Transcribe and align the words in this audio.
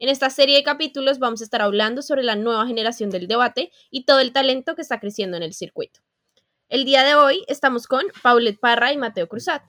En 0.00 0.08
esta 0.08 0.28
serie 0.28 0.56
de 0.56 0.64
capítulos 0.64 1.20
vamos 1.20 1.40
a 1.40 1.44
estar 1.44 1.62
hablando 1.62 2.02
sobre 2.02 2.24
la 2.24 2.34
nueva 2.34 2.66
generación 2.66 3.10
del 3.10 3.28
debate 3.28 3.70
y 3.90 4.04
todo 4.04 4.18
el 4.18 4.32
talento 4.32 4.74
que 4.74 4.82
está 4.82 4.98
creciendo 4.98 5.36
en 5.36 5.44
el 5.44 5.54
circuito. 5.54 6.00
El 6.68 6.84
día 6.84 7.04
de 7.04 7.14
hoy 7.14 7.44
estamos 7.46 7.86
con 7.86 8.04
Paulette 8.22 8.58
Parra 8.58 8.92
y 8.92 8.96
Mateo 8.96 9.28
Cruzat. 9.28 9.62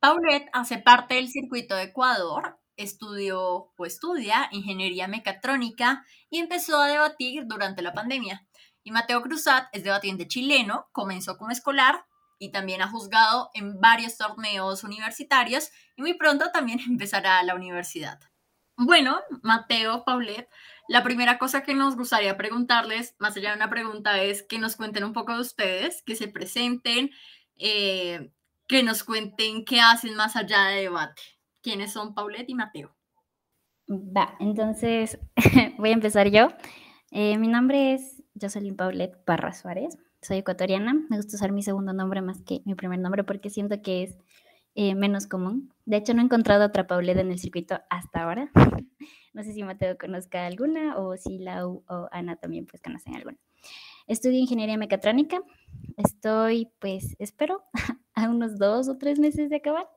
Paulette 0.00 0.48
hace 0.52 0.78
parte 0.78 1.14
del 1.14 1.28
circuito 1.28 1.76
de 1.76 1.84
Ecuador, 1.84 2.58
estudió 2.76 3.72
o 3.76 3.86
estudia 3.86 4.48
ingeniería 4.50 5.06
mecatrónica 5.06 6.04
y 6.28 6.38
empezó 6.38 6.80
a 6.80 6.88
debatir 6.88 7.44
durante 7.46 7.82
la 7.82 7.92
pandemia. 7.92 8.48
Y 8.82 8.90
Mateo 8.90 9.22
Cruzat 9.22 9.68
es 9.72 9.84
debatiente 9.84 10.26
chileno, 10.26 10.88
comenzó 10.90 11.36
como 11.36 11.52
escolar 11.52 12.04
y 12.40 12.50
también 12.50 12.82
ha 12.82 12.88
juzgado 12.88 13.50
en 13.54 13.78
varios 13.80 14.16
torneos 14.16 14.82
universitarios 14.82 15.70
y 15.94 16.02
muy 16.02 16.14
pronto 16.14 16.50
también 16.50 16.80
empezará 16.88 17.40
la 17.44 17.54
universidad. 17.54 18.18
Bueno, 18.82 19.18
Mateo, 19.42 20.04
Paulette, 20.06 20.48
la 20.88 21.02
primera 21.02 21.38
cosa 21.38 21.62
que 21.62 21.74
nos 21.74 21.96
gustaría 21.96 22.38
preguntarles, 22.38 23.14
más 23.18 23.36
allá 23.36 23.50
de 23.50 23.56
una 23.56 23.68
pregunta, 23.68 24.22
es 24.22 24.42
que 24.42 24.58
nos 24.58 24.76
cuenten 24.76 25.04
un 25.04 25.12
poco 25.12 25.34
de 25.34 25.40
ustedes, 25.42 26.02
que 26.06 26.16
se 26.16 26.28
presenten, 26.28 27.10
eh, 27.56 28.32
que 28.66 28.82
nos 28.82 29.04
cuenten 29.04 29.66
qué 29.66 29.82
hacen 29.82 30.14
más 30.14 30.34
allá 30.34 30.64
de 30.64 30.80
debate. 30.80 31.20
¿Quiénes 31.60 31.92
son 31.92 32.14
Paulette 32.14 32.48
y 32.48 32.54
Mateo? 32.54 32.96
Va, 33.86 34.34
entonces 34.40 35.18
voy 35.76 35.90
a 35.90 35.94
empezar 35.94 36.30
yo. 36.30 36.48
Eh, 37.10 37.36
mi 37.36 37.48
nombre 37.48 37.92
es 37.92 38.22
Jocelyn 38.40 38.76
Paulette 38.76 39.22
Parra 39.26 39.52
Suárez. 39.52 39.98
Soy 40.22 40.38
ecuatoriana. 40.38 40.94
Me 41.10 41.18
gusta 41.18 41.36
usar 41.36 41.52
mi 41.52 41.62
segundo 41.62 41.92
nombre 41.92 42.22
más 42.22 42.40
que 42.40 42.62
mi 42.64 42.74
primer 42.76 42.98
nombre 42.98 43.24
porque 43.24 43.50
siento 43.50 43.82
que 43.82 44.04
es 44.04 44.16
eh, 44.74 44.94
menos 44.94 45.26
común. 45.26 45.72
De 45.84 45.96
hecho, 45.96 46.14
no 46.14 46.20
he 46.20 46.24
encontrado 46.24 46.66
otra 46.66 46.86
Paulette 46.86 47.18
en 47.18 47.30
el 47.30 47.38
circuito 47.38 47.80
hasta 47.90 48.22
ahora. 48.22 48.50
no 49.32 49.42
sé 49.42 49.52
si 49.52 49.62
Mateo 49.62 49.98
conozca 49.98 50.46
alguna 50.46 50.96
o 50.98 51.16
si 51.16 51.38
Lau 51.38 51.84
o 51.88 52.08
Ana 52.12 52.36
también 52.36 52.66
pues 52.66 52.82
conocen 52.82 53.14
alguna. 53.14 53.38
Estudio 54.06 54.38
ingeniería 54.38 54.76
mecatrónica. 54.76 55.40
Estoy, 55.96 56.68
pues, 56.78 57.14
espero, 57.18 57.64
a 58.14 58.28
unos 58.28 58.58
dos 58.58 58.88
o 58.88 58.98
tres 58.98 59.18
meses 59.18 59.50
de 59.50 59.56
acabar. 59.56 59.88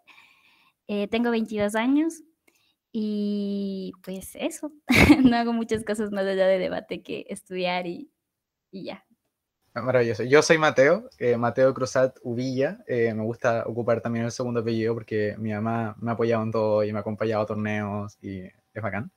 Eh, 0.88 1.07
tengo 1.07 1.31
22 1.31 1.75
años 1.75 2.21
y 2.91 3.94
pues 4.03 4.35
eso, 4.35 4.71
no 5.23 5.35
hago 5.35 5.53
muchas 5.53 5.83
cosas 5.83 6.11
más 6.11 6.25
allá 6.25 6.45
de 6.45 6.59
debate 6.59 7.01
que 7.01 7.25
estudiar 7.29 7.88
y, 7.88 8.11
y 8.71 8.83
ya. 8.85 9.05
Maravilloso. 9.73 10.23
Yo 10.23 10.41
soy 10.43 10.57
Mateo, 10.59 11.09
eh, 11.17 11.35
Mateo 11.35 11.73
Cruzat 11.73 12.17
Uvilla. 12.21 12.79
Eh, 12.88 13.13
me 13.13 13.23
gusta 13.23 13.63
ocupar 13.66 14.02
también 14.02 14.25
el 14.25 14.31
segundo 14.31 14.59
apellido 14.59 14.93
porque 14.93 15.35
mi 15.39 15.52
mamá 15.52 15.95
me 15.99 16.11
ha 16.11 16.13
apoyado 16.13 16.43
en 16.43 16.52
todo 16.52 16.83
y 16.83 16.91
me 16.91 16.99
ha 16.99 17.02
acompañado 17.02 17.41
a 17.41 17.45
torneos 17.47 18.17
y 18.21 18.41
es 18.41 18.81
bacán. 18.81 19.11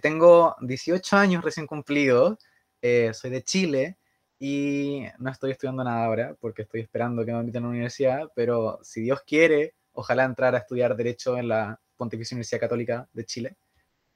tengo 0.00 0.56
18 0.60 1.16
años 1.16 1.44
recién 1.44 1.66
cumplidos, 1.66 2.38
soy 2.80 3.30
de 3.30 3.42
Chile 3.42 3.98
y 4.38 5.02
no 5.18 5.30
estoy 5.30 5.52
estudiando 5.52 5.84
nada 5.84 6.04
ahora 6.04 6.36
porque 6.40 6.62
estoy 6.62 6.80
esperando 6.80 7.24
que 7.24 7.32
me 7.32 7.40
inviten 7.40 7.62
a 7.62 7.66
la 7.66 7.70
universidad, 7.70 8.30
pero 8.34 8.78
si 8.82 9.02
Dios 9.02 9.22
quiere, 9.26 9.74
ojalá 9.92 10.24
entrar 10.24 10.54
a 10.54 10.58
estudiar 10.58 10.96
Derecho 10.96 11.36
en 11.38 11.48
la 11.48 11.80
Pontificia 11.96 12.34
Universidad 12.34 12.60
Católica 12.60 13.08
de 13.12 13.24
Chile. 13.24 13.56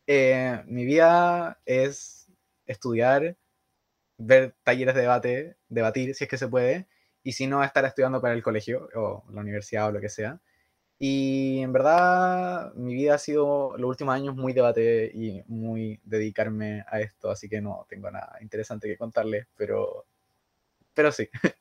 Eh, 0.06 0.62
mi 0.66 0.84
vida 0.84 1.58
es 1.64 2.30
estudiar, 2.66 3.36
ver 4.20 4.54
talleres 4.62 4.94
de 4.94 5.00
debate, 5.02 5.56
debatir 5.68 6.14
si 6.14 6.24
es 6.24 6.30
que 6.30 6.38
se 6.38 6.48
puede, 6.48 6.86
y 7.22 7.32
si 7.32 7.46
no, 7.46 7.62
estar 7.64 7.84
estudiando 7.84 8.20
para 8.20 8.34
el 8.34 8.42
colegio 8.42 8.88
o 8.94 9.24
la 9.32 9.40
universidad 9.40 9.88
o 9.88 9.92
lo 9.92 10.00
que 10.00 10.08
sea. 10.08 10.40
Y 10.98 11.60
en 11.60 11.72
verdad, 11.72 12.74
mi 12.74 12.94
vida 12.94 13.14
ha 13.14 13.18
sido 13.18 13.76
los 13.78 13.88
últimos 13.88 14.14
años 14.14 14.36
muy 14.36 14.52
debate 14.52 15.10
y 15.14 15.42
muy 15.46 16.00
dedicarme 16.04 16.84
a 16.88 17.00
esto, 17.00 17.30
así 17.30 17.48
que 17.48 17.60
no 17.60 17.86
tengo 17.88 18.10
nada 18.10 18.36
interesante 18.42 18.88
que 18.88 18.98
contarles, 18.98 19.46
pero, 19.56 20.06
pero 20.94 21.10
sí. 21.12 21.28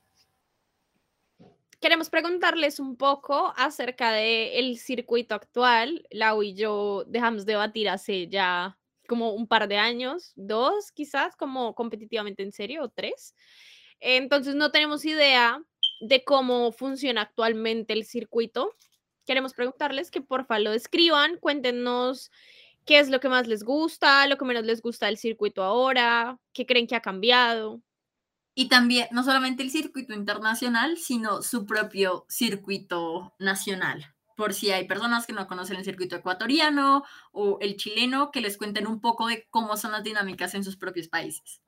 queremos 1.79 2.09
preguntarles 2.09 2.79
un 2.79 2.97
poco 2.97 3.53
acerca 3.55 4.11
del 4.11 4.77
circuito 4.77 5.35
actual. 5.35 6.05
Lau 6.11 6.43
y 6.43 6.53
yo 6.53 7.05
dejamos 7.07 7.45
de 7.45 7.53
debatir 7.53 7.89
hace 7.89 8.27
ya 8.27 8.78
como 9.09 9.33
un 9.33 9.47
par 9.47 9.67
de 9.67 9.77
años, 9.77 10.31
dos 10.37 10.93
quizás, 10.93 11.35
como 11.35 11.75
competitivamente 11.75 12.43
en 12.43 12.53
serio, 12.53 12.83
o 12.83 12.89
tres. 12.89 13.35
Entonces 13.99 14.55
no 14.55 14.71
tenemos 14.71 15.03
idea 15.03 15.61
de 15.99 16.23
cómo 16.23 16.71
funciona 16.71 17.23
actualmente 17.23 17.91
el 17.91 18.05
circuito. 18.05 18.73
Queremos 19.25 19.53
preguntarles 19.53 20.11
que 20.11 20.21
porfa 20.21 20.59
lo 20.59 20.71
describan, 20.71 21.37
cuéntenos 21.37 22.31
qué 22.85 22.99
es 22.99 23.09
lo 23.09 23.19
que 23.19 23.29
más 23.29 23.47
les 23.47 23.63
gusta, 23.63 24.25
lo 24.27 24.37
que 24.37 24.45
menos 24.45 24.63
les 24.63 24.81
gusta 24.81 25.07
del 25.07 25.17
circuito 25.17 25.63
ahora, 25.63 26.39
qué 26.53 26.65
creen 26.65 26.87
que 26.87 26.95
ha 26.95 27.01
cambiado. 27.01 27.81
Y 28.55 28.69
también, 28.69 29.07
no 29.11 29.23
solamente 29.23 29.63
el 29.63 29.71
circuito 29.71 30.13
internacional, 30.13 30.97
sino 30.97 31.41
su 31.41 31.65
propio 31.65 32.25
circuito 32.29 33.33
nacional. 33.39 34.15
Por 34.39 34.53
si 34.53 34.71
hay 34.71 34.87
personas 34.87 35.27
que 35.27 35.33
no 35.33 35.47
conocen 35.47 35.75
el 35.75 35.83
circuito 35.83 36.15
ecuatoriano 36.15 37.03
o 37.33 37.57
el 37.59 37.75
chileno, 37.75 38.31
que 38.31 38.39
les 38.39 38.57
cuenten 38.57 38.87
un 38.87 39.01
poco 39.01 39.27
de 39.27 39.45
cómo 39.49 39.75
son 39.75 39.91
las 39.91 40.01
dinámicas 40.01 40.55
en 40.55 40.63
sus 40.63 40.77
propios 40.77 41.09
países. 41.09 41.61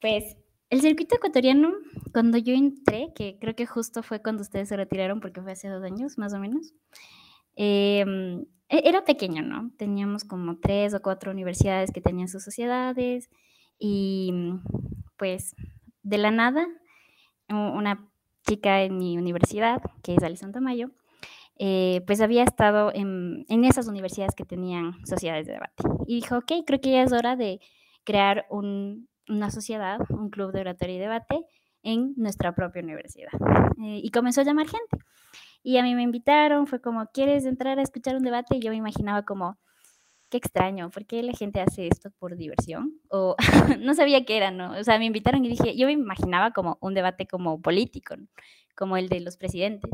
Pues 0.00 0.36
el 0.70 0.80
circuito 0.80 1.14
ecuatoriano, 1.14 1.72
cuando 2.12 2.36
yo 2.36 2.52
entré, 2.52 3.12
que 3.14 3.38
creo 3.40 3.54
que 3.54 3.64
justo 3.64 4.02
fue 4.02 4.20
cuando 4.20 4.42
ustedes 4.42 4.70
se 4.70 4.76
retiraron, 4.76 5.20
porque 5.20 5.40
fue 5.40 5.52
hace 5.52 5.68
dos 5.68 5.84
años 5.84 6.18
más 6.18 6.34
o 6.34 6.40
menos, 6.40 6.74
em, 7.54 8.40
e-, 8.68 8.82
era 8.88 9.04
pequeño, 9.04 9.42
¿no? 9.42 9.70
Teníamos 9.78 10.24
como 10.24 10.58
tres 10.58 10.94
o 10.94 11.00
cuatro 11.00 11.30
universidades 11.30 11.92
que 11.92 12.00
tenían 12.00 12.26
sus 12.26 12.42
sociedades 12.42 13.30
y 13.78 14.32
pues 15.16 15.54
de 16.02 16.18
la 16.18 16.32
nada, 16.32 16.66
una 17.48 18.10
chica 18.48 18.82
en 18.82 18.98
mi 18.98 19.16
universidad, 19.16 19.80
que 20.02 20.16
es 20.16 20.24
Alison 20.24 20.50
Tamayo, 20.50 20.90
eh, 21.58 22.02
pues 22.06 22.20
había 22.20 22.44
estado 22.44 22.92
en, 22.94 23.44
esas 23.64 23.88
universidades 23.88 24.34
que 24.36 24.44
tenían 24.44 24.94
sociedades 25.04 25.46
de 25.46 25.54
debate. 25.54 25.82
Y 26.06 26.16
dijo, 26.16 26.38
ok, 26.38 26.52
creo 26.64 26.80
que 26.80 26.92
ya 26.92 27.02
es 27.02 27.12
hora 27.12 27.34
de 27.34 27.60
crear 28.04 28.46
una 28.50 29.50
sociedad, 29.50 29.98
un 30.10 30.30
club 30.30 30.52
de 30.52 30.60
oratoria 30.60 30.94
y 30.94 30.98
debate 30.98 31.46
en 31.82 32.14
nuestra 32.16 32.54
propia 32.54 32.82
universidad. 32.82 33.32
Eh, 33.82 34.00
y 34.02 34.10
comenzó 34.10 34.40
a 34.40 34.44
llamar 34.44 34.66
gente. 34.66 35.04
Y 35.62 35.78
a 35.78 35.82
mí 35.82 35.94
me 35.94 36.02
invitaron, 36.02 36.66
fue 36.66 36.80
como, 36.80 37.06
¿quieres 37.12 37.44
entrar 37.44 37.78
a 37.78 37.82
escuchar 37.82 38.16
un 38.16 38.22
debate? 38.22 38.56
Y 38.56 38.60
yo 38.60 38.70
me 38.70 38.76
imaginaba 38.76 39.24
como, 39.24 39.58
qué 40.30 40.36
extraño, 40.36 40.90
¿por 40.90 41.06
qué 41.06 41.22
la 41.22 41.32
gente 41.32 41.60
hace 41.60 41.88
esto 41.88 42.10
por 42.18 42.36
diversión? 42.36 43.00
O 43.10 43.34
no 43.80 43.94
sabía 43.94 44.24
qué 44.24 44.36
era, 44.36 44.52
¿no? 44.52 44.78
O 44.78 44.84
sea, 44.84 44.98
me 44.98 45.06
invitaron 45.06 45.44
y 45.44 45.48
dije, 45.48 45.76
yo 45.76 45.86
me 45.86 45.92
imaginaba 45.92 46.52
como 46.52 46.78
un 46.80 46.94
debate 46.94 47.26
como 47.26 47.60
político, 47.60 48.14
como 48.76 48.96
el 48.96 49.08
de 49.08 49.20
los 49.20 49.36
presidentes. 49.36 49.90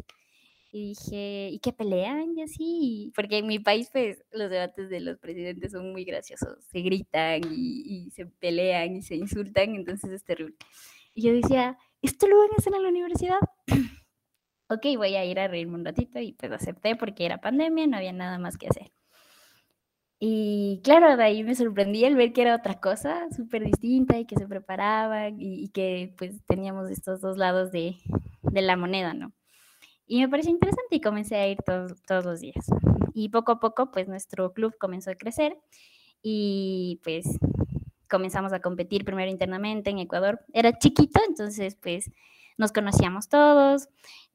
Y 0.75 0.89
dije, 0.89 1.51
¿y 1.53 1.61
qué 1.61 1.73
pelean? 1.73 2.37
Y 2.37 2.43
así, 2.43 3.13
porque 3.15 3.39
en 3.39 3.47
mi 3.47 3.61
país, 3.61 3.91
pues, 3.93 4.25
los 4.33 4.51
debates 4.51 4.91
de 4.91 4.99
los 4.99 5.19
presidentes 5.19 5.71
son 5.71 5.93
muy 5.93 6.05
graciosos, 6.05 6.65
se 6.65 6.81
gritan 6.81 7.43
y, 7.49 8.07
y 8.07 8.11
se 8.11 8.27
pelean 8.27 8.97
y 8.97 9.03
se 9.03 9.15
insultan, 9.15 9.77
entonces 9.77 10.11
es 10.11 10.25
terrible. 10.25 10.57
Y 11.15 11.23
yo 11.23 11.33
decía, 11.33 11.79
¿esto 12.03 12.27
lo 12.27 12.39
van 12.41 12.51
a 12.51 12.57
hacer 12.59 12.75
en 12.75 12.83
la 12.83 12.89
universidad? 12.89 13.39
ok, 14.69 14.85
voy 14.97 15.15
a 15.15 15.25
ir 15.25 15.39
a 15.39 15.47
reírme 15.47 15.77
un 15.77 15.85
ratito 15.85 16.19
y 16.19 16.33
pues 16.33 16.51
acepté 16.51 16.97
porque 16.97 17.25
era 17.25 17.41
pandemia, 17.41 17.87
no 17.87 17.97
había 17.97 18.13
nada 18.13 18.39
más 18.39 18.59
que 18.59 18.67
hacer. 18.67 18.91
Y 20.19 20.81
claro, 20.83 21.17
de 21.17 21.23
ahí 21.23 21.45
me 21.45 21.55
sorprendí 21.55 22.05
el 22.05 22.17
ver 22.17 22.33
que 22.33 22.43
era 22.43 22.57
otra 22.57 22.81
cosa 22.81 23.29
súper 23.31 23.65
distinta 23.65 24.19
y 24.19 24.25
que 24.27 24.37
se 24.37 24.49
preparaban 24.49 25.37
y, 25.39 25.69
que 25.69 26.15
pues 26.19 26.45
teníamos 26.47 26.91
estos 26.91 27.21
dos 27.21 27.37
lados 27.37 27.71
de, 27.71 27.97
de, 28.43 28.63
la 28.63 28.77
moneda, 28.77 29.15
¿no? 29.15 29.33
Y 30.07 30.21
me 30.21 30.29
pareció 30.29 30.51
interesante 30.51 30.97
y 30.97 31.01
comencé 31.01 31.37
a 31.37 31.49
ir 31.49 31.59
todos 31.63 32.25
los 32.25 32.41
días. 32.41 32.67
Y 33.15 33.29
poco 33.29 33.53
a 33.53 33.61
poco 33.61 33.91
pues 33.91 34.09
nuestro 34.09 34.53
club 34.53 34.77
comenzó 34.79 35.11
a 35.11 35.15
crecer 35.15 35.57
y 36.23 37.01
pues 37.05 37.27
comenzamos 38.09 38.53
a 38.53 38.61
competir 38.61 39.05
primero 39.05 39.31
internamente 39.31 39.91
en 39.91 39.99
Ecuador. 39.99 40.41
Era 40.53 40.79
chiquito, 40.79 41.21
entonces 41.29 41.77
pues 41.77 42.11
nos 42.59 42.73
conocíamos 42.73 43.29
todos. 43.29 43.89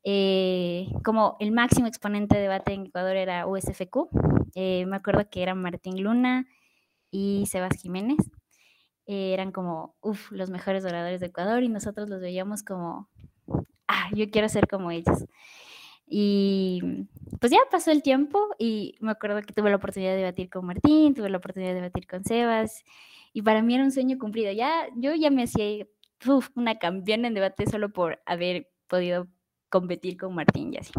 Eh, 0.04 0.88
como 1.04 1.38
el 1.40 1.52
máximo 1.52 1.88
exponente 1.88 2.36
de 2.36 2.44
debate 2.44 2.74
en 2.74 2.88
Ecuador 2.88 3.16
era 3.16 3.48
USFQ, 3.48 4.10
eh, 4.56 4.86
me 4.86 4.96
acuerdo 4.96 5.30
que 5.30 5.44
era 5.44 5.56
Martín 5.56 6.02
Luna, 6.02 6.48
y 7.12 7.46
Sebas 7.48 7.76
Jiménez. 7.82 8.18
Eh, 9.06 9.34
eran 9.34 9.52
como, 9.52 9.96
uff, 10.02 10.32
los 10.32 10.50
mejores 10.50 10.86
oradores 10.86 11.20
de 11.20 11.28
Ecuador 11.28 11.64
y 11.64 11.70
nosotros 11.70 12.10
los 12.10 12.22
veíamos 12.22 12.64
como, 12.64 13.10
ah, 13.90 14.10
yo 14.14 14.30
quiero 14.30 14.48
ser 14.48 14.68
como 14.68 14.92
ellos. 14.92 15.26
Y 16.08 16.82
pues 17.40 17.52
ya 17.52 17.60
pasó 17.70 17.92
el 17.92 18.02
tiempo 18.02 18.40
y 18.58 18.96
me 19.00 19.12
acuerdo 19.12 19.42
que 19.42 19.54
tuve 19.54 19.70
la 19.70 19.76
oportunidad 19.76 20.12
de 20.12 20.18
debatir 20.20 20.50
con 20.50 20.66
Martín, 20.66 21.14
tuve 21.14 21.30
la 21.30 21.38
oportunidad 21.38 21.72
de 21.72 21.76
debatir 21.76 22.08
con 22.08 22.24
Sebas 22.24 22.84
y 23.34 23.42
para 23.44 23.62
mí 23.62 23.76
era 23.76 23.84
un 23.84 23.92
sueño 23.92 24.18
cumplido. 24.18 24.52
Ya, 24.52 24.88
yo 24.96 25.14
ya 25.14 25.30
me 25.30 25.44
hacía 25.44 25.86
uf, 26.28 26.50
una 26.56 26.80
campeona 26.80 27.28
en 27.28 27.34
debate 27.34 27.66
solo 27.68 27.92
por 27.92 28.22
haber 28.26 28.70
podido 28.88 29.28
competir 29.70 30.18
con 30.18 30.34
Martín 30.34 30.74
y 30.74 30.78
así. 30.78 30.92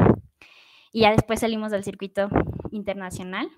Y 0.93 1.01
ya 1.01 1.11
después 1.11 1.41
salimos 1.41 1.73
al 1.73 1.85
circuito 1.85 2.29
internacional, 2.71 3.49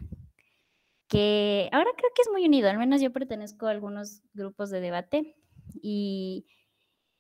que 1.09 1.69
ahora 1.73 1.91
creo 1.97 2.11
que 2.15 2.23
es 2.23 2.31
muy 2.31 2.47
unido, 2.47 2.71
al 2.71 2.79
menos 2.79 3.01
yo 3.03 3.13
pertenezco 3.13 3.67
a 3.67 3.71
algunos 3.71 4.23
grupos 4.33 4.71
de 4.71 4.81
debate 4.81 5.37
y 5.83 6.47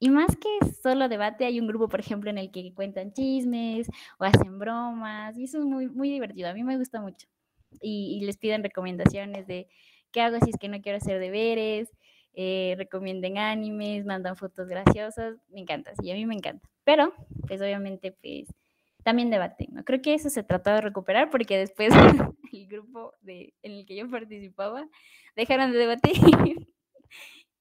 y 0.02 0.10
más 0.10 0.36
que 0.36 0.48
solo 0.82 1.08
debate, 1.08 1.44
hay 1.44 1.60
un 1.60 1.68
grupo, 1.68 1.88
por 1.88 2.00
ejemplo, 2.00 2.28
en 2.28 2.36
el 2.36 2.50
que 2.50 2.74
cuentan 2.74 3.12
chismes 3.12 3.88
o 4.18 4.24
hacen 4.24 4.58
bromas, 4.58 5.38
y 5.38 5.44
eso 5.44 5.58
es 5.58 5.64
muy, 5.64 5.86
muy 5.86 6.10
divertido. 6.10 6.48
A 6.48 6.54
mí 6.54 6.64
me 6.64 6.76
gusta 6.76 7.00
mucho. 7.00 7.28
Y, 7.80 8.20
les 8.24 8.36
piden 8.36 8.64
recomendaciones 8.64 9.46
de 9.46 9.68
qué 10.10 10.20
hago 10.22 10.38
si 10.44 10.50
es 10.50 10.56
que 10.58 10.68
no 10.68 10.82
quiero 10.82 10.98
hacer 10.98 11.20
deberes, 11.20 11.88
eh, 12.32 12.74
recomienden 12.78 13.38
animes, 13.38 14.04
mandan 14.04 14.34
fotos 14.34 14.66
graciosas, 14.66 15.36
me 15.48 15.60
encanta, 15.60 15.92
sí, 15.94 16.10
a 16.10 16.14
mí 16.14 16.26
me 16.26 16.34
encanta. 16.34 16.68
Pero, 16.82 17.14
pues 17.46 17.60
obviamente, 17.62 18.10
pues 18.10 18.52
también 19.04 19.30
debate, 19.30 19.68
¿no? 19.70 19.84
Creo 19.84 20.02
que 20.02 20.14
eso 20.14 20.30
se 20.30 20.42
trató 20.42 20.70
de 20.70 20.80
recuperar 20.80 21.30
porque 21.30 21.56
después 21.56 21.90
el 22.52 22.66
grupo 22.66 23.14
de, 23.20 23.54
en 23.62 23.70
el 23.70 23.86
que 23.86 23.94
yo 23.94 24.10
participaba 24.10 24.84
dejaron 25.36 25.70
de 25.70 25.78
debatir 25.78 26.14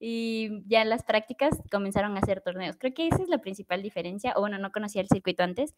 y 0.03 0.63
ya 0.65 0.83
las 0.83 1.03
prácticas 1.03 1.61
comenzaron 1.69 2.17
a 2.17 2.21
hacer 2.21 2.41
torneos. 2.41 2.75
Creo 2.75 2.91
que 2.91 3.07
esa 3.07 3.21
es 3.21 3.29
la 3.29 3.37
principal 3.37 3.83
diferencia, 3.83 4.33
o 4.35 4.41
bueno, 4.41 4.57
no 4.57 4.71
conocía 4.71 4.99
el 4.99 5.07
circuito 5.07 5.43
antes, 5.43 5.75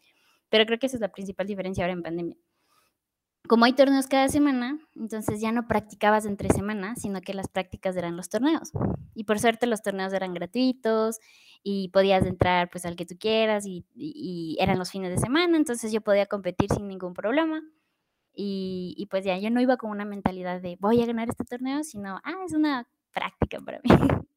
pero 0.49 0.65
creo 0.65 0.79
que 0.79 0.85
esa 0.85 0.95
es 0.95 1.01
la 1.01 1.11
principal 1.11 1.45
diferencia 1.45 1.83
ahora 1.83 1.91
en 1.91 2.03
pandemia. 2.03 2.37
Como 3.49 3.65
hay 3.65 3.73
torneos 3.73 4.07
cada 4.07 4.29
semana, 4.29 4.79
entonces 4.95 5.41
ya 5.41 5.51
no 5.51 5.67
practicabas 5.67 6.25
entre 6.25 6.47
semanas, 6.47 7.01
sino 7.01 7.19
que 7.19 7.33
las 7.33 7.49
prácticas 7.49 7.97
eran 7.97 8.15
los 8.15 8.29
torneos. 8.29 8.71
Y 9.13 9.25
por 9.25 9.39
suerte 9.39 9.67
los 9.67 9.81
torneos 9.81 10.13
eran 10.13 10.33
gratuitos 10.33 11.19
y 11.61 11.89
podías 11.89 12.25
entrar 12.25 12.69
pues 12.69 12.85
al 12.85 12.95
que 12.95 13.05
tú 13.05 13.15
quieras 13.19 13.65
y, 13.65 14.55
eran 14.57 14.79
los 14.79 14.89
fines 14.89 15.11
de 15.11 15.17
semana, 15.17 15.57
entonces 15.57 15.91
yo 15.91 15.99
podía 15.99 16.27
competir 16.27 16.71
sin 16.71 16.87
ningún 16.87 17.13
problema. 17.13 17.61
Y, 18.33 18.95
y, 18.97 19.05
pues 19.07 19.25
ya, 19.25 19.37
yo 19.37 19.51
no 19.51 19.61
iba 19.61 19.77
con 19.77 19.91
una 19.91 20.05
mentalidad 20.05 20.61
de 20.61 20.77
voy 20.79 21.01
a 21.03 21.05
ganar 21.05 21.29
este 21.29 21.43
torneo, 21.43 21.83
sino, 21.83 22.19
ah, 22.23 22.35
es 22.45 22.53
una 22.53 22.87
práctica 23.13 23.59
para 23.59 23.79
mí. 23.79 23.89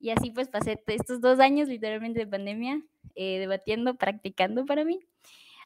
y 0.00 0.10
así 0.10 0.30
pues 0.30 0.48
pasé 0.48 0.82
estos 0.86 1.20
dos 1.20 1.40
años 1.40 1.68
literalmente 1.68 2.20
de 2.20 2.26
pandemia 2.26 2.82
eh, 3.14 3.38
debatiendo, 3.38 3.94
practicando 3.94 4.64
para 4.64 4.84
mí, 4.84 5.00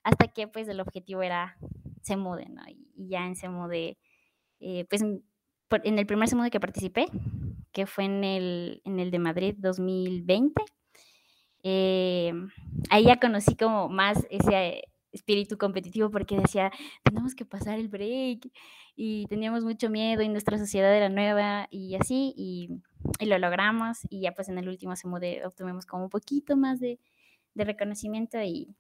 hasta 0.02 0.28
que 0.28 0.48
pues 0.48 0.69
el 0.69 0.81
objetivo 0.81 1.22
era 1.22 1.56
se 2.02 2.16
mude, 2.16 2.46
¿no? 2.48 2.62
Y, 2.69 3.08
ya 3.08 3.26
en 3.26 3.37
se 3.37 3.48
mude, 3.48 3.98
eh, 4.60 4.84
pues 4.88 5.02
en 5.02 5.98
el 5.98 6.06
primer 6.06 6.28
se 6.28 6.50
que 6.50 6.60
participé, 6.60 7.06
que 7.72 7.87
fue 7.87 8.04
en 8.04 8.25
el, 8.25 8.82
en 8.84 9.00
el 9.00 9.10
de 9.10 9.19
Madrid 9.19 9.54
2020, 9.58 10.62
eh, 11.62 12.32
ahí 12.90 13.04
ya 13.04 13.19
conocí 13.19 13.56
como 13.56 13.88
más 13.88 14.26
ese 14.31 14.84
espíritu 15.16 15.58
competitivo 15.58 16.10
porque 16.10 16.36
decía, 16.38 16.70
tenemos 17.02 17.34
que 17.34 17.44
pasar 17.44 17.78
el 17.78 17.88
break 17.88 18.48
y 18.94 19.26
teníamos 19.26 19.64
mucho 19.64 19.90
miedo 19.90 20.22
y 20.22 20.28
nuestra 20.28 20.58
sociedad 20.58 20.94
era 20.94 21.08
nueva 21.08 21.68
y 21.70 21.96
así 21.96 22.32
y, 22.36 22.70
y 23.18 23.26
lo 23.26 23.38
logramos 23.38 23.98
y 24.08 24.20
ya 24.22 24.32
pues 24.32 24.48
en 24.48 24.58
el 24.58 24.68
último 24.68 24.96
se 24.96 25.08
mudé, 25.08 25.44
obtuvimos 25.44 25.84
como 25.84 26.04
un 26.04 26.10
poquito 26.10 26.56
más 26.56 26.80
de, 26.80 26.98
de 27.54 27.64
reconocimiento 27.64 28.40
y, 28.40 28.74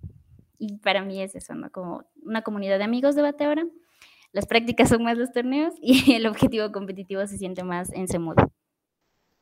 y, 0.58 0.78
para 0.78 1.02
mí 1.02 1.22
es 1.22 1.34
eso, 1.34 1.54
¿no? 1.54 1.70
Como 1.70 2.04
una 2.22 2.42
comunidad 2.42 2.78
de 2.78 2.84
amigos 2.84 3.14
de 3.14 3.22
bate 3.22 3.44
ahora. 3.44 3.66
Las 4.32 4.46
prácticas 4.46 4.88
son 4.88 5.02
más 5.02 5.16
los 5.16 5.32
torneos 5.32 5.74
y 5.82 6.14
el 6.14 6.26
objetivo 6.26 6.70
competitivo 6.72 7.26
se 7.26 7.38
siente 7.38 7.64
más 7.64 7.92
en 7.92 8.08
Semudo. 8.08 8.50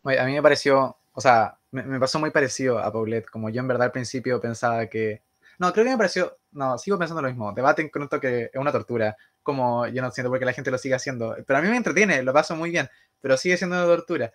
A 0.04 0.24
mí 0.26 0.32
me 0.32 0.42
pareció, 0.42 0.98
o 1.12 1.20
sea, 1.20 1.58
me, 1.70 1.82
me 1.82 1.98
pasó 1.98 2.18
muy 2.18 2.30
parecido 2.30 2.78
a 2.78 2.92
Paulette, 2.92 3.26
como 3.26 3.48
yo 3.48 3.60
en 3.60 3.68
verdad 3.68 3.86
al 3.86 3.92
principio 3.92 4.40
pensaba 4.40 4.86
que 4.88 5.22
no, 5.58 5.72
creo 5.72 5.84
que 5.84 5.90
me 5.92 5.96
pareció. 5.96 6.38
No, 6.52 6.78
sigo 6.78 6.98
pensando 6.98 7.22
lo 7.22 7.28
mismo. 7.28 7.52
Debaten 7.52 7.88
con 7.88 8.02
esto 8.02 8.20
que 8.20 8.50
es 8.52 8.56
una 8.56 8.72
tortura. 8.72 9.16
Como 9.42 9.86
yo 9.86 10.02
no 10.02 10.10
siento 10.10 10.30
por 10.30 10.38
qué 10.38 10.44
la 10.44 10.52
gente 10.52 10.70
lo 10.70 10.78
sigue 10.78 10.94
haciendo. 10.94 11.36
Pero 11.46 11.58
a 11.58 11.62
mí 11.62 11.68
me 11.68 11.76
entretiene, 11.76 12.22
lo 12.22 12.32
paso 12.32 12.56
muy 12.56 12.70
bien. 12.70 12.88
Pero 13.20 13.36
sigue 13.36 13.56
siendo 13.56 13.76
una 13.76 13.86
tortura. 13.86 14.32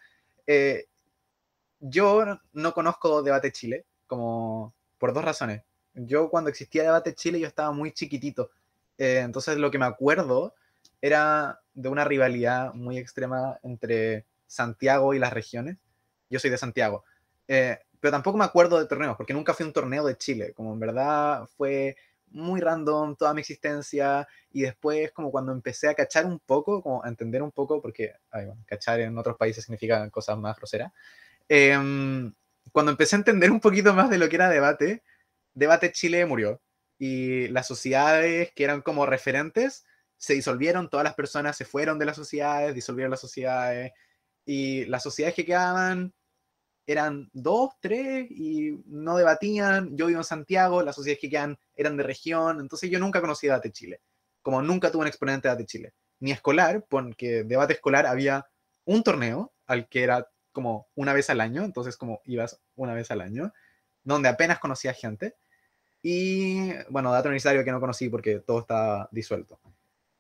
Eh, 0.48 0.88
yo 1.80 2.40
no 2.54 2.74
conozco 2.74 3.24
Debate 3.24 3.52
Chile, 3.52 3.86
como 4.08 4.74
por 4.98 5.14
dos 5.14 5.24
razones. 5.24 5.64
Yo 5.94 6.30
cuando 6.30 6.50
existía 6.50 6.84
Debate 6.84 7.16
Chile 7.16 7.40
yo 7.40 7.48
estaba 7.48 7.72
muy 7.72 7.92
chiquitito. 7.92 8.52
Eh, 8.98 9.20
entonces 9.20 9.58
lo 9.58 9.72
que 9.72 9.80
me 9.80 9.86
acuerdo 9.86 10.54
era 11.02 11.62
de 11.74 11.90
una 11.90 12.04
rivalidad 12.04 12.74
muy 12.74 12.98
extrema 12.98 13.58
entre 13.64 14.26
Santiago 14.48 15.14
y 15.14 15.20
las 15.20 15.34
regiones. 15.34 15.78
Yo 16.30 16.40
soy 16.40 16.50
de 16.50 16.58
Santiago. 16.58 17.06
Eh, 17.48 17.80
pero 18.00 18.12
tampoco 18.12 18.38
me 18.38 18.46
acuerdo 18.46 18.80
de 18.80 18.86
torneos, 18.88 19.18
porque 19.18 19.34
nunca 19.34 19.54
fui 19.54 19.64
a 19.64 19.68
un 19.68 19.74
torneo 19.74 20.06
de 20.06 20.18
Chile, 20.18 20.54
como 20.54 20.74
en 20.74 20.80
verdad 20.80 21.48
fue 21.58 21.96
muy 22.32 22.62
random 22.62 23.16
toda 23.16 23.34
mi 23.34 23.42
existencia 23.42 24.28
y 24.52 24.62
después 24.62 25.12
como 25.12 25.32
cuando 25.32 25.52
empecé 25.52 25.90
a 25.90 25.96
cachar 25.96 26.26
un 26.26 26.40
poco, 26.40 26.82
como 26.82 27.04
a 27.04 27.10
entender 27.10 27.42
un 27.42 27.52
poco, 27.52 27.82
porque 27.82 28.14
cachar 28.66 29.00
en 29.00 29.18
otros 29.18 29.38
países 29.38 29.64
significa 29.64 30.10
cosas 30.10 30.38
más 30.38 30.56
groseras, 30.58 30.92
em, 31.48 32.34
cuando 32.72 32.92
empecé 32.92 33.16
a 33.16 33.20
entender 33.20 33.52
un 33.52 33.60
poquito 33.60 33.94
más 33.94 34.10
de 34.10 34.18
lo 34.18 34.30
que 34.30 34.36
era 34.36 34.50
debate, 34.50 35.04
debate 35.54 35.92
Chile 35.92 36.26
murió 36.26 36.62
y 37.00 37.48
las 37.50 37.68
sociedades 37.68 38.52
que 38.54 38.64
eran 38.64 38.82
como 38.82 39.06
referentes 39.06 39.86
se 40.18 40.34
disolvieron, 40.34 40.90
todas 40.90 41.06
las 41.06 41.16
personas 41.16 41.58
se 41.58 41.66
fueron 41.66 41.98
de 41.98 42.06
las 42.06 42.16
sociedades, 42.18 42.76
disolvieron 42.76 43.12
las 43.12 43.22
sociedades 43.22 43.94
y 44.46 44.86
las 44.86 45.04
sociedades 45.04 45.36
que 45.36 45.46
quedaban 45.46 46.14
eran 46.92 47.30
dos, 47.34 47.74
tres 47.80 48.26
y 48.32 48.82
no 48.88 49.16
debatían. 49.16 49.96
Yo 49.96 50.08
vivo 50.08 50.22
en 50.22 50.24
Santiago, 50.24 50.82
las 50.82 50.96
sociedades 50.96 51.22
que 51.22 51.30
quedan 51.30 51.60
eran 51.76 51.96
de 51.98 52.02
región, 52.02 52.60
entonces 52.60 52.90
yo 52.90 52.98
nunca 52.98 53.22
conocí 53.22 53.46
Debate 53.46 53.72
Chile, 53.72 54.02
como 54.42 54.64
nunca 54.64 54.90
tuve 54.90 55.02
un 55.02 55.08
exponente 55.08 55.56
de 55.56 55.66
Chile, 55.68 55.94
ni 56.20 56.32
escolar, 56.32 56.84
porque 56.90 57.44
debate 57.44 57.74
escolar 57.74 58.08
había 58.08 58.48
un 58.86 59.04
torneo 59.04 59.54
al 59.68 59.88
que 59.88 60.02
era 60.02 60.28
como 60.52 60.88
una 60.96 61.14
vez 61.14 61.30
al 61.30 61.42
año, 61.42 61.64
entonces 61.64 61.96
como 61.96 62.22
ibas 62.26 62.60
una 62.76 62.96
vez 62.96 63.12
al 63.12 63.22
año, 63.22 63.54
donde 64.04 64.30
apenas 64.30 64.58
conocía 64.58 64.92
gente. 64.92 65.36
Y 66.02 66.72
bueno, 66.90 67.12
dato 67.12 67.28
universitario 67.28 67.64
que 67.64 67.72
no 67.72 67.80
conocí 67.80 68.10
porque 68.10 68.40
todo 68.40 68.62
estaba 68.62 69.08
disuelto. 69.12 69.60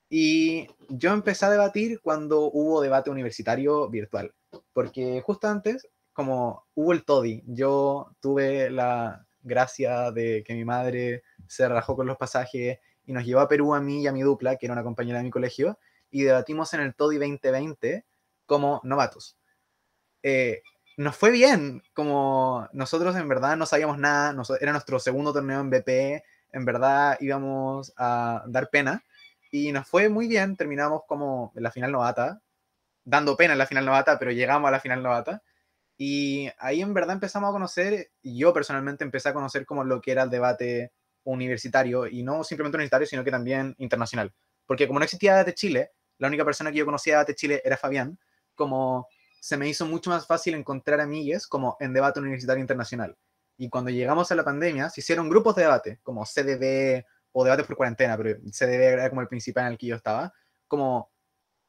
Y 0.07 0.67
yo 0.87 1.13
empecé 1.13 1.45
a 1.45 1.49
debatir 1.49 1.99
cuando 1.99 2.41
hubo 2.41 2.79
debate 2.79 3.09
universitario 3.09 3.89
virtual, 3.89 4.35
porque 4.71 5.23
justo 5.25 5.47
antes 5.47 5.87
como 6.19 6.67
hubo 6.75 6.91
el 6.91 7.05
Toddy. 7.05 7.43
Yo 7.47 8.13
tuve 8.19 8.69
la 8.69 9.25
gracia 9.41 10.11
de 10.11 10.43
que 10.45 10.53
mi 10.53 10.65
madre 10.65 11.23
se 11.47 11.65
rajó 11.69 11.95
con 11.95 12.07
los 12.07 12.17
pasajes 12.17 12.79
y 13.05 13.13
nos 13.13 13.23
llevó 13.23 13.39
a 13.39 13.47
Perú 13.47 13.73
a 13.73 13.79
mí 13.79 14.01
y 14.01 14.07
a 14.07 14.11
mi 14.11 14.21
dupla, 14.21 14.57
que 14.57 14.65
era 14.65 14.73
una 14.73 14.83
compañera 14.83 15.19
de 15.19 15.23
mi 15.23 15.29
colegio, 15.29 15.79
y 16.11 16.23
debatimos 16.23 16.73
en 16.73 16.81
el 16.81 16.93
Toddy 16.93 17.19
2020 17.19 18.05
como 18.45 18.81
novatos. 18.83 19.37
Eh, 20.21 20.61
nos 20.97 21.15
fue 21.15 21.31
bien, 21.31 21.83
como 21.93 22.67
nosotros 22.73 23.15
en 23.15 23.29
verdad 23.29 23.55
no 23.55 23.65
sabíamos 23.65 23.97
nada, 23.97 24.35
era 24.59 24.73
nuestro 24.73 24.99
segundo 24.99 25.31
torneo 25.31 25.61
en 25.61 25.69
BP, 25.69 26.21
en 26.51 26.65
verdad 26.65 27.15
íbamos 27.21 27.93
a 27.95 28.43
dar 28.45 28.69
pena, 28.69 29.05
y 29.51 29.71
nos 29.71 29.87
fue 29.87 30.09
muy 30.09 30.27
bien, 30.27 30.57
terminamos 30.57 31.03
como 31.07 31.53
en 31.55 31.63
la 31.63 31.71
final 31.71 31.93
novata, 31.93 32.41
dando 33.05 33.37
pena 33.37 33.53
en 33.53 33.59
la 33.59 33.67
final 33.67 33.85
novata, 33.85 34.19
pero 34.19 34.33
llegamos 34.33 34.67
a 34.67 34.71
la 34.71 34.81
final 34.81 35.01
novata, 35.01 35.41
y 36.01 36.49
ahí 36.59 36.81
en 36.81 36.93
verdad 36.93 37.15
empezamos 37.15 37.49
a 37.49 37.51
conocer, 37.51 38.11
yo 38.23 38.53
personalmente 38.53 39.03
empecé 39.03 39.27
a 39.27 39.33
conocer 39.33 39.65
como 39.65 39.83
lo 39.83 39.99
que 39.99 40.13
era 40.13 40.23
el 40.23 40.29
debate 40.29 40.93
universitario, 41.25 42.07
y 42.07 42.23
no 42.23 42.45
simplemente 42.45 42.77
universitario, 42.77 43.05
sino 43.05 43.25
que 43.25 43.31
también 43.31 43.75
internacional. 43.79 44.33
Porque 44.65 44.87
como 44.87 44.99
no 44.99 45.03
existía 45.03 45.33
Debate 45.33 45.55
Chile, 45.55 45.91
la 46.17 46.29
única 46.29 46.45
persona 46.45 46.71
que 46.71 46.77
yo 46.77 46.85
conocía 46.85 47.15
de 47.15 47.17
Debate 47.17 47.35
Chile 47.35 47.61
era 47.65 47.75
Fabián, 47.75 48.17
como 48.55 49.09
se 49.41 49.57
me 49.57 49.67
hizo 49.67 49.85
mucho 49.85 50.09
más 50.09 50.25
fácil 50.25 50.53
encontrar 50.53 51.01
amigues 51.01 51.45
como 51.47 51.75
en 51.81 51.91
debate 51.91 52.21
universitario 52.21 52.61
internacional. 52.61 53.17
Y 53.57 53.67
cuando 53.67 53.91
llegamos 53.91 54.31
a 54.31 54.35
la 54.35 54.45
pandemia, 54.45 54.89
se 54.89 55.01
hicieron 55.01 55.27
grupos 55.27 55.55
de 55.55 55.63
debate, 55.63 55.99
como 56.01 56.23
CDB 56.23 57.03
o 57.33 57.43
debates 57.43 57.65
por 57.65 57.75
cuarentena, 57.75 58.15
pero 58.15 58.39
CDB 58.39 58.93
era 58.93 59.09
como 59.09 59.19
el 59.19 59.27
principal 59.27 59.65
en 59.65 59.71
el 59.73 59.77
que 59.77 59.87
yo 59.87 59.97
estaba, 59.97 60.33
como 60.65 61.11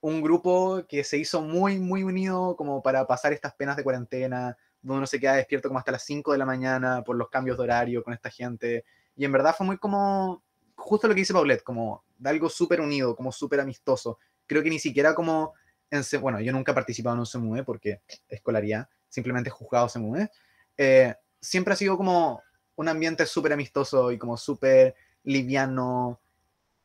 un 0.00 0.22
grupo 0.22 0.84
que 0.88 1.04
se 1.04 1.18
hizo 1.18 1.42
muy, 1.42 1.78
muy 1.78 2.02
unido 2.02 2.56
como 2.56 2.82
para 2.82 3.06
pasar 3.06 3.32
estas 3.32 3.54
penas 3.54 3.76
de 3.76 3.84
cuarentena, 3.84 4.56
donde 4.82 4.98
uno 4.98 5.06
se 5.06 5.20
queda 5.20 5.34
despierto 5.34 5.68
como 5.68 5.78
hasta 5.78 5.92
las 5.92 6.04
5 6.04 6.32
de 6.32 6.38
la 6.38 6.46
mañana 6.46 7.02
por 7.04 7.16
los 7.16 7.28
cambios 7.28 7.58
de 7.58 7.64
horario 7.64 8.02
con 8.02 8.14
esta 8.14 8.30
gente. 8.30 8.84
Y 9.16 9.24
en 9.24 9.32
verdad 9.32 9.54
fue 9.56 9.66
muy 9.66 9.78
como, 9.78 10.42
justo 10.74 11.06
lo 11.06 11.14
que 11.14 11.20
dice 11.20 11.34
Paulette, 11.34 11.62
como 11.62 12.04
de 12.16 12.30
algo 12.30 12.48
súper 12.48 12.80
unido, 12.80 13.14
como 13.14 13.30
súper 13.30 13.60
amistoso. 13.60 14.18
Creo 14.46 14.62
que 14.62 14.70
ni 14.70 14.78
siquiera 14.78 15.14
como 15.14 15.54
en 15.90 16.02
bueno, 16.20 16.40
yo 16.40 16.52
nunca 16.52 16.72
he 16.72 16.74
participado 16.74 17.14
en 17.14 17.20
un 17.20 17.26
SEMUE 17.26 17.64
porque 17.64 18.00
escolaría, 18.28 18.88
simplemente 19.08 19.50
juzgado 19.50 19.88
SEMUE, 19.88 20.30
eh, 20.76 21.14
siempre 21.40 21.74
ha 21.74 21.76
sido 21.76 21.96
como 21.96 22.42
un 22.76 22.88
ambiente 22.88 23.26
súper 23.26 23.52
amistoso 23.52 24.12
y 24.12 24.18
como 24.18 24.36
súper 24.36 24.94
liviano 25.24 26.20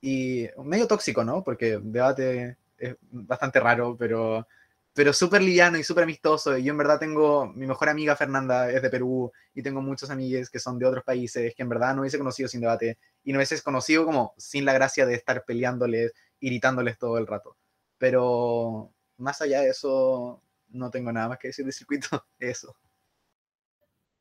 y 0.01 0.48
medio 0.63 0.88
tóxico, 0.88 1.24
¿no? 1.24 1.43
Porque 1.43 1.79
debate 1.81 2.57
es 2.77 2.96
bastante 3.01 3.60
raro, 3.60 3.96
pero, 3.98 4.48
pero 4.94 5.13
súper 5.13 5.41
liviano 5.41 5.77
y 5.77 5.84
súper 5.84 6.03
amistoso. 6.03 6.58
Y 6.58 6.63
yo 6.63 6.72
en 6.72 6.77
verdad 6.77 7.00
tengo, 7.00 7.48
mi 7.48 7.67
mejor 7.67 7.89
amiga 7.89 8.15
Fernanda 8.15 8.70
es 8.72 8.82
de 8.82 8.89
Perú 8.89 9.32
y 9.53 9.62
tengo 9.62 9.82
muchos 9.82 10.10
amigos 10.10 10.50
que 10.50 10.60
son 10.60 10.79
de 10.79 10.86
otros 10.86 11.03
países 11.03 11.53
que 11.55 11.63
en 11.63 11.70
verdad 11.70 11.96
no 11.96 12.01
hubiese 12.01 12.17
conocido 12.17 12.50
sin 12.50 12.62
debate 12.62 12.98
y 13.24 13.32
no 13.32 13.39
hubiese 13.39 13.62
conocido 13.62 14.05
como 14.05 14.34
sin 14.38 14.65
la 14.65 14.74
gracia 14.74 15.05
de 15.05 15.15
estar 15.15 15.44
peleándoles, 15.46 16.13
irritándoles 16.39 16.98
todo 16.98 17.17
el 17.17 17.27
rato. 17.27 17.58
Pero 17.98 18.91
más 19.17 19.41
allá 19.41 19.62
de 19.62 19.70
eso, 19.70 20.41
no 20.70 20.89
tengo 20.91 21.12
nada 21.12 21.29
más 21.29 21.39
que 21.39 21.50
decir 21.50 21.65
del 21.65 21.74
circuito. 21.74 22.25
Eso. 22.39 22.75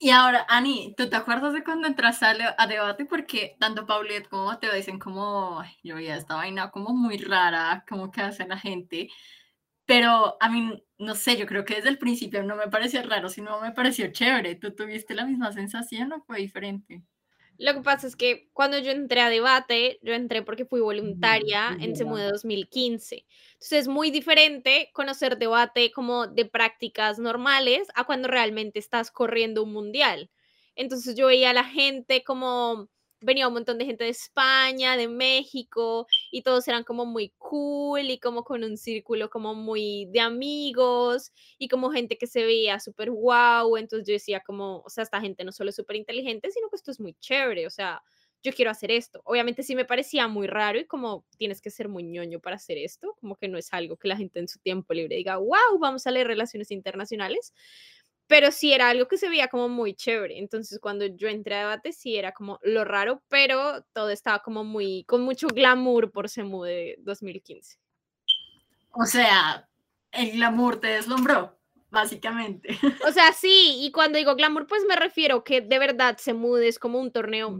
Y 0.04 0.10
ahora, 0.10 0.44
Ani, 0.50 0.94
¿tú 0.98 1.08
te 1.08 1.16
acuerdas 1.16 1.54
de 1.54 1.64
cuando 1.64 1.88
entraste 1.88 2.26
a, 2.26 2.66
debate? 2.66 3.06
Porque 3.06 3.56
tanto 3.58 3.86
Paulette 3.86 4.28
como 4.28 4.44
Mateo 4.44 4.74
dicen 4.74 4.98
como, 4.98 5.60
"Ay, 5.60 5.78
yo 5.82 5.94
veía 5.94 6.16
esta 6.16 6.34
vaina 6.34 6.70
como 6.70 6.90
muy 6.92 7.16
rara, 7.16 7.86
como 7.88 8.10
que 8.10 8.20
hace 8.20 8.46
la 8.46 8.58
gente. 8.58 9.08
Pero 9.86 10.36
a 10.40 10.50
mí, 10.50 10.84
no 10.98 11.14
sé, 11.16 11.38
yo 11.38 11.46
creo 11.46 11.64
que 11.64 11.76
desde 11.76 11.90
el 11.90 11.98
principio 11.98 12.42
no 12.44 12.56
me 12.56 12.68
pareció 12.68 13.02
raro, 13.04 13.30
sino 13.30 13.60
me 13.62 13.72
pareció 13.72 14.12
chévere. 14.12 14.56
¿Tú 14.56 14.74
tuviste 14.74 15.14
la 15.14 15.26
misma 15.26 15.52
sensación 15.52 16.12
o 16.12 16.22
fue 16.24 16.38
diferente? 16.40 17.02
Lo 17.58 17.72
que 17.72 17.80
pasa 17.82 18.06
es 18.06 18.16
que 18.16 18.48
cuando 18.52 18.78
yo 18.78 18.90
entré 18.90 19.20
a 19.20 19.30
debate, 19.30 20.00
yo 20.02 20.12
entré 20.12 20.42
porque 20.42 20.64
fui 20.64 20.80
voluntaria 20.80 21.76
en 21.80 21.94
SEMU 21.94 22.16
de 22.16 22.24
2015. 22.30 23.24
Entonces 23.52 23.80
es 23.80 23.88
muy 23.88 24.10
diferente 24.10 24.90
conocer 24.92 25.38
debate 25.38 25.92
como 25.92 26.26
de 26.26 26.46
prácticas 26.46 27.18
normales 27.18 27.88
a 27.94 28.04
cuando 28.04 28.28
realmente 28.28 28.80
estás 28.80 29.10
corriendo 29.12 29.62
un 29.62 29.72
mundial. 29.72 30.30
Entonces 30.74 31.14
yo 31.16 31.28
veía 31.28 31.50
a 31.50 31.54
la 31.54 31.64
gente 31.64 32.24
como 32.24 32.88
venía 33.24 33.48
un 33.48 33.54
montón 33.54 33.78
de 33.78 33.86
gente 33.86 34.04
de 34.04 34.10
España, 34.10 34.96
de 34.96 35.08
México, 35.08 36.06
y 36.30 36.42
todos 36.42 36.68
eran 36.68 36.84
como 36.84 37.06
muy 37.06 37.32
cool 37.38 38.10
y 38.10 38.18
como 38.18 38.44
con 38.44 38.62
un 38.64 38.76
círculo 38.76 39.30
como 39.30 39.54
muy 39.54 40.06
de 40.12 40.20
amigos 40.20 41.32
y 41.58 41.68
como 41.68 41.90
gente 41.90 42.18
que 42.18 42.26
se 42.26 42.44
veía 42.44 42.78
súper 42.80 43.10
guau. 43.10 43.76
Entonces 43.76 44.06
yo 44.06 44.12
decía 44.12 44.40
como, 44.40 44.82
o 44.84 44.90
sea, 44.90 45.04
esta 45.04 45.20
gente 45.20 45.44
no 45.44 45.52
solo 45.52 45.70
es 45.70 45.76
súper 45.76 45.96
inteligente, 45.96 46.50
sino 46.50 46.68
que 46.68 46.76
esto 46.76 46.90
es 46.90 47.00
muy 47.00 47.14
chévere, 47.14 47.66
o 47.66 47.70
sea, 47.70 48.02
yo 48.42 48.52
quiero 48.52 48.70
hacer 48.70 48.90
esto. 48.90 49.22
Obviamente 49.24 49.62
sí 49.62 49.74
me 49.74 49.86
parecía 49.86 50.28
muy 50.28 50.46
raro 50.46 50.78
y 50.78 50.84
como 50.84 51.24
tienes 51.38 51.62
que 51.62 51.70
ser 51.70 51.88
muy 51.88 52.02
ñoño 52.02 52.40
para 52.40 52.56
hacer 52.56 52.76
esto, 52.76 53.16
como 53.18 53.36
que 53.36 53.48
no 53.48 53.56
es 53.56 53.72
algo 53.72 53.96
que 53.96 54.06
la 54.06 54.18
gente 54.18 54.38
en 54.38 54.48
su 54.48 54.58
tiempo 54.58 54.92
libre 54.92 55.16
diga, 55.16 55.38
wow, 55.38 55.78
vamos 55.80 56.06
a 56.06 56.10
leer 56.10 56.26
relaciones 56.26 56.70
internacionales, 56.70 57.54
pero 58.26 58.50
sí 58.50 58.72
era 58.72 58.88
algo 58.88 59.06
que 59.06 59.18
se 59.18 59.28
veía 59.28 59.48
como 59.48 59.68
muy 59.68 59.94
chévere. 59.94 60.38
Entonces 60.38 60.78
cuando 60.80 61.06
yo 61.06 61.28
entré 61.28 61.56
a 61.56 61.60
debate 61.60 61.92
sí 61.92 62.16
era 62.16 62.32
como 62.32 62.58
lo 62.62 62.84
raro, 62.84 63.22
pero 63.28 63.84
todo 63.92 64.10
estaba 64.10 64.40
como 64.40 64.64
muy, 64.64 65.04
con 65.04 65.22
mucho 65.22 65.48
glamour 65.48 66.10
por 66.10 66.28
SEMU 66.28 66.64
de 66.64 66.96
2015. 67.00 67.78
O 68.92 69.04
sea, 69.06 69.68
el 70.12 70.32
glamour 70.32 70.80
te 70.80 70.88
deslumbró, 70.88 71.58
básicamente. 71.90 72.68
O 73.08 73.12
sea, 73.12 73.32
sí, 73.32 73.78
y 73.80 73.90
cuando 73.90 74.18
digo 74.18 74.34
glamour, 74.36 74.66
pues 74.66 74.82
me 74.88 74.96
refiero 74.96 75.44
que 75.44 75.60
de 75.60 75.78
verdad 75.78 76.16
se 76.18 76.32
mude, 76.32 76.68
es 76.68 76.78
como 76.78 77.00
un 77.00 77.10
torneo. 77.12 77.56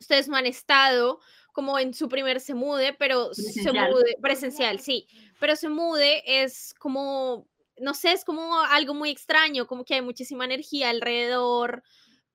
Ustedes 0.00 0.28
no 0.28 0.36
han 0.36 0.46
estado 0.46 1.20
como 1.52 1.76
en 1.78 1.92
su 1.92 2.08
primer 2.08 2.40
se 2.40 2.54
mude, 2.54 2.94
pero 2.96 3.34
se 3.34 3.42
Presencial. 3.42 3.90
mude, 3.90 4.16
presencial, 4.22 4.78
sí, 4.78 5.08
pero 5.40 5.56
se 5.56 5.68
mude 5.68 6.22
es 6.44 6.72
como, 6.78 7.48
no 7.80 7.94
sé, 7.94 8.12
es 8.12 8.24
como 8.24 8.60
algo 8.62 8.94
muy 8.94 9.10
extraño, 9.10 9.66
como 9.66 9.84
que 9.84 9.94
hay 9.94 10.02
muchísima 10.02 10.44
energía 10.44 10.90
alrededor, 10.90 11.82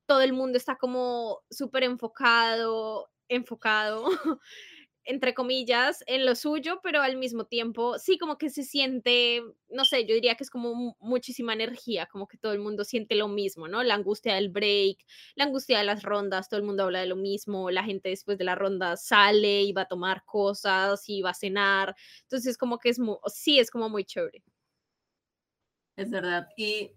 todo 0.08 0.22
el 0.22 0.34
mundo 0.34 0.58
está 0.58 0.78
como 0.78 1.42
súper 1.50 1.84
enfocado, 1.84 3.10
enfocado, 3.30 4.06
entre 5.06 5.34
comillas, 5.34 6.02
en 6.08 6.26
lo 6.26 6.34
suyo, 6.36 6.80
pero 6.82 7.02
al 7.02 7.18
mismo 7.18 7.46
tiempo, 7.46 8.00
sí, 8.00 8.18
como 8.18 8.38
que 8.38 8.50
se 8.50 8.64
siente, 8.64 9.42
no 9.70 9.84
sé, 9.86 10.06
yo 10.06 10.16
diría 10.16 10.36
que 10.36 10.44
es 10.46 10.50
como 10.50 10.74
mu- 10.76 10.96
muchísima 11.02 11.54
energía, 11.54 12.06
como 12.08 12.26
que 12.28 12.38
todo 12.38 12.54
el 12.54 12.60
mundo 12.60 12.86
siente 12.86 13.16
lo 13.16 13.28
mismo, 13.28 13.68
¿no? 13.68 13.84
La 13.84 13.96
angustia 13.96 14.36
del 14.36 14.50
break, 14.50 15.00
la 15.36 15.44
angustia 15.46 15.80
de 15.80 15.84
las 15.86 16.04
rondas, 16.04 16.48
todo 16.50 16.60
el 16.60 16.66
mundo 16.66 16.84
habla 16.84 17.02
de 17.02 17.08
lo 17.08 17.18
mismo, 17.18 17.70
la 17.72 17.84
gente 17.84 18.10
después 18.10 18.38
de 18.38 18.46
la 18.46 18.56
ronda 18.56 18.96
sale 18.98 19.64
y 19.64 19.74
va 19.74 19.82
a 19.84 19.88
tomar 19.88 20.24
cosas 20.26 21.04
y 21.10 21.22
va 21.22 21.32
a 21.32 21.34
cenar, 21.34 21.96
entonces 22.24 22.58
como 22.58 22.80
que 22.80 22.90
es, 22.90 23.00
mu- 23.00 23.18
sí, 23.28 23.60
es 23.60 23.72
como 23.72 23.90
muy 23.90 24.06
chévere. 24.06 24.42
Es 25.96 26.10
verdad. 26.12 26.50
¿Y 26.58 26.92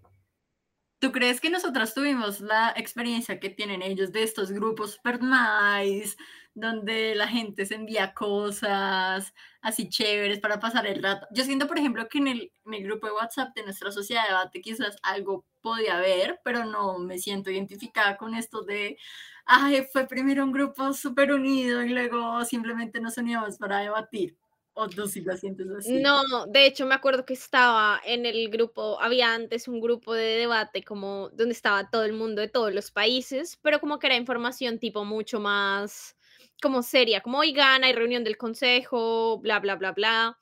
tú 0.98 1.12
crees 1.12 1.40
que 1.40 1.50
nosotras 1.50 1.94
tuvimos 1.94 2.40
la 2.40 2.72
experiencia 2.76 3.38
que 3.40 3.50
tienen 3.50 3.82
ellos 3.82 4.12
de 4.12 4.22
estos 4.22 4.50
grupos 4.52 4.92
super 4.92 5.20
nice, 5.22 6.16
donde 6.54 7.14
la 7.14 7.28
gente 7.28 7.66
se 7.66 7.74
envía 7.74 8.14
cosas 8.14 9.34
así 9.60 9.88
chéveres 9.88 10.40
para 10.40 10.58
pasar 10.60 10.86
el 10.86 11.02
rato? 11.02 11.26
Yo 11.32 11.44
siento, 11.44 11.68
por 11.68 11.78
ejemplo, 11.78 12.08
que 12.08 12.18
en 12.18 12.28
el, 12.28 12.52
en 12.64 12.84
grupo 12.84 13.06
de 13.06 13.12
WhatsApp 13.12 13.54
de 13.54 13.64
nuestra 13.64 13.92
sociedad 13.92 14.22
de 14.22 14.28
debate 14.28 14.60
quizás 14.62 14.96
algo 15.02 15.44
podía 15.62 15.98
haber, 15.98 16.40
pero 16.44 16.64
no 16.64 16.98
me 16.98 17.18
siento 17.18 17.50
identificada 17.50 18.16
con 18.16 18.34
esto 18.34 18.62
de, 18.62 18.98
ay, 19.44 19.86
fue 19.92 20.06
primero 20.06 20.44
un 20.44 20.52
grupo 20.52 20.92
súper 20.94 21.32
unido 21.32 21.82
y 21.82 21.90
luego 21.90 22.44
simplemente 22.44 23.00
nos 23.00 23.18
uníamos 23.18 23.58
para 23.58 23.78
debatir. 23.80 24.36
O 24.78 24.88
tú 24.90 25.08
sí 25.08 25.22
la 25.22 25.38
sientes 25.38 25.66
así. 25.70 26.00
No, 26.00 26.20
de 26.48 26.66
hecho 26.66 26.84
me 26.84 26.94
acuerdo 26.94 27.24
que 27.24 27.32
estaba 27.32 27.98
en 28.04 28.26
el 28.26 28.50
grupo, 28.50 29.00
había 29.00 29.32
antes 29.32 29.68
un 29.68 29.80
grupo 29.80 30.12
de 30.12 30.36
debate 30.36 30.82
como 30.82 31.30
donde 31.30 31.54
estaba 31.54 31.88
todo 31.88 32.04
el 32.04 32.12
mundo 32.12 32.42
de 32.42 32.48
todos 32.48 32.74
los 32.74 32.90
países, 32.90 33.58
pero 33.62 33.80
como 33.80 33.98
que 33.98 34.08
era 34.08 34.16
información 34.16 34.78
tipo 34.78 35.02
mucho 35.06 35.40
más 35.40 36.14
como 36.60 36.82
seria, 36.82 37.22
como 37.22 37.38
oigan, 37.38 37.84
hay 37.84 37.94
reunión 37.94 38.22
del 38.22 38.36
consejo, 38.36 39.38
bla, 39.38 39.60
bla, 39.60 39.76
bla, 39.76 39.92
bla. 39.92 40.38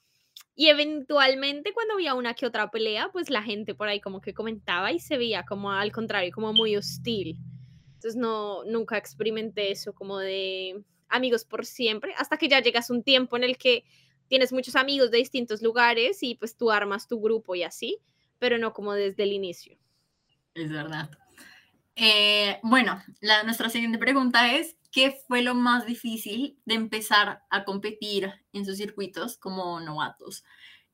Y 0.57 0.67
eventualmente 0.67 1.73
cuando 1.73 1.95
había 1.95 2.15
una 2.15 2.35
que 2.35 2.47
otra 2.47 2.73
pelea, 2.73 3.11
pues 3.13 3.31
la 3.31 3.43
gente 3.43 3.77
por 3.77 3.87
ahí 3.87 4.01
como 4.01 4.21
que 4.21 4.35
comentaba 4.35 4.91
y 4.91 4.99
se 4.99 5.17
veía 5.17 5.45
como 5.45 5.71
al 5.71 5.93
contrario, 5.93 6.33
como 6.35 6.53
muy 6.53 6.77
hostil. 6.77 7.39
Entonces 7.95 8.17
no, 8.17 8.65
nunca 8.65 8.99
experimenté 8.99 9.71
eso 9.71 9.93
como 9.95 10.19
de 10.19 10.83
amigos 11.09 11.45
por 11.45 11.65
siempre, 11.65 12.15
hasta 12.19 12.37
que 12.37 12.49
ya 12.49 12.61
llegas 12.61 12.91
un 12.91 13.05
tiempo 13.05 13.37
en 13.37 13.45
el 13.45 13.57
que 13.57 13.85
tienes 14.29 14.53
muchos 14.53 14.77
amigos 14.77 15.11
de 15.11 15.19
distintos 15.19 15.63
lugares 15.63 16.23
y 16.23 16.35
pues 16.35 16.57
tú 16.57 16.71
armas 16.71 17.07
tu 17.09 17.21
grupo 17.21 17.55
y 17.55 17.63
así, 17.63 17.99
pero 18.39 18.59
no 18.59 18.73
como 18.73 18.93
desde 18.93 19.23
el 19.23 19.33
inicio. 19.33 19.77
Es 20.55 20.71
verdad. 20.71 21.11
Eh, 21.97 22.59
bueno, 22.63 23.03
la, 23.21 23.43
nuestra 23.45 23.69
siguiente 23.71 23.99
pregunta 23.99 24.53
es, 24.55 24.77
¿qué 24.91 25.21
fue 25.27 25.43
lo 25.43 25.55
más 25.55 25.87
difícil 25.87 26.59
de 26.65 26.75
empezar 26.75 27.43
a 27.51 27.65
competir 27.65 28.33
en 28.53 28.65
sus 28.65 28.77
circuitos 28.77 29.37
como 29.37 29.81
novatos? 29.81 30.45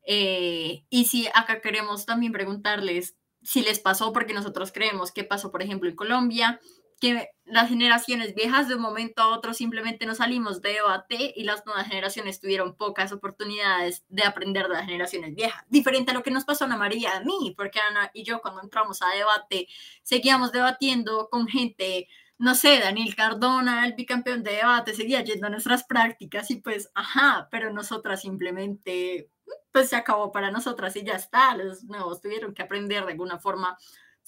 Eh, 0.06 0.84
y 0.90 1.04
si 1.06 1.28
acá 1.28 1.60
queremos 1.60 2.06
también 2.06 2.32
preguntarles 2.32 3.16
si 3.42 3.62
les 3.62 3.78
pasó, 3.78 4.12
porque 4.12 4.34
nosotros 4.34 4.72
creemos 4.72 5.12
que 5.12 5.24
pasó, 5.24 5.50
por 5.50 5.62
ejemplo, 5.62 5.88
en 5.88 5.96
Colombia, 5.96 6.60
que 7.00 7.30
las 7.44 7.68
generaciones 7.68 8.34
viejas 8.34 8.68
de 8.68 8.76
un 8.76 8.82
momento 8.82 9.22
a 9.22 9.28
otro 9.28 9.54
simplemente 9.54 10.06
no 10.06 10.14
salimos 10.14 10.60
de 10.60 10.74
debate 10.74 11.32
y 11.34 11.44
las 11.44 11.66
nuevas 11.66 11.88
generaciones 11.88 12.40
tuvieron 12.40 12.76
pocas 12.76 13.10
oportunidades 13.12 14.04
de 14.08 14.22
aprender 14.22 14.68
de 14.68 14.74
las 14.74 14.84
generaciones 14.84 15.34
viejas. 15.34 15.64
Diferente 15.68 16.12
a 16.12 16.14
lo 16.14 16.22
que 16.22 16.30
nos 16.30 16.44
pasó 16.44 16.64
a 16.64 16.66
Ana 16.66 16.76
María 16.76 17.16
a 17.16 17.20
mí, 17.20 17.54
porque 17.56 17.80
Ana 17.80 18.10
y 18.14 18.22
yo 18.22 18.40
cuando 18.40 18.62
entramos 18.62 19.02
a 19.02 19.08
debate 19.08 19.66
seguíamos 20.02 20.52
debatiendo 20.52 21.28
con 21.30 21.48
gente, 21.48 22.06
no 22.38 22.54
sé, 22.54 22.78
Daniel 22.78 23.16
Cardona, 23.16 23.84
el 23.86 23.94
bicampeón 23.94 24.42
de 24.42 24.52
debate, 24.52 24.94
seguía 24.94 25.22
yendo 25.22 25.46
a 25.46 25.50
nuestras 25.50 25.84
prácticas 25.84 26.50
y 26.50 26.56
pues, 26.56 26.90
ajá, 26.94 27.48
pero 27.50 27.72
nosotras 27.72 28.20
simplemente, 28.20 29.30
pues 29.72 29.88
se 29.88 29.96
acabó 29.96 30.30
para 30.30 30.50
nosotras 30.50 30.94
y 30.96 31.04
ya 31.04 31.14
está, 31.14 31.56
los 31.56 31.84
nuevos 31.84 32.20
tuvieron 32.20 32.54
que 32.54 32.62
aprender 32.62 33.04
de 33.04 33.12
alguna 33.12 33.38
forma 33.38 33.76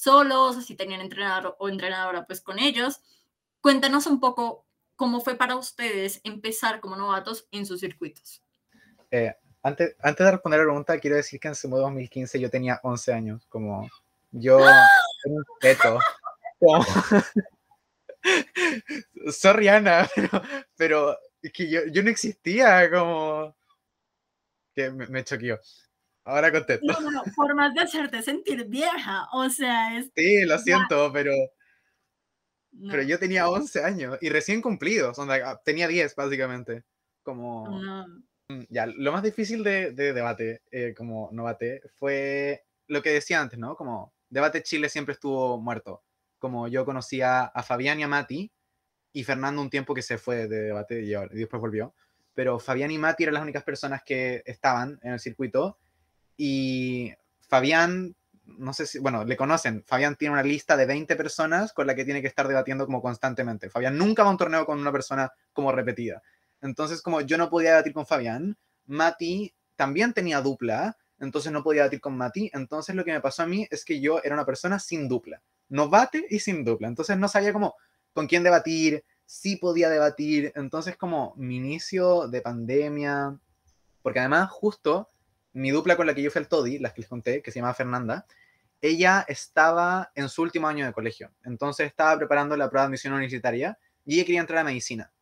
solos, 0.02 0.56
o 0.56 0.60
si 0.60 0.74
tenían 0.74 1.00
entrenador 1.00 1.54
o 1.58 1.68
entrenadora, 1.68 2.26
pues 2.26 2.40
con 2.40 2.58
ellos. 2.58 3.00
Cuéntanos 3.60 4.06
un 4.06 4.18
poco 4.18 4.66
cómo 4.96 5.20
fue 5.20 5.36
para 5.36 5.56
ustedes 5.56 6.20
empezar 6.24 6.80
como 6.80 6.96
novatos 6.96 7.46
en 7.52 7.66
sus 7.66 7.80
circuitos. 7.80 8.42
Eh, 9.10 9.34
antes, 9.62 9.94
antes 10.00 10.24
de 10.24 10.32
responder 10.32 10.60
la 10.60 10.66
pregunta, 10.66 10.98
quiero 10.98 11.16
decir 11.16 11.38
que 11.38 11.48
en 11.48 11.54
Sumo 11.54 11.78
2015 11.78 12.40
yo 12.40 12.50
tenía 12.50 12.80
11 12.82 13.12
años, 13.12 13.46
como 13.48 13.88
yo 14.32 14.60
era 14.60 14.88
un. 15.26 15.44
Como... 15.80 16.00
Sorry, 19.32 19.68
Ana, 19.68 20.08
pero, 20.14 20.42
pero 20.76 21.18
es 21.42 21.52
que 21.52 21.68
yo, 21.68 21.80
yo 21.86 22.02
no 22.02 22.10
existía, 22.10 22.90
como 22.90 23.54
que 24.74 24.90
me, 24.90 25.06
me 25.06 25.22
choqueó. 25.22 25.60
Ahora 26.24 26.52
contesto. 26.52 26.86
No, 26.86 27.10
no, 27.10 27.22
formas 27.34 27.74
de 27.74 27.80
hacerte 27.80 28.22
sentir 28.22 28.66
vieja, 28.66 29.26
o 29.32 29.48
sea, 29.50 29.98
es... 29.98 30.10
Sí, 30.14 30.44
lo 30.44 30.58
siento, 30.58 31.10
pero, 31.12 31.32
No, 32.72 32.90
pero 32.90 33.02
yo 33.02 33.18
tenía 33.18 33.48
11 33.48 33.82
años 33.84 34.18
y 34.20 34.28
recién 34.30 34.62
cumplidos, 34.62 35.18
onda, 35.18 35.60
tenía 35.64 35.88
10 35.88 36.14
básicamente. 36.14 36.84
Como 37.22 37.68
no. 37.80 38.06
Mm, 38.48 38.62
Ya, 38.68 38.86
lo 38.86 39.12
más 39.12 39.22
difícil 39.22 39.62
de, 39.62 39.92
de 39.92 40.12
debate, 40.12 40.62
eh, 40.70 40.94
como 40.96 41.28
novate, 41.32 41.82
fue 41.96 42.64
lo 42.88 43.02
que 43.02 43.10
decía 43.10 43.40
antes, 43.40 43.58
¿no? 43.58 43.76
Como 43.76 44.12
debate 44.28 44.62
Chile 44.62 44.88
siempre 44.88 45.12
estuvo 45.14 45.60
muerto. 45.60 46.02
Como 46.38 46.66
yo 46.68 46.84
conocía 46.84 47.42
a 47.44 47.62
Fabián 47.62 48.00
y 48.00 48.02
a 48.04 48.08
Mati, 48.08 48.50
y 49.12 49.24
Fernando 49.24 49.60
un 49.60 49.70
tiempo 49.70 49.94
que 49.94 50.02
se 50.02 50.18
fue 50.18 50.48
de 50.48 50.62
debate 50.62 51.02
y, 51.02 51.14
ahora- 51.14 51.30
y 51.34 51.38
después 51.38 51.60
volvió. 51.60 51.94
Pero 52.34 52.58
Fabián 52.58 52.90
y 52.90 52.98
Mati 52.98 53.24
eran 53.24 53.34
las 53.34 53.42
únicas 53.42 53.62
personas 53.62 54.02
que 54.04 54.42
estaban 54.46 54.98
en 55.02 55.12
el 55.12 55.20
circuito. 55.20 55.78
Y 56.36 57.12
Fabián, 57.48 58.14
no 58.44 58.72
sé 58.72 58.86
si, 58.86 58.98
bueno, 58.98 59.24
le 59.24 59.36
conocen. 59.36 59.84
Fabián 59.86 60.16
tiene 60.16 60.32
una 60.32 60.42
lista 60.42 60.76
de 60.76 60.86
20 60.86 61.16
personas 61.16 61.72
con 61.72 61.86
la 61.86 61.94
que 61.94 62.04
tiene 62.04 62.20
que 62.20 62.28
estar 62.28 62.48
debatiendo 62.48 62.86
como 62.86 63.02
constantemente. 63.02 63.70
Fabián 63.70 63.96
nunca 63.96 64.22
va 64.22 64.28
a 64.28 64.32
un 64.32 64.38
torneo 64.38 64.66
con 64.66 64.78
una 64.78 64.92
persona 64.92 65.32
como 65.52 65.72
repetida. 65.72 66.22
Entonces, 66.60 67.02
como 67.02 67.20
yo 67.20 67.38
no 67.38 67.50
podía 67.50 67.70
debatir 67.70 67.92
con 67.92 68.06
Fabián, 68.06 68.56
Mati 68.86 69.54
también 69.76 70.12
tenía 70.12 70.40
dupla, 70.40 70.96
entonces 71.18 71.52
no 71.52 71.62
podía 71.62 71.82
debatir 71.82 72.00
con 72.00 72.16
Mati. 72.16 72.50
Entonces, 72.52 72.94
lo 72.94 73.04
que 73.04 73.12
me 73.12 73.20
pasó 73.20 73.42
a 73.42 73.46
mí 73.46 73.66
es 73.70 73.84
que 73.84 74.00
yo 74.00 74.20
era 74.22 74.34
una 74.34 74.46
persona 74.46 74.78
sin 74.78 75.08
dupla. 75.08 75.42
Novate 75.68 76.26
y 76.30 76.38
sin 76.38 76.64
dupla. 76.64 76.88
Entonces, 76.88 77.16
no 77.18 77.28
sabía 77.28 77.52
cómo 77.52 77.74
con 78.12 78.26
quién 78.26 78.42
debatir, 78.42 79.04
sí 79.24 79.56
podía 79.56 79.88
debatir. 79.88 80.52
Entonces, 80.54 80.96
como 80.96 81.34
mi 81.36 81.56
inicio 81.56 82.28
de 82.28 82.42
pandemia, 82.42 83.38
porque 84.02 84.20
además, 84.20 84.50
justo 84.50 85.10
mi 85.52 85.70
dupla 85.70 85.96
con 85.96 86.06
la 86.06 86.14
que 86.14 86.22
yo 86.22 86.30
fui 86.30 86.40
al 86.40 86.48
Toddy, 86.48 86.78
las 86.78 86.92
que 86.92 87.02
les 87.02 87.08
conté, 87.08 87.42
que 87.42 87.50
se 87.50 87.60
llama 87.60 87.74
Fernanda, 87.74 88.26
ella 88.80 89.24
estaba 89.28 90.10
en 90.14 90.28
su 90.28 90.42
último 90.42 90.66
año 90.66 90.84
de 90.84 90.92
colegio. 90.92 91.30
Entonces, 91.44 91.86
estaba 91.86 92.18
preparando 92.18 92.56
la 92.56 92.68
prueba 92.68 92.84
de 92.84 92.88
admisión 92.88 93.12
universitaria 93.12 93.78
y 94.04 94.16
ella 94.16 94.24
quería 94.24 94.40
entrar 94.40 94.58
a 94.60 94.64
medicina. 94.64 95.12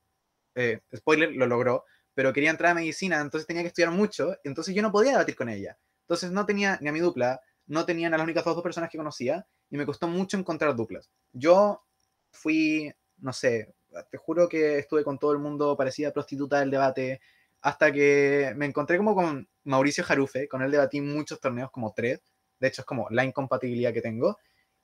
Eh, 0.55 0.81
spoiler, 0.97 1.33
lo 1.33 1.47
logró, 1.47 1.85
pero 2.15 2.33
quería 2.33 2.51
entrar 2.51 2.73
a 2.73 2.75
medicina, 2.75 3.21
entonces 3.21 3.47
tenía 3.47 3.63
que 3.63 3.69
estudiar 3.69 3.91
mucho, 3.91 4.37
entonces 4.45 4.75
yo 4.75 4.83
no 4.83 4.91
podía 4.91 5.13
debatir 5.13 5.37
con 5.37 5.49
ella. 5.49 5.79
Entonces 6.03 6.31
no 6.31 6.47
tenía 6.47 6.79
ni 6.81 6.89
a 6.89 6.93
mi 6.93 7.01
dupla, 7.01 7.41
no 7.67 7.85
tenía 7.85 8.09
a 8.09 8.11
las 8.11 8.21
únicas 8.21 8.45
dos 8.45 8.63
personas 8.63 8.91
que 8.91 8.99
conocía 8.99 9.47
y 9.69 9.77
me 9.77 9.87
costó 9.87 10.09
mucho 10.09 10.37
encontrar 10.37 10.75
duplas. 10.75 11.11
Yo 11.33 11.85
fui, 12.33 12.93
no 13.19 13.33
sé, 13.33 13.75
te 14.11 14.19
juro 14.19 14.49
que 14.49 14.79
estuve 14.79 15.05
con 15.05 15.19
todo 15.19 15.33
el 15.33 15.39
mundo, 15.39 15.77
parecía 15.77 16.13
prostituta 16.13 16.61
del 16.61 16.71
debate, 16.71 17.21
hasta 17.63 17.93
que 17.93 18.53
me 18.57 18.67
encontré 18.67 18.97
como 18.97 19.15
con 19.15 19.49
Mauricio 19.65 20.05
Jarufe, 20.05 20.49
con 20.49 20.63
él 20.63 20.71
debatí 20.71 21.01
muchos 21.01 21.41
torneos, 21.41 21.71
como 21.71 21.93
tres, 21.95 22.21
de 22.59 22.69
hecho 22.69 22.83
es 22.83 22.87
como 22.87 23.09
la 23.11 23.25
incompatibilidad 23.25 23.93
que 23.93 24.03
tengo, 24.03 24.39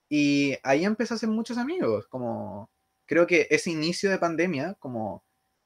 y 0.08 0.56
ahí 0.62 0.84
empecé 0.84 1.14
a 1.14 1.16
hacer 1.16 1.28
muchos 1.28 1.58
amigos, 1.58 2.06
como 2.08 2.70
creo 3.06 3.26
que 3.26 3.46
ese 3.50 3.70
inicio 3.70 4.10
de 4.10 4.18
pandemia, 4.18 4.74
como, 4.78 5.24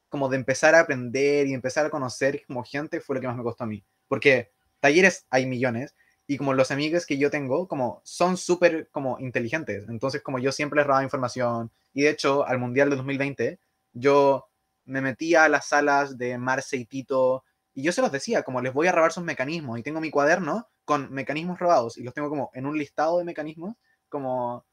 como 0.09 0.29
de 0.29 0.37
empezar 0.37 0.75
a 0.75 0.81
aprender 0.81 1.47
y 1.47 1.55
empezar 1.55 1.87
a 1.87 1.91
conocer 1.91 2.45
como 2.47 2.65
gente, 2.65 3.01
fue 3.01 3.17
lo 3.17 3.21
que 3.21 3.27
más 3.27 3.37
me 3.37 3.43
costó 3.43 3.65
a 3.65 3.67
mí, 3.67 3.85
porque 4.09 4.51
talleres 4.81 5.27
hay 5.31 5.47
millones, 5.47 5.95
y 6.31 6.39
como 6.39 6.55
los 6.55 6.71
amigos 6.71 7.07
que 7.07 7.19
yo 7.19 7.29
tengo, 7.29 7.67
como 7.67 8.01
son 8.05 8.37
súper 8.37 8.89
como 8.93 9.19
inteligentes. 9.19 9.89
Entonces, 9.89 10.23
como 10.23 10.39
yo 10.39 10.53
siempre 10.53 10.77
les 10.77 10.87
robaba 10.87 11.03
información. 11.03 11.73
Y 11.93 12.03
de 12.03 12.11
hecho, 12.11 12.47
al 12.47 12.61
Mundial 12.61 12.89
de 12.89 12.95
2020, 12.95 13.59
yo 13.95 14.47
me 14.91 15.01
metía 15.01 15.45
a 15.45 15.49
las 15.49 15.69
salas 15.69 16.19
de 16.19 16.37
Marce 16.39 16.77
y 16.77 16.85
Tito. 16.85 17.45
Y 17.75 17.83
yo 17.83 17.93
se 17.93 18.03
los 18.03 18.13
decía, 18.13 18.43
como 18.43 18.61
les 18.61 18.73
voy 18.73 18.89
a 18.89 18.93
robar 18.93 19.13
sus 19.13 19.25
mecanismos. 19.25 19.79
Y 19.79 19.83
tengo 19.83 20.01
mi 20.01 20.11
cuaderno 20.11 20.69
con 20.85 21.13
mecanismos 21.13 21.59
robados. 21.59 21.97
Y 21.99 22.03
los 22.03 22.15
tengo 22.15 22.29
como 22.29 22.51
en 22.55 22.67
un 22.67 22.77
listado 22.77 23.19
de 23.19 23.25
mecanismos. 23.25 23.77
Como 24.09 24.67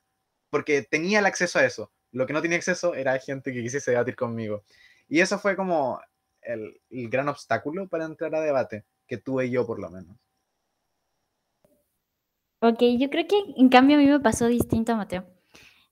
porque 0.50 0.82
tenía 0.82 1.20
el 1.20 1.26
acceso 1.26 1.60
a 1.60 1.66
eso. 1.66 1.92
Lo 2.12 2.26
que 2.26 2.34
no 2.34 2.42
tenía 2.42 2.58
acceso 2.58 2.96
era 2.96 3.20
gente 3.20 3.54
que 3.54 3.62
quisiese 3.62 3.92
debatir 3.92 4.16
conmigo. 4.16 4.64
Y 5.08 5.22
eso 5.22 5.40
fue 5.40 5.56
como 5.56 6.02
el, 6.42 6.82
el 6.90 7.10
gran 7.10 7.30
obstáculo 7.30 7.88
para 7.88 8.06
entrar 8.06 8.34
a 8.36 8.42
debate, 8.42 8.86
que 9.06 9.18
tuve 9.18 9.50
yo 9.50 9.66
por 9.66 9.80
lo 9.80 9.90
menos. 9.90 10.18
Ok, 12.60 12.80
yo 12.98 13.10
creo 13.10 13.28
que 13.28 13.36
en 13.56 13.70
cambio 13.70 13.98
a 13.98 14.00
mí 14.00 14.08
me 14.08 14.20
pasó 14.20 14.48
distinto, 14.48 14.96
Mateo. 14.96 15.37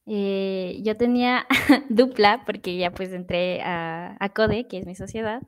Eh, 0.08 0.80
yo 0.84 0.96
tenía 0.98 1.48
dupla 1.90 2.44
porque 2.46 2.78
ya 2.78 2.92
pues 2.92 3.12
entré 3.12 3.62
a, 3.62 4.16
a 4.20 4.30
CODE, 4.30 4.68
que 4.68 4.78
es 4.78 4.86
mi 4.86 4.96
sociedad, 4.96 5.42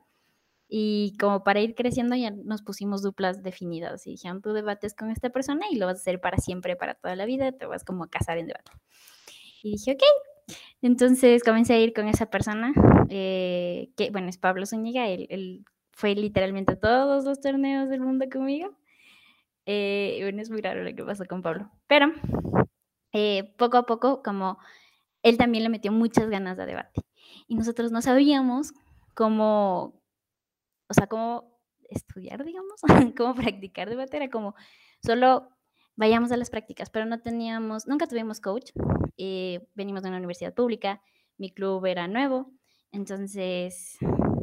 y 0.68 1.16
como 1.18 1.44
para 1.44 1.60
ir 1.60 1.74
creciendo 1.74 2.14
ya 2.14 2.30
nos 2.30 2.62
pusimos 2.62 3.02
duplas 3.02 3.42
definidas 3.42 4.06
y 4.06 4.10
dijeron, 4.10 4.42
tú 4.42 4.52
debates 4.52 4.94
con 4.94 5.10
esta 5.10 5.30
persona 5.30 5.64
y 5.70 5.76
lo 5.76 5.86
vas 5.86 5.96
a 5.96 6.00
hacer 6.00 6.20
para 6.20 6.36
siempre, 6.36 6.76
para 6.76 6.94
toda 6.94 7.16
la 7.16 7.24
vida, 7.24 7.52
te 7.52 7.64
vas 7.64 7.84
como 7.84 8.04
a 8.04 8.10
casar 8.10 8.36
en 8.36 8.48
debate. 8.48 8.70
Y 9.62 9.72
dije, 9.72 9.92
ok. 9.92 10.02
Entonces 10.82 11.42
comencé 11.42 11.74
a 11.74 11.78
ir 11.78 11.92
con 11.94 12.06
esa 12.06 12.26
persona, 12.26 12.72
eh, 13.08 13.90
que 13.96 14.10
bueno, 14.10 14.28
es 14.28 14.38
Pablo 14.38 14.66
Zúñiga, 14.66 15.08
él, 15.08 15.64
fue 15.92 16.14
literalmente 16.14 16.76
todos 16.76 17.24
los 17.24 17.40
torneos 17.40 17.88
del 17.88 18.00
mundo 18.00 18.26
conmigo. 18.30 18.70
Eh, 19.66 20.18
bueno, 20.22 20.40
es 20.40 20.50
muy 20.50 20.60
raro 20.60 20.84
lo 20.84 20.94
que 20.94 21.02
pasó 21.02 21.24
con 21.26 21.42
Pablo. 21.42 21.70
Pero 21.88 22.12
eh, 23.12 23.54
poco 23.56 23.76
a 23.78 23.86
poco, 23.86 24.22
como 24.22 24.58
él 25.22 25.36
también 25.38 25.64
le 25.64 25.70
metió 25.70 25.92
muchas 25.92 26.28
ganas 26.28 26.56
de 26.56 26.66
debate. 26.66 27.02
Y 27.46 27.56
nosotros 27.56 27.92
no 27.92 28.02
sabíamos 28.02 28.72
cómo, 29.14 30.00
o 30.88 30.94
sea, 30.94 31.06
cómo 31.06 31.58
estudiar, 31.90 32.44
digamos, 32.44 32.80
cómo 33.16 33.34
practicar 33.34 33.88
debate. 33.88 34.16
Era 34.16 34.30
como 34.30 34.54
solo 35.04 35.48
vayamos 35.96 36.30
a 36.30 36.36
las 36.36 36.50
prácticas, 36.50 36.90
pero 36.90 37.06
no 37.06 37.20
teníamos, 37.20 37.86
nunca 37.86 38.06
tuvimos 38.06 38.40
coach. 38.40 38.70
eh, 39.16 39.66
venimos 39.74 40.02
de 40.02 40.10
una 40.10 40.18
universidad 40.18 40.54
pública, 40.54 41.02
mi 41.38 41.50
club 41.50 41.84
era 41.86 42.06
nuevo. 42.06 42.52
Entonces, 42.92 43.98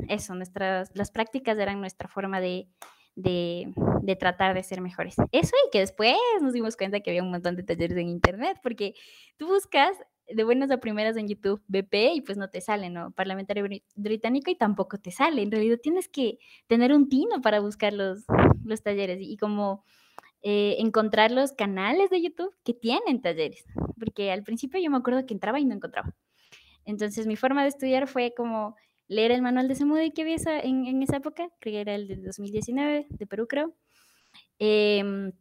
eso, 0.10 0.36
nuestras, 0.36 0.92
las 0.94 1.12
prácticas 1.12 1.58
eran 1.58 1.80
nuestra 1.80 2.10
forma 2.10 2.42
de, 2.42 2.68
de, 3.16 3.74
de, 4.02 4.16
tratar 4.16 4.54
de 4.54 4.64
ser 4.64 4.82
mejores. 4.82 5.16
Eso 5.32 5.56
y 5.66 5.72
que 5.72 5.80
después 5.80 6.16
nos 6.42 6.54
dimos 6.54 6.76
cuenta 6.76 7.00
que 7.00 7.12
había 7.12 7.24
un 7.24 7.32
montón 7.32 7.56
de 7.56 7.64
talleres 7.64 7.98
en 7.98 8.10
internet, 8.10 8.60
porque 8.62 8.94
tú 9.38 9.48
buscas 9.48 9.98
de 10.28 10.44
buenas 10.44 10.72
a 10.72 10.80
primeras 10.80 11.18
en 11.18 11.28
YouTube 11.28 11.62
BP 11.68 12.16
y 12.16 12.22
pues 12.22 12.38
no 12.38 12.50
te 12.50 12.60
sale, 12.62 12.90
¿no? 12.90 13.12
Parlamentario 13.12 13.64
br 13.64 13.82
británico 13.96 14.52
y 14.52 14.56
tampoco 14.56 14.98
te 14.98 15.12
sale. 15.12 15.42
En 15.42 15.52
realidad 15.52 15.78
tienes 15.82 16.10
que 16.10 16.40
tener 16.68 16.94
un 16.94 17.10
tino 17.10 17.42
para 17.42 17.60
buscar 17.60 17.94
los, 17.94 18.26
los 18.64 18.82
talleres 18.82 19.22
y, 19.22 19.34
y 19.34 19.38
como 19.38 19.84
eh, 20.42 20.76
encontrar 20.80 21.32
los 21.32 21.54
canales 21.54 22.12
de 22.12 22.22
YouTube 22.22 22.54
que 22.64 22.76
tienen 22.76 23.20
talleres, 23.20 23.66
porque 23.98 24.32
al 24.32 24.44
principio 24.44 24.80
yo 24.80 24.92
me 24.92 24.98
acuerdo 24.98 25.26
que 25.26 25.34
entraba 25.34 25.60
y 25.60 25.66
no 25.66 25.74
encontraba. 25.74 26.14
Entonces 26.86 27.26
mi 27.26 27.36
forma 27.36 27.64
de 27.64 27.70
estudiar 27.70 28.08
fue 28.08 28.34
como 28.38 28.76
leer 29.08 29.32
el 29.32 29.42
manual 29.42 29.68
de 29.68 29.76
Semude 29.76 30.14
que 30.14 30.24
había 30.24 30.36
esa, 30.36 30.60
en, 30.60 30.86
en, 30.86 31.04
esa 31.04 31.18
época, 31.18 31.50
creo 31.60 31.74
que 31.74 31.82
era 31.82 31.96
el 31.96 32.08
de 32.08 32.18
2019, 32.18 33.08
de 33.10 33.28
Perú 33.28 33.48
creo. 33.48 33.74
Eh, 34.60 35.32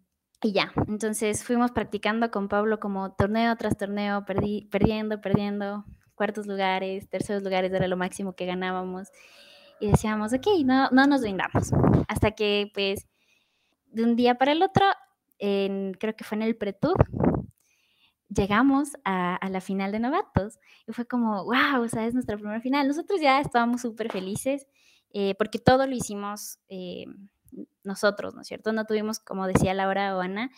y 0.44 0.52
ya, 0.52 0.72
entonces 0.88 1.42
fuimos 1.42 1.70
practicando 1.70 2.30
con 2.30 2.48
Pablo 2.48 2.78
como 2.78 3.14
torneo 3.14 3.56
tras 3.56 3.78
torneo, 3.78 4.26
perdí, 4.26 4.68
perdiendo, 4.70 5.18
perdiendo, 5.22 5.86
cuartos 6.14 6.46
lugares, 6.46 7.08
terceros 7.08 7.42
lugares 7.42 7.72
era 7.72 7.88
lo 7.88 7.96
máximo 7.96 8.34
que 8.34 8.44
ganábamos. 8.44 9.08
Y 9.80 9.90
decíamos, 9.90 10.34
ok, 10.34 10.46
no, 10.62 10.90
no 10.90 11.06
nos 11.06 11.22
brindamos. 11.22 11.72
Hasta 12.08 12.32
que 12.32 12.70
pues 12.74 13.06
de 13.86 14.04
un 14.04 14.16
día 14.16 14.34
para 14.34 14.52
el 14.52 14.62
otro, 14.62 14.84
en, 15.38 15.94
creo 15.94 16.14
que 16.14 16.24
fue 16.24 16.36
en 16.36 16.42
el 16.42 16.56
Pretud, 16.56 16.94
llegamos 18.34 18.90
a, 19.04 19.38
la 19.50 19.60
final 19.60 19.92
de 19.92 20.00
novatos 20.00 20.58
y 20.86 20.92
fue 20.92 21.06
como, 21.06 21.44
wow, 21.44 21.82
o 21.82 21.88
sea, 21.88 22.06
es 22.06 22.14
nuestra 22.14 22.36
primera 22.36 22.60
final. 22.60 22.86
Nosotros 22.88 23.20
ya 23.20 23.40
estábamos 23.40 23.82
súper 23.82 24.10
felices 24.10 24.66
eh, 25.12 25.34
porque 25.36 25.58
todo 25.58 25.86
lo 25.86 25.94
hicimos 25.94 26.58
eh, 26.68 27.06
nosotros, 27.84 28.34
¿no 28.34 28.40
es 28.40 28.48
cierto? 28.48 28.72
No 28.72 28.84
tuvimos, 28.84 29.20
como 29.20 29.46
decía 29.46 29.74
Laura 29.74 30.16
o 30.16 30.20
Ana, 30.20 30.50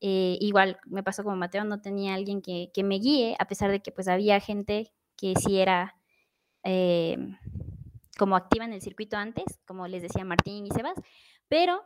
eh, 0.00 0.38
igual 0.40 0.78
me 0.86 1.02
pasó 1.02 1.24
como 1.24 1.36
Mateo, 1.36 1.64
no 1.64 1.80
tenía 1.80 2.14
alguien 2.14 2.40
que, 2.40 2.70
que, 2.72 2.84
me 2.84 2.98
guíe, 2.98 3.36
a 3.38 3.46
pesar 3.46 3.70
de 3.70 3.80
que 3.80 3.92
pues 3.92 4.08
había 4.08 4.40
gente 4.40 4.92
que 5.16 5.34
sí 5.36 5.58
era 5.58 5.96
em, 6.62 7.36
como 8.16 8.36
activa 8.36 8.64
en 8.64 8.72
el 8.72 8.80
circuito 8.80 9.16
antes, 9.16 9.44
como 9.66 9.88
les 9.88 10.02
decía 10.02 10.24
Martín 10.24 10.66
y 10.66 10.70
Sebas, 10.70 10.94
pero 11.48 11.82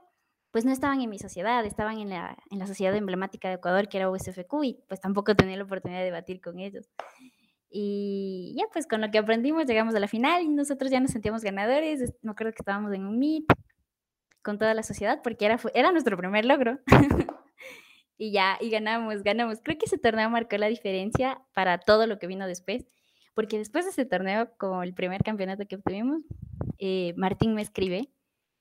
pues 0.52 0.66
no 0.66 0.70
estaban 0.70 1.00
en 1.00 1.08
mi 1.10 1.18
sociedad, 1.18 1.64
estaban 1.64 1.98
en 1.98 2.10
la, 2.10 2.36
en 2.50 2.58
la 2.58 2.66
sociedad 2.66 2.94
emblemática 2.94 3.48
de 3.48 3.54
Ecuador, 3.54 3.88
que 3.88 3.96
era 3.96 4.10
USFQ, 4.10 4.64
y 4.64 4.84
pues 4.86 5.00
tampoco 5.00 5.34
tenía 5.34 5.56
la 5.56 5.64
oportunidad 5.64 6.00
de 6.00 6.04
debatir 6.04 6.42
con 6.42 6.60
ellos. 6.60 6.90
Y 7.70 8.54
ya, 8.58 8.66
pues 8.70 8.86
con 8.86 9.00
lo 9.00 9.10
que 9.10 9.16
aprendimos 9.16 9.64
llegamos 9.64 9.94
a 9.94 10.00
la 10.00 10.08
final 10.08 10.42
y 10.42 10.48
nosotros 10.48 10.90
ya 10.90 11.00
nos 11.00 11.10
sentíamos 11.10 11.42
ganadores. 11.42 12.12
Me 12.20 12.32
acuerdo 12.32 12.52
que 12.52 12.60
estábamos 12.60 12.92
en 12.92 13.06
un 13.06 13.18
meet 13.18 13.46
con 14.42 14.58
toda 14.58 14.74
la 14.74 14.82
sociedad 14.82 15.20
porque 15.24 15.46
era, 15.46 15.58
era 15.72 15.90
nuestro 15.90 16.18
primer 16.18 16.44
logro. 16.44 16.80
y 18.18 18.30
ya, 18.30 18.58
y 18.60 18.68
ganamos, 18.68 19.22
ganamos. 19.22 19.60
Creo 19.62 19.78
que 19.78 19.86
ese 19.86 19.96
torneo 19.96 20.28
marcó 20.28 20.58
la 20.58 20.66
diferencia 20.66 21.40
para 21.54 21.78
todo 21.78 22.06
lo 22.06 22.18
que 22.18 22.26
vino 22.26 22.46
después, 22.46 22.84
porque 23.32 23.56
después 23.56 23.86
de 23.86 23.92
ese 23.92 24.04
torneo, 24.04 24.50
como 24.58 24.82
el 24.82 24.92
primer 24.92 25.22
campeonato 25.22 25.66
que 25.66 25.76
obtuvimos, 25.76 26.20
eh, 26.78 27.14
Martín 27.16 27.54
me 27.54 27.62
escribe 27.62 28.10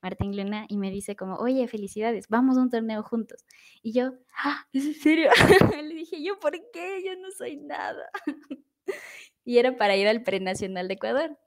Martín 0.02 0.36
Luna 0.36 0.66
y 0.68 0.76
me 0.78 0.90
dice 0.90 1.14
como, 1.16 1.36
oye, 1.36 1.66
felicidades, 1.68 2.28
vamos 2.28 2.58
a 2.58 2.62
un 2.62 2.70
torneo 2.70 3.02
juntos. 3.02 3.44
Y 3.82 3.92
yo, 3.92 4.12
ah, 4.36 4.66
¿es 4.72 4.84
en 4.84 4.94
serio? 4.94 5.30
Le 5.82 5.94
dije, 5.94 6.22
yo, 6.22 6.38
¿por 6.40 6.52
qué? 6.72 7.02
Yo 7.04 7.16
no 7.20 7.30
soy 7.30 7.56
nada. 7.56 8.10
y 9.44 9.58
era 9.58 9.76
para 9.76 9.96
ir 9.96 10.08
al 10.08 10.22
prenacional 10.22 10.88
de 10.88 10.94
Ecuador. 10.94 11.38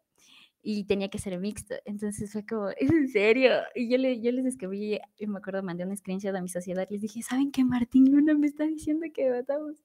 y 0.62 0.86
tenía 0.86 1.10
que 1.10 1.20
ser 1.20 1.38
mixto. 1.40 1.76
Entonces 1.86 2.32
fue 2.32 2.46
como, 2.46 2.70
¿es 2.70 2.90
en 2.90 3.08
serio? 3.10 3.52
Y 3.76 3.90
yo, 3.90 3.98
le, 3.98 4.20
yo 4.22 4.32
les 4.32 4.46
escribí, 4.46 5.00
y 5.18 5.28
me 5.28 5.38
acuerdo, 5.38 5.62
mandé 5.62 5.86
una 5.86 5.96
screenshot 5.96 6.36
a 6.36 6.42
mi 6.42 6.50
sociedad, 6.50 6.88
les 6.90 7.02
dije, 7.02 7.22
¿saben 7.22 7.52
qué 7.52 7.64
Martín 7.64 8.12
Luna 8.12 8.34
me 8.34 8.48
está 8.48 8.66
diciendo 8.66 9.06
que 9.14 9.26
debatamos? 9.26 9.78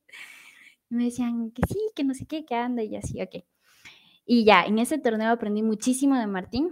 Y 0.91 0.95
me 0.95 1.05
decían 1.05 1.51
que 1.51 1.63
sí, 1.69 1.79
que 1.95 2.05
no 2.05 2.15
sé 2.15 2.27
qué, 2.27 2.45
que 2.47 2.55
anda 2.55 2.83
y 2.83 2.97
así, 2.97 3.21
ok. 3.21 3.45
Y 4.25 4.45
ya, 4.45 4.63
en 4.65 4.79
ese 4.79 4.99
torneo 4.99 5.31
aprendí 5.33 5.63
muchísimo 5.63 6.17
de 6.17 6.27
Martín. 6.27 6.71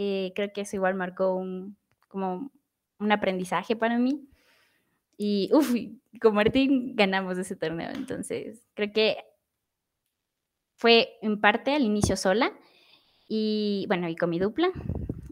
Eh, 0.00 0.32
creo 0.36 0.52
que 0.52 0.60
eso 0.60 0.76
igual 0.76 0.94
marcó 0.94 1.34
un, 1.34 1.76
como 2.06 2.52
un 3.00 3.10
aprendizaje 3.10 3.74
para 3.74 3.98
mí. 3.98 4.28
Y, 5.16 5.50
uff, 5.52 5.74
con 6.20 6.36
Martín 6.36 6.94
ganamos 6.94 7.36
ese 7.36 7.56
torneo. 7.56 7.90
Entonces, 7.90 8.64
creo 8.74 8.92
que 8.92 9.16
fue 10.76 11.18
en 11.20 11.40
parte 11.40 11.74
al 11.74 11.82
inicio 11.82 12.16
sola, 12.16 12.52
y 13.26 13.86
bueno, 13.88 14.08
y 14.08 14.14
con 14.14 14.30
mi 14.30 14.38
dupla. 14.38 14.70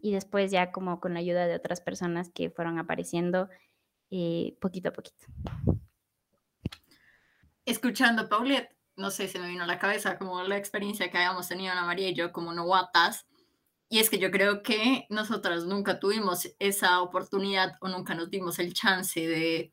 Y 0.03 0.13
después 0.13 0.51
ya 0.51 0.73
como 0.73 0.99
con 0.99 1.15
la 1.15 1.21
ayuda 1.21 1.47
de 1.47 1.55
otras 1.55 1.81
personas 1.81 2.31
que 2.31 2.51
fueron 2.51 2.81
apareciendo 2.81 3.49
eh, 4.11 4.57
poquito 4.61 4.89
a 4.89 4.93
poquito. 4.93 5.27
Escuchando 7.65 8.29
Paulette, 8.29 8.77
no 8.97 9.13
sé, 9.13 9.29
se 9.29 9.39
me 9.39 9.49
vino 9.49 9.63
a 9.63 9.69
la 9.69 9.79
cabeza 9.79 10.19
como 10.19 10.43
la 10.43 10.57
experiencia 10.57 11.09
que 11.09 11.19
habíamos 11.19 11.47
tenido 11.47 11.71
Ana 11.71 11.85
María 11.85 12.09
y 12.09 12.15
yo 12.15 12.33
como 12.33 12.53
novatas. 12.53 13.29
Y 13.89 14.01
es 14.01 14.11
que 14.11 14.19
yo 14.19 14.31
creo 14.31 14.63
que 14.63 15.07
nosotras 15.11 15.65
nunca 15.65 16.01
tuvimos 16.01 16.49
esa 16.59 17.01
oportunidad 17.01 17.75
o 17.81 17.89
nunca 17.89 18.15
nos 18.15 18.31
dimos 18.31 18.59
el 18.59 18.75
chance 18.75 19.21
de, 19.21 19.73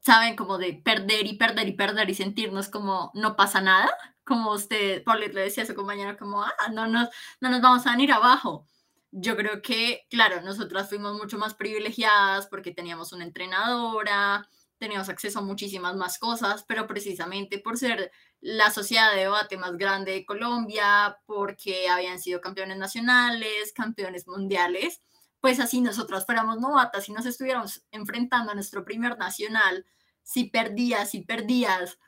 ¿saben? 0.00 0.36
Como 0.36 0.58
de 0.58 0.74
perder 0.74 1.26
y 1.26 1.36
perder 1.36 1.68
y 1.68 1.72
perder 1.72 2.10
y 2.10 2.14
sentirnos 2.14 2.68
como 2.68 3.12
no 3.14 3.36
pasa 3.36 3.60
nada 3.60 3.90
como 4.24 4.52
usted, 4.52 5.02
Paulette 5.04 5.34
le 5.34 5.42
decía 5.42 5.64
a 5.64 5.66
su 5.66 5.74
compañero, 5.74 6.16
como, 6.16 6.42
ah, 6.42 6.52
no 6.72 6.86
nos, 6.86 7.08
no 7.40 7.50
nos 7.50 7.60
vamos 7.60 7.86
a 7.86 7.92
venir 7.92 8.12
abajo. 8.12 8.66
Yo 9.10 9.36
creo 9.36 9.60
que, 9.62 10.06
claro, 10.10 10.40
nosotras 10.42 10.88
fuimos 10.88 11.14
mucho 11.14 11.38
más 11.38 11.54
privilegiadas 11.54 12.46
porque 12.46 12.72
teníamos 12.72 13.12
una 13.12 13.24
entrenadora, 13.24 14.48
teníamos 14.82 15.08
acceso 15.08 15.38
a 15.38 15.42
muchísimas 15.42 15.94
más 15.94 16.18
cosas, 16.18 16.64
pero 16.66 16.88
precisamente 16.88 17.60
por 17.60 17.78
ser 17.78 18.10
la 18.40 18.68
sociedad 18.72 19.12
de 19.12 19.20
debate 19.20 19.56
más 19.56 19.76
grande 19.76 20.10
de 20.10 20.26
Colombia, 20.26 21.16
porque 21.24 21.88
habían 21.88 22.18
sido 22.18 22.40
campeones 22.40 22.78
nacionales, 22.78 23.72
campeones 23.72 24.26
mundiales, 24.26 25.00
pues 25.40 25.60
así 25.60 25.80
nosotras 25.80 26.26
fuéramos 26.26 26.58
novatas 26.58 27.08
y 27.08 27.12
nos 27.12 27.26
estuviéramos 27.26 27.84
enfrentando 27.92 28.50
a 28.50 28.56
nuestro 28.56 28.84
primer 28.84 29.16
nacional, 29.16 29.86
si 30.24 30.50
perdías, 30.50 31.10
si 31.10 31.20
perdías, 31.20 32.00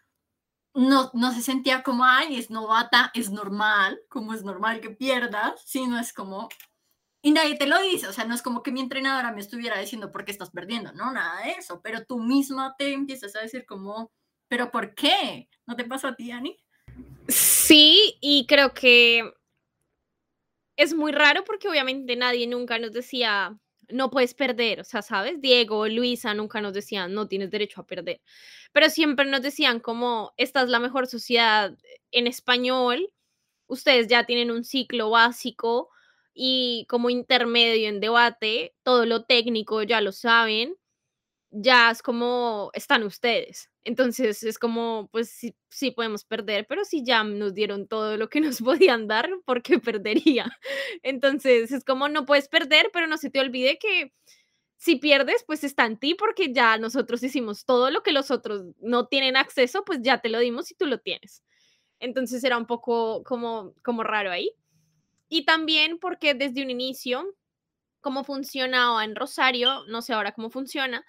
no, 0.75 1.13
no 1.15 1.33
se 1.33 1.43
sentía 1.43 1.85
como, 1.85 2.05
ay, 2.05 2.37
es 2.37 2.51
novata, 2.51 3.13
es 3.15 3.31
normal, 3.31 4.01
como 4.09 4.35
es 4.35 4.43
normal 4.43 4.81
que 4.81 4.91
pierdas, 4.91 5.63
sino 5.65 5.97
es 5.97 6.13
como, 6.13 6.49
y 7.25 7.31
nadie 7.31 7.57
te 7.57 7.67
lo 7.67 7.81
dice, 7.81 8.07
o 8.07 8.13
sea, 8.13 8.27
no 8.27 8.35
es 8.35 8.43
como 8.43 8.63
que 8.63 8.71
mi 8.71 8.81
entrenadora 8.81 9.33
me 9.33 9.41
estuviera 9.41 9.81
diciendo 9.81 10.13
por 10.13 10.27
qué 10.27 10.31
estás 10.31 10.51
perdiendo, 10.51 10.93
no, 10.93 11.11
nada 11.11 11.43
de 11.43 11.53
eso, 11.53 11.81
pero 11.83 12.05
tú 12.05 12.19
misma 12.19 12.75
te 12.77 12.93
empiezas 12.93 13.35
a 13.35 13.41
decir 13.41 13.65
como, 13.65 14.13
pero 14.47 14.71
¿por 14.71 14.95
qué? 14.95 15.49
¿No 15.65 15.75
te 15.75 15.87
pasó 15.87 16.09
a 16.09 16.17
ti, 16.17 16.31
Ani? 16.33 16.55
Sí, 17.27 18.19
y 18.21 18.45
creo 18.47 18.75
que 18.75 19.33
es 20.77 20.93
muy 20.93 21.13
raro 21.13 21.45
porque 21.45 21.67
obviamente 21.67 22.15
nadie 22.15 22.47
nunca 22.47 22.79
nos 22.79 22.93
decía, 22.93 23.59
no 23.89 24.11
puedes 24.11 24.35
perder, 24.35 24.81
o 24.81 24.85
sea, 24.85 25.01
¿sabes? 25.01 25.41
Diego, 25.41 25.89
Luisa 25.89 26.35
nunca 26.35 26.61
nos 26.61 26.75
decían, 26.75 27.15
no 27.15 27.27
tienes 27.27 27.51
derecho 27.51 27.81
a 27.81 27.87
perder, 27.87 28.21
pero 28.73 28.91
siempre 28.91 29.25
nos 29.25 29.41
decían 29.41 29.81
como, 29.81 30.35
esta 30.37 30.61
es 30.61 30.69
la 30.69 30.79
mejor 30.79 31.07
sociedad 31.07 31.75
en 32.11 32.27
español, 32.27 33.11
ustedes 33.67 34.09
ya 34.09 34.27
tienen 34.27 34.51
un 34.51 34.63
ciclo 34.63 35.09
básico 35.09 35.89
y 36.35 36.87
como 36.89 37.11
intermedio 37.11 37.89
en 37.89 38.01
debate, 38.01 38.75
todo 38.83 39.07
lo 39.07 39.25
técnico 39.25 39.83
ya 39.85 40.01
lo 40.01 40.13
saben, 40.13 40.77
ya 41.51 41.91
es 41.91 42.03
como 42.03 42.71
están 42.75 43.05
ustedes. 43.05 43.71
Entonces 43.85 44.43
es 44.45 44.59
como, 44.59 45.09
pues 45.13 45.31
sí, 45.71 45.91
podemos 45.93 46.25
perder, 46.25 46.67
pero 46.69 46.85
si 46.85 47.05
ya 47.05 47.23
nos 47.25 47.55
dieron 47.55 47.87
todo 47.89 48.17
lo 48.17 48.29
que 48.29 48.41
nos 48.41 48.61
podían 48.63 49.09
dar, 49.09 49.31
¿por 49.47 49.63
qué 49.63 49.79
perdería? 49.79 50.47
Entonces 51.03 51.73
es 51.73 51.85
como, 51.85 52.09
no 52.09 52.25
puedes 52.27 52.49
perder, 52.49 52.91
pero 52.93 53.07
no 53.07 53.19
se 53.19 53.31
te 53.31 53.41
olvide 53.41 53.79
que 53.79 54.13
si 54.77 54.97
pierdes, 54.97 55.45
pues 55.47 55.65
está 55.65 55.87
en 55.87 55.99
ti 55.99 56.15
porque 56.15 56.53
ya 56.53 56.79
nosotros 56.79 57.23
hicimos 57.23 57.65
todo 57.65 57.91
lo 57.91 58.03
que 58.03 58.13
los 58.13 58.31
otros 58.31 58.65
no 58.81 59.07
tienen 59.07 59.37
acceso, 59.37 59.85
pues 59.85 60.01
ya 60.03 60.21
te 60.21 60.29
lo 60.29 60.39
dimos 60.41 60.71
y 60.71 60.75
tú 60.75 60.87
lo 60.87 60.99
tienes. 61.01 61.43
Entonces 62.01 62.45
era 62.45 62.59
un 62.59 62.67
poco 62.67 63.23
como, 63.25 63.75
como 63.83 64.05
raro 64.05 64.31
ahí. 64.31 64.53
Y 65.29 65.45
también 65.45 65.99
porque 65.99 66.35
desde 66.35 66.63
un 66.63 66.71
inicio, 66.71 67.25
como 68.01 68.25
funcionaba 68.25 69.05
en 69.05 69.17
Rosario, 69.17 69.85
no 69.89 70.03
sé 70.03 70.13
ahora 70.13 70.33
cómo 70.33 70.51
funciona, 70.51 71.05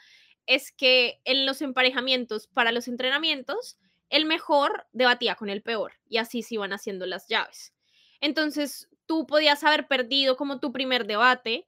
es 0.46 0.72
que 0.72 1.22
en 1.26 1.46
los 1.46 1.62
emparejamientos 1.62 2.48
para 2.48 2.72
los 2.72 2.88
entrenamientos, 2.88 3.78
el 4.10 4.26
mejor 4.26 4.88
debatía 4.94 5.36
con 5.36 5.50
el 5.50 5.62
peor 5.62 5.94
y 6.08 6.18
así 6.18 6.44
se 6.44 6.56
iban 6.56 6.74
haciendo 6.74 7.06
las 7.06 7.28
llaves. 7.28 7.74
Entonces, 8.22 8.90
tú 9.06 9.26
podías 9.28 9.64
haber 9.64 9.88
perdido 9.88 10.38
como 10.38 10.60
tu 10.60 10.72
primer 10.72 11.06
debate, 11.06 11.68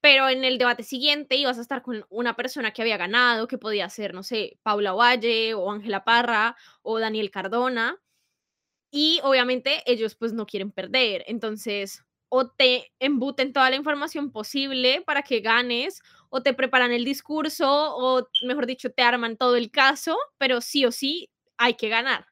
pero 0.00 0.28
en 0.28 0.44
el 0.44 0.58
debate 0.58 0.82
siguiente 0.82 1.36
ibas 1.36 1.58
a 1.58 1.60
estar 1.60 1.82
con 1.82 2.04
una 2.08 2.36
persona 2.36 2.72
que 2.72 2.82
había 2.82 2.96
ganado, 2.96 3.48
que 3.48 3.58
podía 3.58 3.88
ser, 3.88 4.14
no 4.14 4.22
sé, 4.22 4.58
Paula 4.62 4.92
Valle 4.92 5.54
o 5.54 5.70
Ángela 5.70 6.04
Parra 6.04 6.56
o 6.82 6.98
Daniel 6.98 7.30
Cardona. 7.30 7.98
Y 8.92 9.20
obviamente 9.22 9.82
ellos 9.86 10.14
pues 10.14 10.32
no 10.32 10.46
quieren 10.46 10.70
perder. 10.72 11.22
Entonces, 11.26 12.02
o 12.30 12.48
te 12.50 12.90
embuten 13.00 13.52
toda 13.52 13.70
la 13.70 13.76
información 13.76 14.30
posible 14.32 15.02
para 15.06 15.22
que 15.22 15.40
ganes, 15.40 16.00
o 16.30 16.42
te 16.42 16.54
preparan 16.54 16.92
el 16.92 17.04
discurso, 17.04 17.66
o 17.96 18.28
mejor 18.46 18.66
dicho, 18.66 18.90
te 18.90 19.02
arman 19.02 19.36
todo 19.36 19.56
el 19.56 19.70
caso, 19.70 20.16
pero 20.38 20.60
sí 20.60 20.84
o 20.84 20.92
sí 20.92 21.30
hay 21.58 21.74
que 21.74 21.88
ganar. 21.88 22.26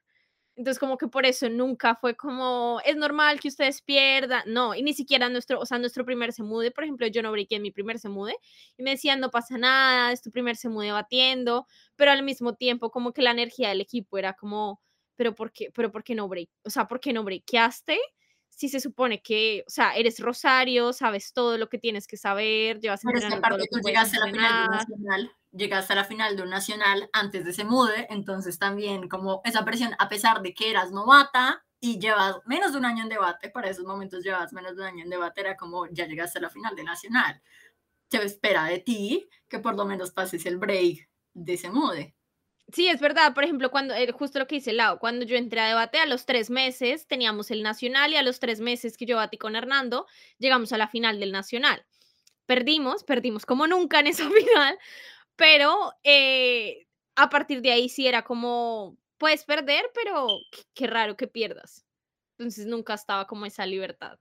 Entonces, 0.55 0.79
como 0.79 0.97
que 0.97 1.07
por 1.07 1.25
eso 1.25 1.49
nunca 1.49 1.95
fue 1.95 2.15
como, 2.15 2.81
es 2.85 2.95
normal 2.97 3.39
que 3.39 3.47
ustedes 3.49 3.81
pierdan, 3.81 4.43
no, 4.47 4.75
y 4.75 4.83
ni 4.83 4.93
siquiera 4.93 5.29
nuestro, 5.29 5.59
o 5.61 5.65
sea, 5.65 5.79
nuestro 5.79 6.05
primer 6.05 6.33
se 6.33 6.43
mude, 6.43 6.71
por 6.71 6.83
ejemplo, 6.83 7.07
yo 7.07 7.23
no 7.23 7.31
brequé 7.31 7.57
en 7.57 7.63
mi 7.63 7.71
primer 7.71 7.99
se 7.99 8.09
mude, 8.09 8.35
y 8.77 8.83
me 8.83 8.91
decían, 8.91 9.19
no 9.21 9.31
pasa 9.31 9.57
nada, 9.57 10.11
es 10.13 10.21
tu 10.21 10.31
primer 10.31 10.57
se 10.57 10.69
mude 10.69 10.91
batiendo, 10.91 11.67
pero 11.95 12.11
al 12.11 12.23
mismo 12.23 12.55
tiempo, 12.55 12.91
como 12.91 13.13
que 13.13 13.21
la 13.23 13.31
energía 13.31 13.69
del 13.69 13.81
equipo 13.81 14.17
era 14.17 14.33
como, 14.33 14.81
pero 15.17 15.35
¿por 15.35 15.51
qué, 15.51 15.69
pero 15.73 15.91
por 15.91 16.03
qué 16.03 16.15
no 16.15 16.29
break? 16.29 16.49
O 16.63 16.69
sea, 16.69 16.87
¿por 16.87 17.01
qué 17.01 17.11
no 17.11 17.25
brequeaste? 17.25 17.99
si 18.57 18.69
se 18.69 18.79
supone 18.79 19.21
que, 19.21 19.63
o 19.67 19.69
sea, 19.69 19.95
eres 19.95 20.19
Rosario, 20.19 20.91
sabes 20.91 21.31
todo 21.31 21.59
lo 21.59 21.69
que 21.69 21.77
tienes 21.77 22.07
que 22.07 22.17
saber, 22.17 22.79
llevas 22.79 23.01
Pero 23.03 23.19
esa 23.19 23.39
parte 23.39 23.67
tú 23.69 23.79
llegaste 23.79 24.17
a 24.17 24.25
la 24.25 24.31
final 24.31 24.51
de 24.51 24.65
un 24.65 24.71
nacional, 24.71 25.31
llegaste 25.51 25.93
a 25.93 25.95
la 25.95 26.03
final 26.05 26.35
de 26.35 26.41
un 26.41 26.49
nacional 26.49 27.09
antes 27.13 27.45
de 27.45 27.51
ese 27.51 27.65
mude, 27.65 28.07
entonces 28.09 28.57
también 28.57 29.07
como 29.09 29.41
esa 29.45 29.63
presión, 29.63 29.91
a 29.99 30.09
pesar 30.09 30.41
de 30.41 30.55
que 30.55 30.71
eras 30.71 30.91
novata 30.91 31.63
y 31.79 31.99
llevas 31.99 32.37
menos 32.47 32.71
de 32.71 32.79
un 32.79 32.85
año 32.85 33.03
en 33.03 33.09
debate, 33.09 33.51
para 33.51 33.69
esos 33.69 33.85
momentos 33.85 34.23
llevas 34.23 34.51
menos 34.53 34.75
de 34.75 34.81
un 34.81 34.87
año 34.87 35.03
en 35.03 35.11
debate, 35.11 35.41
era 35.41 35.55
como 35.55 35.85
ya 35.91 36.07
llegaste 36.07 36.39
a 36.39 36.41
la 36.41 36.49
final 36.49 36.75
de 36.75 36.83
nacional. 36.83 37.39
Se 38.09 38.17
espera 38.23 38.63
de 38.63 38.79
ti 38.79 39.29
que 39.47 39.59
por 39.59 39.75
lo 39.75 39.85
menos 39.85 40.09
pases 40.09 40.47
el 40.47 40.57
break 40.57 41.07
de 41.35 41.53
ese 41.53 41.69
mude. 41.69 42.16
Sí, 42.73 42.87
es 42.87 42.99
verdad. 42.99 43.33
Por 43.33 43.45
ejemplo, 43.45 43.71
cuando, 43.71 43.93
eh, 43.93 44.11
justo 44.11 44.39
lo 44.39 44.47
que 44.47 44.55
dice 44.55 44.73
Lau, 44.73 44.99
cuando 44.99 45.25
yo 45.25 45.37
entré 45.37 45.61
a 45.61 45.69
debate, 45.69 45.99
a 45.99 46.05
los 46.05 46.25
tres 46.25 46.49
meses 46.49 47.07
teníamos 47.07 47.49
el 47.49 47.63
nacional 47.63 48.11
y 48.11 48.17
a 48.17 48.23
los 48.23 48.39
tres 48.39 48.59
meses 48.59 48.97
que 48.97 49.05
yo 49.05 49.15
batí 49.17 49.37
con 49.37 49.55
Hernando, 49.55 50.05
llegamos 50.37 50.73
a 50.73 50.77
la 50.77 50.89
final 50.89 51.19
del 51.19 51.31
nacional. 51.31 51.85
Perdimos, 52.45 53.03
perdimos 53.03 53.45
como 53.45 53.67
nunca 53.67 53.99
en 54.01 54.07
esa 54.07 54.29
final, 54.29 54.77
pero 55.37 55.93
eh, 56.03 56.87
a 57.15 57.29
partir 57.29 57.61
de 57.61 57.71
ahí 57.71 57.87
sí 57.89 58.05
era 58.05 58.23
como, 58.23 58.97
puedes 59.17 59.45
perder, 59.45 59.89
pero 59.93 60.27
qué 60.73 60.87
raro 60.87 61.15
que 61.15 61.27
pierdas. 61.27 61.85
Entonces 62.37 62.67
nunca 62.67 62.93
estaba 62.93 63.27
como 63.27 63.45
esa 63.45 63.65
libertad. 63.65 64.19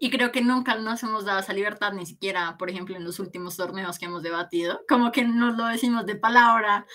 Y 0.00 0.10
creo 0.10 0.30
que 0.30 0.42
nunca 0.42 0.76
nos 0.76 1.02
hemos 1.02 1.24
dado 1.24 1.40
esa 1.40 1.52
libertad, 1.52 1.92
ni 1.92 2.06
siquiera, 2.06 2.56
por 2.58 2.70
ejemplo, 2.70 2.96
en 2.96 3.04
los 3.04 3.18
últimos 3.18 3.56
torneos 3.56 3.98
que 3.98 4.06
hemos 4.06 4.22
debatido, 4.22 4.80
como 4.88 5.10
que 5.10 5.24
nos 5.24 5.56
lo 5.56 5.66
decimos 5.66 6.06
de 6.06 6.14
palabra, 6.14 6.86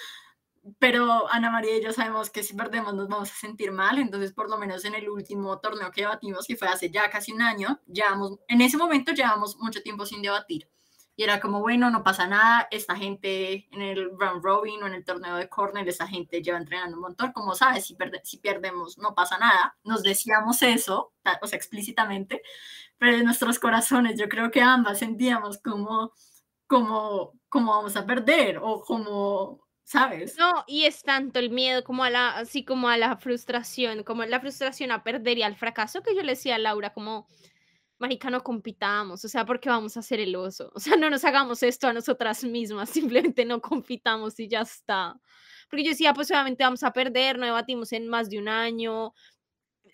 pero 0.79 1.29
Ana 1.29 1.49
María 1.51 1.77
y 1.77 1.83
yo 1.83 1.91
sabemos 1.91 2.29
que 2.29 2.43
si 2.43 2.53
perdemos 2.53 2.93
nos 2.93 3.09
vamos 3.09 3.31
a 3.31 3.35
sentir 3.35 3.71
mal, 3.71 3.99
entonces 3.99 4.31
por 4.31 4.49
lo 4.49 4.57
menos 4.57 4.85
en 4.85 4.95
el 4.95 5.09
último 5.09 5.59
torneo 5.59 5.91
que 5.91 6.01
debatimos, 6.01 6.45
que 6.47 6.55
fue 6.55 6.67
hace 6.67 6.89
ya 6.89 7.09
casi 7.09 7.33
un 7.33 7.41
año, 7.41 7.81
llevamos, 7.87 8.39
en 8.47 8.61
ese 8.61 8.77
momento 8.77 9.11
llevamos 9.11 9.57
mucho 9.57 9.81
tiempo 9.81 10.05
sin 10.05 10.21
debatir. 10.21 10.69
Y 11.15 11.23
era 11.23 11.39
como, 11.39 11.59
bueno, 11.59 11.91
no 11.91 12.01
pasa 12.03 12.25
nada, 12.25 12.67
esta 12.71 12.95
gente 12.95 13.67
en 13.71 13.81
el 13.83 14.09
round 14.17 14.43
robin 14.43 14.81
o 14.81 14.87
en 14.87 14.95
el 14.95 15.05
torneo 15.05 15.35
de 15.35 15.47
corner, 15.47 15.87
esa 15.87 16.07
gente 16.07 16.41
lleva 16.41 16.57
entrenando 16.57 16.95
un 16.95 17.03
montón, 17.03 17.33
como 17.33 17.53
sabes, 17.53 17.85
si, 17.85 17.95
si 18.23 18.37
perdemos 18.37 18.97
no 18.97 19.13
pasa 19.13 19.37
nada, 19.37 19.77
nos 19.83 20.01
decíamos 20.01 20.63
eso, 20.63 21.13
o 21.41 21.47
sea, 21.47 21.57
explícitamente, 21.57 22.41
pero 22.97 23.17
en 23.17 23.25
nuestros 23.25 23.59
corazones 23.59 24.17
yo 24.19 24.27
creo 24.27 24.49
que 24.49 24.61
ambas 24.61 24.99
sentíamos 24.99 25.59
como, 25.59 26.13
como, 26.67 27.33
como 27.49 27.73
vamos 27.73 27.95
a 27.95 28.05
perder 28.07 28.57
o 28.59 28.81
como 28.81 29.62
¿sabes? 29.83 30.37
No, 30.37 30.63
y 30.67 30.85
es 30.85 31.03
tanto 31.03 31.39
el 31.39 31.49
miedo 31.49 31.83
como 31.83 32.03
a 32.03 32.09
la, 32.09 32.37
así 32.37 32.63
como 32.65 32.89
a 32.89 32.97
la 32.97 33.17
frustración, 33.17 34.03
como 34.03 34.23
la 34.25 34.39
frustración 34.39 34.91
a 34.91 35.03
perder 35.03 35.37
y 35.37 35.43
al 35.43 35.55
fracaso 35.55 36.01
que 36.01 36.15
yo 36.15 36.23
le 36.23 36.33
decía 36.33 36.55
a 36.55 36.59
Laura, 36.59 36.93
como, 36.93 37.27
marica, 37.99 38.29
no 38.29 38.43
compitamos, 38.43 39.23
o 39.25 39.29
sea, 39.29 39.45
porque 39.45 39.69
vamos 39.69 39.97
a 39.97 40.01
hacer 40.01 40.19
el 40.19 40.35
oso, 40.35 40.71
o 40.75 40.79
sea, 40.79 40.95
no 40.97 41.09
nos 41.09 41.23
hagamos 41.25 41.63
esto 41.63 41.87
a 41.87 41.93
nosotras 41.93 42.43
mismas, 42.43 42.89
simplemente 43.33 43.45
no 43.45 43.61
compitamos 43.61 44.39
y 44.39 44.47
ya 44.47 44.61
está. 44.61 45.19
Porque 45.69 45.85
yo 45.85 45.91
decía, 45.91 46.13
pues 46.13 46.29
obviamente 46.29 46.63
vamos 46.63 46.83
a 46.83 46.93
perder, 46.93 47.39
no 47.39 47.45
debatimos 47.45 47.93
en 47.93 48.07
más 48.07 48.29
de 48.29 48.37
un 48.37 48.47
año, 48.47 49.13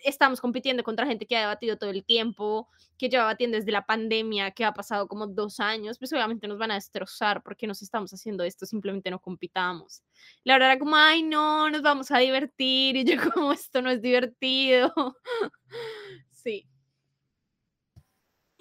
estamos 0.03 0.41
compitiendo 0.41 0.83
contra 0.83 1.05
gente 1.05 1.25
que 1.25 1.35
ha 1.35 1.41
debatido 1.41 1.77
todo 1.77 1.89
el 1.89 2.03
tiempo, 2.03 2.69
que 2.97 3.09
lleva 3.09 3.23
debatiendo 3.23 3.57
desde 3.57 3.71
la 3.71 3.85
pandemia, 3.85 4.51
que 4.51 4.65
ha 4.65 4.73
pasado 4.73 5.07
como 5.07 5.27
dos 5.27 5.59
años, 5.59 5.97
pues 5.99 6.11
obviamente 6.13 6.47
nos 6.47 6.57
van 6.57 6.71
a 6.71 6.75
destrozar 6.75 7.43
porque 7.43 7.67
nos 7.67 7.81
estamos 7.81 8.13
haciendo 8.13 8.43
esto, 8.43 8.65
simplemente 8.65 9.09
no 9.09 9.19
compitamos. 9.19 10.03
La 10.43 10.55
verdad 10.55 10.71
era 10.71 10.79
como, 10.79 10.95
ay, 10.95 11.23
no, 11.23 11.69
nos 11.69 11.81
vamos 11.81 12.11
a 12.11 12.19
divertir, 12.19 12.95
y 12.95 13.03
yo 13.03 13.15
como, 13.33 13.51
esto 13.51 13.81
no 13.81 13.89
es 13.89 14.01
divertido. 14.01 14.93
sí. 16.31 16.67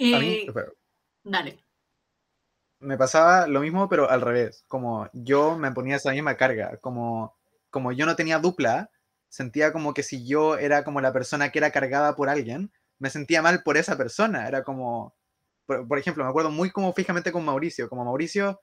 A 0.01 0.19
mí, 0.21 0.47
dale. 1.25 1.65
me 2.79 2.97
pasaba 2.97 3.49
lo 3.49 3.61
mismo, 3.61 3.89
pero 3.89 4.09
al 4.09 4.21
revés. 4.21 4.65
Como 4.69 5.09
yo 5.13 5.59
me 5.59 5.73
ponía 5.73 5.97
esa 5.97 6.13
misma 6.13 6.37
carga. 6.37 6.77
Como, 6.77 7.37
como 7.71 7.91
yo 7.91 8.07
no 8.07 8.15
tenía 8.15 8.39
dupla, 8.39 8.91
sentía 9.29 9.73
como 9.73 9.95
que 9.95 10.03
si 10.03 10.27
yo 10.27 10.57
era 10.59 10.85
como 10.85 11.01
la 11.01 11.13
persona 11.13 11.51
que 11.51 11.59
era 11.59 11.71
cargada 11.71 12.17
por 12.17 12.29
alguien, 12.29 12.73
me 12.99 13.11
sentía 13.11 13.43
mal 13.43 13.63
por 13.63 13.77
esa 13.77 13.97
persona. 13.97 14.49
Era 14.49 14.63
como, 14.65 15.15
por, 15.67 15.87
por 15.87 15.99
ejemplo, 15.99 16.25
me 16.25 16.31
acuerdo 16.31 16.51
muy 16.51 16.71
como 16.71 16.93
fijamente 16.93 17.33
con 17.33 17.45
Mauricio. 17.45 17.89
Como 17.89 18.05
Mauricio, 18.05 18.61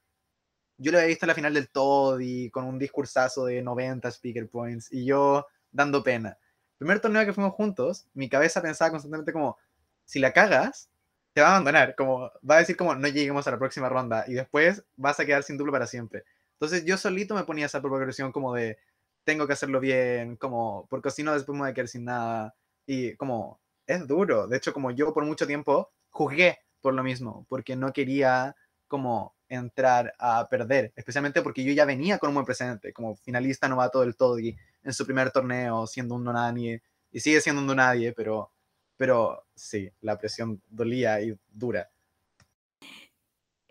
yo 0.78 0.92
lo 0.92 0.98
había 0.98 1.10
visto 1.10 1.26
en 1.26 1.30
la 1.30 1.36
final 1.36 1.54
del 1.54 1.70
Toddy, 1.70 2.50
con 2.52 2.66
un 2.66 2.80
discursazo 2.80 3.46
de 3.46 3.62
90 3.62 4.10
speaker 4.12 4.50
points, 4.50 4.92
y 4.92 5.06
yo 5.06 5.46
dando 5.72 6.04
pena. 6.04 6.38
primer 6.78 7.00
torneo 7.00 7.26
que 7.26 7.34
fuimos 7.34 7.54
juntos, 7.54 8.08
mi 8.14 8.30
cabeza 8.30 8.62
pensaba 8.62 8.92
constantemente 8.92 9.34
como, 9.34 9.58
si 10.06 10.20
la 10.20 10.34
cagas, 10.34 10.90
te 11.34 11.42
va 11.42 11.48
a 11.48 11.52
abandonar, 11.52 11.96
como 11.96 12.32
va 12.50 12.56
a 12.56 12.60
decir 12.60 12.78
como 12.78 12.96
no 12.96 13.08
lleguemos 13.08 13.48
a 13.48 13.52
la 13.52 13.60
próxima 13.60 13.90
ronda 13.90 14.24
y 14.28 14.34
después 14.34 14.86
vas 14.96 15.20
a 15.20 15.26
quedar 15.26 15.44
sin 15.44 15.58
dupla 15.58 15.74
para 15.74 15.88
siempre. 15.88 16.24
Entonces 16.54 16.86
yo 16.86 16.98
solito 16.98 17.36
me 17.36 17.44
ponía 17.44 17.66
esa 17.66 17.82
propia 17.82 18.32
como 18.32 18.54
de 18.54 18.78
tengo 19.26 19.48
que 19.48 19.54
hacerlo 19.54 19.80
bien, 19.80 20.38
como 20.38 20.88
porque 20.90 21.12
si 21.12 21.24
no 21.24 21.34
después 21.34 21.56
me 21.56 21.64
voy 21.64 21.72
a 21.72 21.74
quedar 21.74 21.88
sin 21.90 22.06
nada 22.06 22.56
y 22.86 23.16
como 23.16 23.60
es 23.88 24.08
duro. 24.08 24.48
De 24.48 24.58
hecho, 24.58 24.74
como 24.74 24.92
yo 24.92 25.14
por 25.14 25.26
mucho 25.26 25.48
tiempo 25.48 25.92
juzgué 26.10 26.60
por 26.82 26.94
lo 26.94 27.04
mismo, 27.04 27.46
porque 27.50 27.76
no 27.76 27.92
quería 27.92 28.56
como 28.88 29.36
entrar 29.50 30.14
a 30.20 30.48
perder, 30.50 30.94
especialmente 30.96 31.42
porque 31.42 31.64
yo 31.64 31.74
ya 31.74 31.86
venía 31.86 32.18
con 32.20 32.30
un 32.30 32.36
buen 32.36 32.46
presente, 32.46 32.94
como 32.94 33.16
finalista 33.16 33.68
novato 33.68 34.02
del 34.02 34.16
Toddy 34.16 34.56
en 34.84 34.94
su 34.94 35.06
primer 35.06 35.32
torneo, 35.32 35.88
siendo 35.88 36.16
un 36.16 36.24
no 36.24 36.34
nadie, 36.34 36.82
y 37.12 37.20
sigue 37.20 37.42
siendo 37.42 37.62
un 37.62 37.68
no 37.68 37.76
nadie, 37.76 38.14
pero 38.14 38.52
pero 38.98 39.46
sí, 39.56 39.90
la 40.02 40.18
presión 40.18 40.62
dolía 40.70 41.22
y 41.22 41.38
dura. 41.50 41.90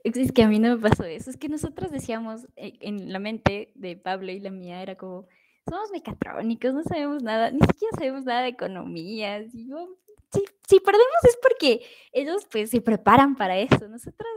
Es 0.03 0.33
que 0.33 0.43
a 0.43 0.49
mí 0.49 0.59
no 0.59 0.77
me 0.77 0.83
pasó 0.83 1.05
eso. 1.05 1.31
Es 1.31 1.38
que 1.38 1.49
nosotros 1.49 1.90
decíamos 1.90 2.47
eh, 2.57 2.75
en 2.81 3.11
la 3.11 3.19
mente 3.19 3.73
de 3.75 3.97
Pablo 3.97 4.33
y 4.33 4.40
la 4.40 4.51
mía, 4.51 4.83
era 4.83 4.97
como, 4.97 5.27
somos 5.68 5.90
mecatrónicos, 5.90 6.74
no 6.74 6.83
sabemos 6.83 7.22
nada, 7.22 7.50
ni 7.50 7.61
siquiera 7.61 7.96
sabemos 7.96 8.24
nada 8.24 8.42
de 8.42 8.48
economía. 8.48 9.44
Si, 9.50 10.81
perdemos 10.81 11.24
es 11.29 11.38
porque 11.40 11.87
ellos 12.12 12.46
pues 12.50 12.70
se 12.70 12.81
preparan 12.81 13.37
para 13.37 13.57
eso. 13.59 13.88
Nosotros, 13.88 14.29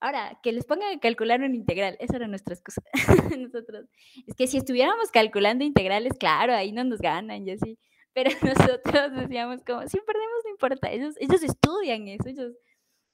ahora, 0.00 0.38
que 0.42 0.52
les 0.52 0.64
pongan 0.64 0.96
a 0.96 1.00
calcular 1.00 1.40
un 1.42 1.54
integral, 1.54 1.96
esa 2.00 2.16
era 2.16 2.28
nuestra 2.28 2.54
excusa. 2.54 2.82
Nosotros, 3.38 3.86
es 4.26 4.34
que 4.36 4.46
si 4.46 4.58
estuviéramos 4.58 5.10
calculando 5.10 5.64
integrales, 5.64 6.12
claro, 6.18 6.54
ahí 6.54 6.72
no 6.72 6.84
nos 6.84 7.00
ganan 7.00 7.46
y 7.46 7.52
así. 7.52 7.78
Pero 8.12 8.30
nosotros 8.42 9.12
decíamos 9.16 9.62
como, 9.64 9.86
si 9.88 9.98
perdemos 10.00 10.44
no 10.44 10.50
importa, 10.50 10.90
ellos, 10.90 11.16
ellos 11.18 11.42
estudian 11.42 12.08
eso, 12.08 12.28
ellos 12.28 12.52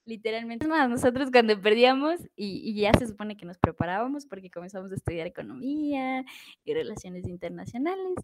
literalmente. 0.04 0.66
Más, 0.66 0.88
nosotros 0.88 1.30
cuando 1.30 1.60
perdíamos 1.60 2.20
y, 2.36 2.60
y 2.70 2.80
ya 2.80 2.92
se 2.98 3.06
supone 3.06 3.36
que 3.36 3.46
nos 3.46 3.58
preparábamos 3.58 4.26
porque 4.26 4.50
comenzamos 4.50 4.90
a 4.92 4.94
estudiar 4.94 5.26
economía 5.26 6.24
y 6.64 6.74
relaciones 6.74 7.26
internacionales, 7.26 8.14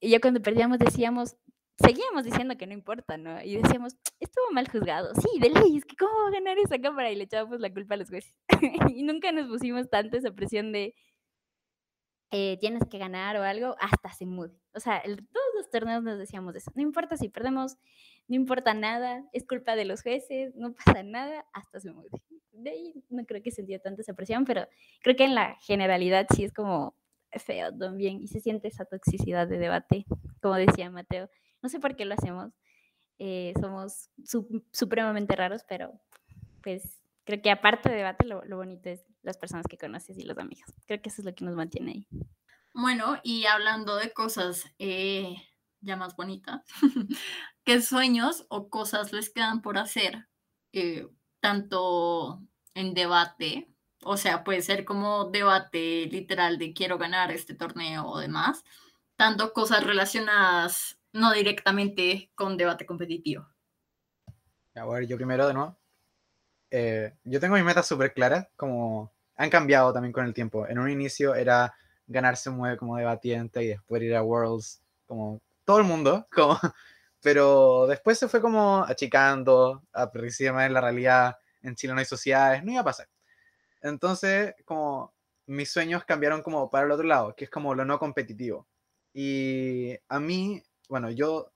y 0.00 0.10
ya 0.10 0.20
cuando 0.20 0.40
perdíamos 0.42 0.78
decíamos, 0.78 1.36
seguíamos 1.78 2.24
diciendo 2.24 2.56
que 2.56 2.66
no 2.66 2.72
importa, 2.72 3.16
¿no? 3.16 3.42
Y 3.42 3.56
decíamos, 3.56 3.96
estuvo 4.20 4.50
mal 4.52 4.68
juzgado, 4.68 5.12
sí, 5.14 5.40
de 5.40 5.50
ley, 5.50 5.76
es 5.76 5.84
que 5.84 5.96
cómo 5.96 6.12
va 6.22 6.28
a 6.28 6.32
ganar 6.32 6.58
esa 6.58 6.78
cámara 6.80 7.10
y 7.10 7.16
le 7.16 7.24
echábamos 7.24 7.60
la 7.60 7.72
culpa 7.72 7.94
a 7.94 7.98
los 7.98 8.08
jueces. 8.08 8.34
y 8.96 9.02
nunca 9.02 9.32
nos 9.32 9.48
pusimos 9.48 9.88
tanto 9.90 10.16
esa 10.16 10.30
presión 10.32 10.72
de 10.72 10.94
eh, 12.30 12.56
tienes 12.60 12.82
que 12.90 12.98
ganar 12.98 13.36
o 13.36 13.42
algo, 13.44 13.76
hasta 13.80 14.12
se 14.12 14.26
mude. 14.26 14.52
O 14.74 14.80
sea, 14.80 14.98
el- 14.98 15.26
todos 15.28 15.46
los 15.56 15.70
torneos 15.70 16.02
nos 16.02 16.18
decíamos 16.18 16.56
eso. 16.56 16.70
No 16.74 16.82
importa 16.82 17.16
si 17.16 17.28
perdemos, 17.28 17.76
no 18.28 18.36
importa 18.36 18.74
nada, 18.74 19.24
es 19.32 19.44
culpa 19.46 19.76
de 19.76 19.84
los 19.84 20.02
jueces, 20.02 20.54
no 20.56 20.72
pasa 20.74 21.02
nada, 21.02 21.46
hasta 21.52 21.80
se 21.80 21.92
mude. 21.92 22.08
De 22.52 22.70
ahí 22.70 23.04
no 23.10 23.24
creo 23.26 23.42
que 23.42 23.50
sentía 23.50 23.78
tanta 23.80 24.02
esa 24.02 24.14
presión, 24.14 24.44
pero 24.44 24.66
creo 25.02 25.16
que 25.16 25.24
en 25.24 25.34
la 25.34 25.56
generalidad 25.60 26.26
sí 26.34 26.44
es 26.44 26.52
como 26.52 26.96
feo 27.32 27.76
también 27.76 28.20
y 28.22 28.28
se 28.28 28.40
siente 28.40 28.68
esa 28.68 28.84
toxicidad 28.84 29.48
de 29.48 29.58
debate, 29.58 30.06
como 30.40 30.54
decía 30.54 30.90
Mateo. 30.90 31.28
No 31.62 31.68
sé 31.68 31.80
por 31.80 31.96
qué 31.96 32.04
lo 32.04 32.14
hacemos, 32.14 32.52
eh, 33.18 33.52
somos 33.60 34.10
su- 34.24 34.64
supremamente 34.72 35.36
raros, 35.36 35.62
pero 35.68 36.00
pues 36.62 37.00
creo 37.24 37.42
que 37.42 37.50
aparte 37.50 37.90
de 37.90 37.96
debate, 37.96 38.26
lo, 38.26 38.44
lo 38.44 38.56
bonito 38.56 38.88
es 38.90 39.04
las 39.22 39.38
personas 39.38 39.66
que 39.68 39.78
conoces 39.78 40.18
y 40.18 40.24
los 40.24 40.38
amigos. 40.38 40.72
Creo 40.86 41.00
que 41.02 41.08
eso 41.10 41.22
es 41.22 41.26
lo 41.26 41.34
que 41.34 41.44
nos 41.44 41.54
mantiene 41.56 41.92
ahí. 41.92 42.08
Bueno, 42.72 43.18
y 43.22 43.46
hablando 43.46 43.96
de 43.96 44.12
cosas 44.12 44.64
eh, 44.78 45.36
ya 45.84 45.96
más 45.96 46.16
bonitas, 46.16 46.62
¿qué 47.64 47.80
sueños 47.80 48.46
o 48.48 48.68
cosas 48.68 49.12
les 49.12 49.30
quedan 49.30 49.62
por 49.62 49.78
hacer? 49.78 50.28
eh, 50.74 51.06
tanto 51.40 52.42
en 52.74 52.94
debate, 52.94 53.68
o 54.02 54.16
sea, 54.16 54.42
puede 54.42 54.60
ser 54.60 54.84
como 54.84 55.30
debate 55.30 56.06
literal 56.06 56.58
de 56.58 56.74
quiero 56.74 56.98
ganar 56.98 57.30
este 57.30 57.54
torneo 57.54 58.06
o 58.06 58.18
demás, 58.18 58.64
tanto 59.16 59.52
cosas 59.52 59.84
relacionadas 59.84 60.98
no 61.12 61.32
directamente 61.32 62.32
con 62.34 62.56
debate 62.56 62.84
competitivo. 62.84 63.46
A 64.74 64.84
ver, 64.86 65.06
yo 65.06 65.16
primero 65.16 65.46
de 65.46 65.54
nuevo. 65.54 65.76
Eh, 66.72 67.14
yo 67.22 67.38
tengo 67.38 67.54
mis 67.54 67.64
metas 67.64 67.86
súper 67.86 68.12
claras, 68.12 68.48
como 68.56 69.12
han 69.36 69.48
cambiado 69.48 69.92
también 69.92 70.12
con 70.12 70.26
el 70.26 70.34
tiempo. 70.34 70.66
En 70.66 70.80
un 70.80 70.90
inicio 70.90 71.36
era 71.36 71.72
ganarse 72.08 72.50
un 72.50 72.56
mueve 72.56 72.76
como 72.76 72.96
debatiente 72.96 73.62
y 73.62 73.68
después 73.68 74.02
ir 74.02 74.16
a 74.16 74.24
Worlds, 74.24 74.82
como 75.06 75.40
todo 75.64 75.78
el 75.78 75.84
mundo, 75.84 76.26
como, 76.32 76.58
pero 77.20 77.86
después 77.86 78.18
se 78.18 78.28
fue 78.28 78.40
como 78.40 78.84
achicando, 78.84 79.82
más 79.92 80.66
en 80.66 80.74
la 80.74 80.80
realidad, 80.80 81.36
en 81.62 81.74
Chile 81.74 81.94
no 81.94 82.00
hay 82.00 82.04
sociedades, 82.04 82.62
no 82.64 82.72
iba 82.72 82.82
a 82.82 82.84
pasar. 82.84 83.08
Entonces, 83.82 84.54
como 84.64 85.14
mis 85.46 85.70
sueños 85.70 86.04
cambiaron 86.04 86.42
como 86.42 86.70
para 86.70 86.86
el 86.86 86.92
otro 86.92 87.06
lado, 87.06 87.34
que 87.36 87.44
es 87.44 87.50
como 87.50 87.74
lo 87.74 87.84
no 87.84 87.98
competitivo. 87.98 88.68
Y 89.12 89.96
a 90.08 90.20
mí, 90.20 90.62
bueno, 90.88 91.10
yo 91.10 91.52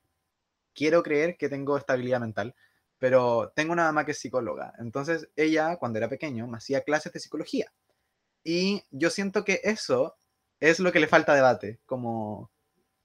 quiero 0.74 1.02
creer 1.02 1.36
que 1.36 1.48
tengo 1.48 1.76
estabilidad 1.76 2.20
mental, 2.20 2.54
pero 2.98 3.52
tengo 3.54 3.72
una 3.72 3.84
mamá 3.84 4.04
que 4.04 4.12
es 4.12 4.18
psicóloga. 4.18 4.74
Entonces, 4.78 5.28
ella, 5.36 5.76
cuando 5.76 5.98
era 5.98 6.08
pequeño, 6.08 6.46
me 6.46 6.58
hacía 6.58 6.82
clases 6.82 7.12
de 7.12 7.20
psicología. 7.20 7.72
Y 8.44 8.84
yo 8.90 9.10
siento 9.10 9.44
que 9.44 9.60
eso 9.64 10.16
es 10.60 10.80
lo 10.80 10.92
que 10.92 11.00
le 11.00 11.08
falta 11.08 11.34
debate, 11.34 11.80
como 11.86 12.50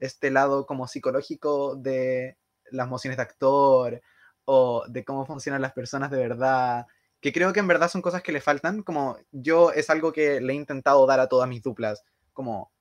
este 0.05 0.31
lado 0.31 0.65
como 0.65 0.87
psicológico 0.87 1.75
de 1.75 2.37
las 2.71 2.87
emociones 2.87 3.17
de 3.17 3.23
actor 3.23 4.01
o 4.45 4.83
de 4.87 5.05
cómo 5.05 5.25
funcionan 5.25 5.61
las 5.61 5.73
personas 5.73 6.11
de 6.11 6.17
verdad, 6.17 6.87
que 7.21 7.31
creo 7.31 7.53
que 7.53 7.61
en 7.61 7.67
verdad 7.67 7.89
son 7.89 8.01
cosas 8.01 8.21
que 8.21 8.33
le 8.33 8.41
faltan, 8.41 8.83
como 8.83 9.17
yo 9.31 9.71
es 9.71 9.89
algo 9.89 10.11
que 10.11 10.41
le 10.41 10.53
he 10.53 10.55
intentado 10.55 11.05
dar 11.05 11.21
a 11.21 11.27
todas 11.27 11.47
mis 11.47 11.63
duplas, 11.63 12.03
como 12.33 12.71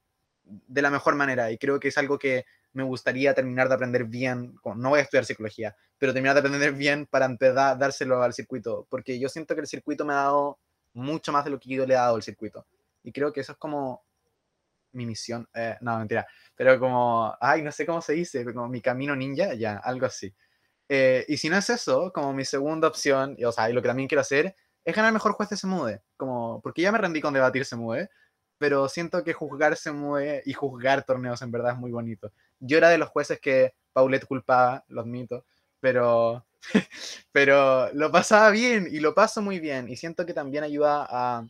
de 0.45 0.83
la 0.83 0.91
mejor 0.91 1.15
manera, 1.15 1.53
y 1.53 1.59
creo 1.59 1.79
que 1.79 1.89
es 1.89 1.99
algo 1.99 2.19
que 2.19 2.45
me 2.73 2.83
gustaría 2.83 3.35
terminar 3.35 3.69
de 3.69 3.75
aprender 3.75 4.05
bien, 4.05 4.57
no 4.77 4.89
voy 4.91 4.99
a 4.99 5.03
estudiar 5.03 5.25
psicología, 5.25 5.77
pero 5.99 6.13
terminar 6.13 6.35
de 6.35 6.41
aprender 6.41 6.73
bien 6.73 7.07
para 7.07 7.27
empezar 7.27 7.79
dárselo 7.79 8.21
al 8.23 8.33
circuito, 8.33 8.87
porque 8.91 9.21
yo 9.21 9.29
siento 9.29 9.55
que 9.55 9.61
el 9.61 9.69
circuito 9.69 10.05
me 10.05 10.15
ha 10.15 10.17
dado 10.17 10.59
mucho 10.93 11.31
más 11.31 11.45
de 11.45 11.51
lo 11.51 11.61
que 11.61 11.69
yo 11.69 11.87
le 11.87 11.95
he 11.95 11.97
dado 11.97 12.17
al 12.17 12.23
circuito, 12.23 12.67
y 13.05 13.13
creo 13.13 13.33
que 13.33 13.43
eso 13.43 13.53
es 13.53 13.59
como 13.59 14.03
mi 14.93 15.07
misión, 15.07 15.49
eh, 15.55 15.77
no, 15.81 15.99
mentira, 15.99 16.27
pero 16.55 16.79
como, 16.79 17.35
ay, 17.41 17.63
no 17.63 17.73
sé 17.73 17.87
cómo 17.87 18.01
se 18.03 18.15
dice, 18.15 18.45
como 18.53 18.69
mi 18.69 18.81
camino 18.81 19.17
ninja, 19.17 19.55
ya, 19.55 19.79
algo 19.79 20.07
así. 20.07 20.35
Eh, 20.89 21.25
y 21.29 21.37
si 21.39 21.49
no 21.49 21.57
es 21.57 21.71
eso, 21.71 22.13
como 22.13 22.33
mi 22.33 22.45
segunda 22.45 22.89
opción, 22.89 23.35
y, 23.39 23.45
o 23.45 23.53
sea, 23.53 23.71
y 23.71 23.73
lo 23.73 23.83
que 23.83 23.89
también 23.89 24.09
quiero 24.09 24.21
hacer, 24.23 24.55
es 24.85 24.95
ganar 24.97 25.13
mejor 25.13 25.33
juez 25.33 25.49
de 25.51 25.57
se 25.57 25.67
mude, 25.67 26.03
como, 26.17 26.61
porque 26.63 26.83
ya 26.83 26.93
me 26.93 26.99
rendí 26.99 27.21
con 27.21 27.35
debatir 27.35 27.65
se 27.65 27.77
mude, 27.77 28.11
pero 28.59 28.89
siento 28.89 29.25
que 29.25 29.33
juzgar 29.33 29.77
se 29.77 29.93
mueve 29.93 30.43
y 30.47 30.53
juzgar 30.53 31.05
torneos 31.05 31.43
en 31.43 31.51
verdad 31.51 31.73
es 31.73 31.79
muy 31.79 31.91
bonito. 31.91 32.33
Yo 32.61 32.79
era 32.79 32.91
de 32.91 32.99
los 32.99 33.09
jueces 33.09 33.41
que 33.41 33.75
Paulette 33.93 34.27
culpaba, 34.27 34.85
lo 34.89 35.01
admito, 35.01 35.45
pero, 35.81 36.47
pero 37.33 37.93
lo 37.93 38.11
pasaba 38.13 38.51
bien 38.51 38.89
y 38.91 39.01
lo 39.01 39.15
paso 39.15 39.43
muy 39.43 39.59
bien 39.59 39.89
y 39.89 39.97
siento 39.97 40.27
que 40.27 40.35
también 40.35 40.65
ayuda 40.65 41.07
a, 41.09 41.47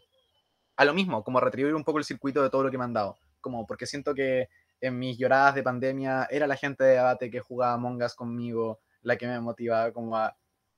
a 0.76 0.84
lo 0.84 0.94
mismo, 0.94 1.24
como 1.24 1.40
retribuir 1.40 1.74
un 1.74 1.84
poco 1.84 1.98
el 1.98 2.04
circuito 2.04 2.42
de 2.42 2.50
todo 2.50 2.64
lo 2.64 2.70
que 2.70 2.78
me 2.78 2.84
han 2.84 2.92
dado. 2.94 3.18
Como 3.42 3.66
porque 3.66 3.84
siento 3.84 4.14
que 4.14 4.48
en 4.80 4.98
mis 4.98 5.18
lloradas 5.18 5.54
de 5.54 5.62
pandemia 5.62 6.26
era 6.30 6.46
la 6.46 6.56
gente 6.56 6.82
de 6.82 6.94
debate 6.94 7.30
que 7.30 7.40
jugaba 7.40 7.76
mongas 7.76 8.14
conmigo 8.14 8.80
la 9.02 9.16
que 9.16 9.26
me 9.26 9.38
motivaba 9.40 9.92
como 9.92 10.16
a 10.16 10.34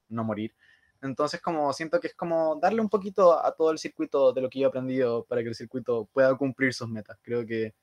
no 0.08 0.24
morir. 0.24 0.54
Entonces, 1.02 1.40
como 1.40 1.72
siento 1.72 2.00
que 2.00 2.08
es 2.08 2.14
como 2.14 2.56
darle 2.56 2.80
un 2.80 2.88
poquito 2.88 3.38
a 3.38 3.54
todo 3.54 3.70
el 3.70 3.78
circuito 3.78 4.32
de 4.32 4.40
lo 4.40 4.48
que 4.48 4.58
yo 4.58 4.66
he 4.66 4.68
aprendido 4.68 5.24
para 5.24 5.42
que 5.42 5.48
el 5.48 5.54
circuito 5.54 6.08
pueda 6.12 6.34
cumplir 6.36 6.72
sus 6.72 6.88
metas. 6.88 7.18
Creo 7.22 7.46
que 7.46 7.74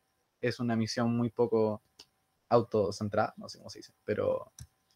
es 0.41 0.59
una 0.59 0.75
misión 0.75 1.15
muy 1.15 1.29
poco 1.29 1.83
autocentrada, 2.49 3.33
no 3.37 3.47
sé 3.47 3.59
cómo 3.59 3.69
se 3.69 3.79
dice, 3.79 3.93
pero 4.03 4.51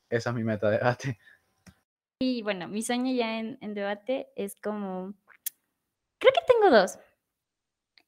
esa 0.10 0.32
es 0.32 0.36
mi 0.36 0.43
meta 0.43 0.69
de 0.69 0.78
debate. 0.78 1.19
Y 2.19 2.41
bueno, 2.41 2.67
mi 2.67 2.82
sueño 2.82 3.13
ya 3.13 3.39
en, 3.39 3.58
en 3.62 3.74
debate 3.74 4.32
es 4.36 4.56
como, 4.56 5.13
creo 6.17 6.34
que 6.34 6.54
tengo 6.54 6.76
dos. 6.76 6.98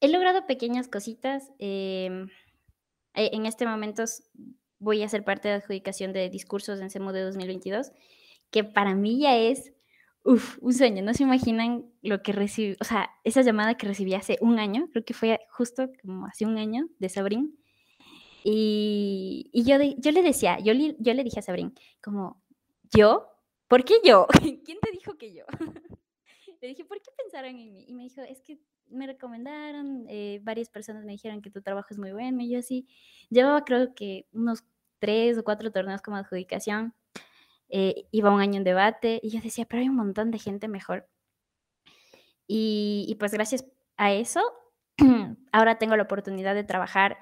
He 0.00 0.08
logrado 0.08 0.46
pequeñas 0.46 0.88
cositas. 0.88 1.50
em, 1.58 2.28
e- 3.14 3.30
en 3.32 3.46
este 3.46 3.66
momento 3.66 4.04
voy 4.78 5.02
a 5.02 5.08
ser 5.08 5.24
parte 5.24 5.48
de 5.48 5.54
la 5.54 5.58
adjudicación 5.60 6.12
de 6.12 6.30
discursos 6.30 6.80
en 6.80 6.90
CEMU 6.90 7.10
de 7.12 7.22
2022, 7.22 7.90
que 8.50 8.62
para 8.64 8.94
mí 8.94 9.18
ya 9.20 9.36
es 9.36 9.72
uf, 10.24 10.58
un 10.60 10.72
sueño. 10.72 11.02
No 11.02 11.14
se 11.14 11.22
imaginan 11.24 11.90
lo 12.02 12.22
que 12.22 12.32
recibí, 12.32 12.76
o 12.80 12.84
sea, 12.84 13.10
esa 13.24 13.42
llamada 13.42 13.76
que 13.76 13.86
recibí 13.88 14.14
hace 14.14 14.36
un 14.40 14.58
año, 14.58 14.88
creo 14.92 15.04
que 15.04 15.14
fue 15.14 15.40
justo 15.50 15.88
como 16.02 16.26
hace 16.26 16.44
un 16.46 16.58
año 16.58 16.88
de 16.98 17.08
Sabrín. 17.08 17.58
Y, 18.44 19.50
y 19.52 19.64
yo, 19.64 19.78
de- 19.78 19.96
yo 19.98 20.12
le 20.12 20.22
decía, 20.22 20.58
yo, 20.60 20.72
le- 20.74 20.96
yo 20.98 21.12
le 21.14 21.24
dije 21.24 21.40
a 21.40 21.42
Sabrín, 21.42 21.74
como, 22.02 22.40
¿yo? 22.94 23.26
¿Por 23.68 23.84
qué 23.84 23.94
yo? 24.04 24.26
¿Quién 24.64 24.78
te 24.80 24.90
dijo 24.92 25.16
que 25.18 25.34
yo? 25.34 25.44
Le 26.60 26.66
dije, 26.68 26.84
¿por 26.84 27.00
qué 27.00 27.10
pensaron 27.16 27.50
en 27.56 27.72
mí? 27.72 27.84
Y 27.86 27.94
me 27.94 28.02
dijo, 28.02 28.20
es 28.22 28.40
que 28.42 28.58
me 28.90 29.06
recomendaron, 29.06 30.06
eh, 30.08 30.40
varias 30.42 30.68
personas 30.68 31.04
me 31.04 31.12
dijeron 31.12 31.42
que 31.42 31.50
tu 31.50 31.62
trabajo 31.62 31.88
es 31.90 31.98
muy 31.98 32.12
bueno. 32.12 32.42
Y 32.42 32.50
yo 32.50 32.58
así, 32.58 32.86
llevaba 33.30 33.64
creo 33.64 33.94
que 33.94 34.26
unos 34.32 34.64
tres 34.98 35.38
o 35.38 35.44
cuatro 35.44 35.70
torneos 35.70 36.02
como 36.02 36.16
adjudicación, 36.16 36.94
eh, 37.68 38.06
iba 38.10 38.30
un 38.30 38.40
año 38.40 38.56
en 38.56 38.64
debate 38.64 39.20
y 39.22 39.30
yo 39.30 39.40
decía, 39.40 39.66
pero 39.66 39.82
hay 39.82 39.88
un 39.88 39.96
montón 39.96 40.30
de 40.30 40.38
gente 40.38 40.68
mejor. 40.68 41.08
Y, 42.46 43.04
y 43.08 43.14
pues 43.16 43.32
gracias 43.32 43.66
a 43.96 44.12
eso, 44.12 44.40
ahora 45.52 45.78
tengo 45.78 45.96
la 45.96 46.04
oportunidad 46.04 46.54
de 46.54 46.64
trabajar 46.64 47.18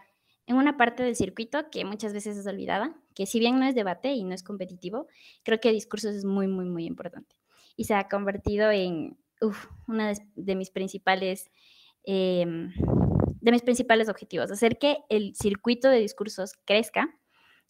en 0.46 0.57
una 0.57 0.76
parte 0.76 1.02
del 1.02 1.16
circuito 1.16 1.70
que 1.70 1.85
muchas 1.85 2.12
veces 2.12 2.37
es 2.37 2.46
olvidada, 2.46 2.94
que 3.14 3.26
si 3.26 3.40
bien 3.40 3.59
no 3.59 3.66
es 3.66 3.74
debate 3.74 4.12
y 4.12 4.24
no 4.24 4.35
es 4.35 4.44
competitivo, 4.44 5.09
creo 5.42 5.61
que 5.61 5.72
discursos 5.72 6.14
es 6.14 6.24
muy, 6.24 6.46
muy, 6.46 6.66
muy 6.66 6.87
importante. 6.87 7.37
Y 7.76 7.85
se 7.85 7.94
ha 7.94 8.09
convertido 8.09 8.70
en 8.70 9.18
uf, 9.40 9.66
una 9.87 10.09
de, 10.09 10.18
de 10.35 10.55
mis 10.55 10.70
principales... 10.70 11.51
em, 12.05 12.72
de 13.40 13.53
mis 13.53 13.62
principales 13.62 14.09
objetivos, 14.09 14.51
hacer 14.51 14.77
que 14.77 14.99
el 15.09 15.37
circuito 15.37 15.88
de 15.88 16.01
discursos 16.01 16.55
crezca, 16.64 17.09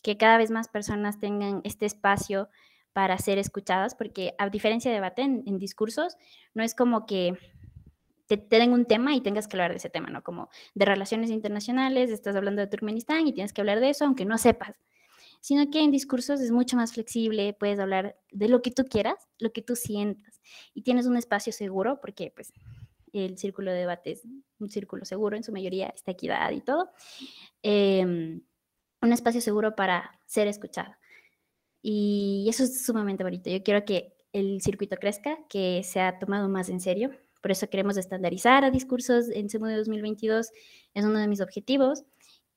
que 0.02 0.16
cada 0.16 0.38
vez 0.38 0.50
más 0.50 0.68
personas 0.68 1.18
tengan 1.18 1.60
este 1.64 1.84
espacio 1.84 2.48
para 2.94 3.18
ser 3.18 3.36
escuchadas, 3.38 3.94
porque 3.94 4.34
a 4.38 4.48
diferencia 4.48 4.90
de 4.90 4.94
debate 4.94 5.20
en, 5.20 5.42
en 5.46 5.58
discursos, 5.58 6.16
no 6.54 6.62
es 6.62 6.74
como 6.74 7.04
que 7.04 7.36
te, 8.26 8.38
te 8.38 8.58
den 8.58 8.72
un 8.72 8.86
tema 8.86 9.14
y 9.14 9.20
tengas 9.20 9.48
que 9.48 9.56
hablar 9.56 9.72
de 9.72 9.76
ese 9.76 9.90
tema, 9.90 10.08
¿no? 10.08 10.22
Como 10.22 10.48
de 10.74 10.86
relaciones 10.86 11.30
internacionales, 11.30 12.10
estás 12.10 12.36
hablando 12.36 12.62
de 12.62 12.68
Turkmenistán 12.68 13.26
y 13.26 13.34
tienes 13.34 13.52
que 13.52 13.60
hablar 13.60 13.80
de 13.80 13.90
eso, 13.90 14.06
aunque 14.06 14.24
no 14.24 14.38
sepas. 14.38 14.80
Sino 15.46 15.70
que 15.70 15.80
en 15.80 15.92
discursos 15.92 16.40
es 16.40 16.50
mucho 16.50 16.76
más 16.76 16.92
flexible, 16.92 17.52
puedes 17.52 17.78
hablar 17.78 18.16
de 18.32 18.48
lo 18.48 18.62
que 18.62 18.72
tú 18.72 18.82
quieras, 18.82 19.28
lo 19.38 19.52
que 19.52 19.62
tú 19.62 19.76
sientas, 19.76 20.40
y 20.74 20.82
tienes 20.82 21.06
un 21.06 21.16
espacio 21.16 21.52
seguro, 21.52 22.00
porque 22.00 22.32
pues 22.34 22.52
el 23.12 23.38
círculo 23.38 23.70
de 23.70 23.78
debate 23.78 24.10
es 24.10 24.26
un 24.58 24.70
círculo 24.70 25.04
seguro, 25.04 25.36
en 25.36 25.44
su 25.44 25.52
mayoría 25.52 25.86
está 25.90 26.10
equidad 26.10 26.50
y 26.50 26.62
todo. 26.62 26.90
Em, 27.62 28.42
un 29.00 29.12
espacio 29.12 29.40
seguro 29.40 29.76
para 29.76 30.18
ser 30.26 30.48
escuchado. 30.48 30.92
Y 31.80 32.46
eso 32.48 32.64
es 32.64 32.84
sumamente 32.84 33.22
bonito. 33.22 33.48
Yo 33.48 33.62
quiero 33.62 33.84
que 33.84 34.16
el 34.32 34.60
circuito 34.60 34.96
crezca, 34.96 35.38
que 35.48 35.84
se 35.84 36.00
ha 36.00 36.18
tomado 36.18 36.48
más 36.48 36.70
en 36.70 36.80
serio. 36.80 37.12
Por 37.40 37.52
eso 37.52 37.70
queremos 37.70 37.96
estandarizar 37.96 38.64
a 38.64 38.72
discursos 38.72 39.28
en 39.28 39.48
CEMU 39.48 39.66
de 39.66 39.76
2022. 39.76 40.50
Es 40.92 41.04
uno 41.04 41.20
de 41.20 41.28
mis 41.28 41.40
objetivos. 41.40 42.02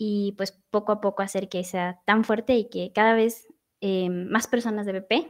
Y 0.01 0.33
pues 0.37 0.53
poco 0.71 0.93
a 0.93 1.01
poco 1.01 1.21
hacer 1.21 1.49
que 1.49 1.63
sea 1.63 2.01
tan 2.05 2.23
fuerte 2.23 2.55
y 2.55 2.69
que 2.69 2.91
cada 2.93 3.13
vez 3.13 3.47
eh, 3.81 4.09
más 4.09 4.47
personas 4.47 4.85
de 4.85 4.93
BP 4.93 5.27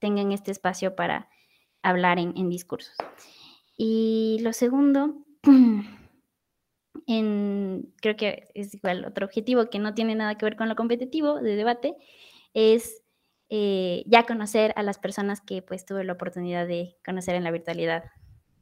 tengan 0.00 0.32
este 0.32 0.50
espacio 0.50 0.96
para 0.96 1.28
hablar 1.82 2.18
en, 2.18 2.50
discursos. 2.50 2.94
Y 3.76 4.38
lo 4.42 4.52
segundo, 4.52 5.24
en, 7.06 7.94
creo 8.00 8.16
que 8.16 8.48
es 8.54 8.74
igual 8.74 9.04
otro 9.04 9.26
objetivo 9.26 9.70
que 9.70 9.78
no 9.78 9.94
tiene 9.94 10.14
nada 10.14 10.36
que 10.36 10.44
ver 10.44 10.56
con 10.56 10.68
lo 10.68 10.76
competitivo 10.76 11.40
de 11.40 11.56
debate, 11.56 11.96
es 12.54 13.02
eh, 13.50 14.02
ya 14.06 14.24
conocer 14.24 14.72
a 14.76 14.82
las 14.82 14.98
personas 14.98 15.40
que 15.40 15.62
pues 15.62 15.84
tuve 15.84 16.04
la 16.04 16.14
oportunidad 16.14 16.66
de 16.66 16.96
conocer 17.04 17.34
en 17.34 17.44
la 17.44 17.50
virtualidad, 17.50 18.04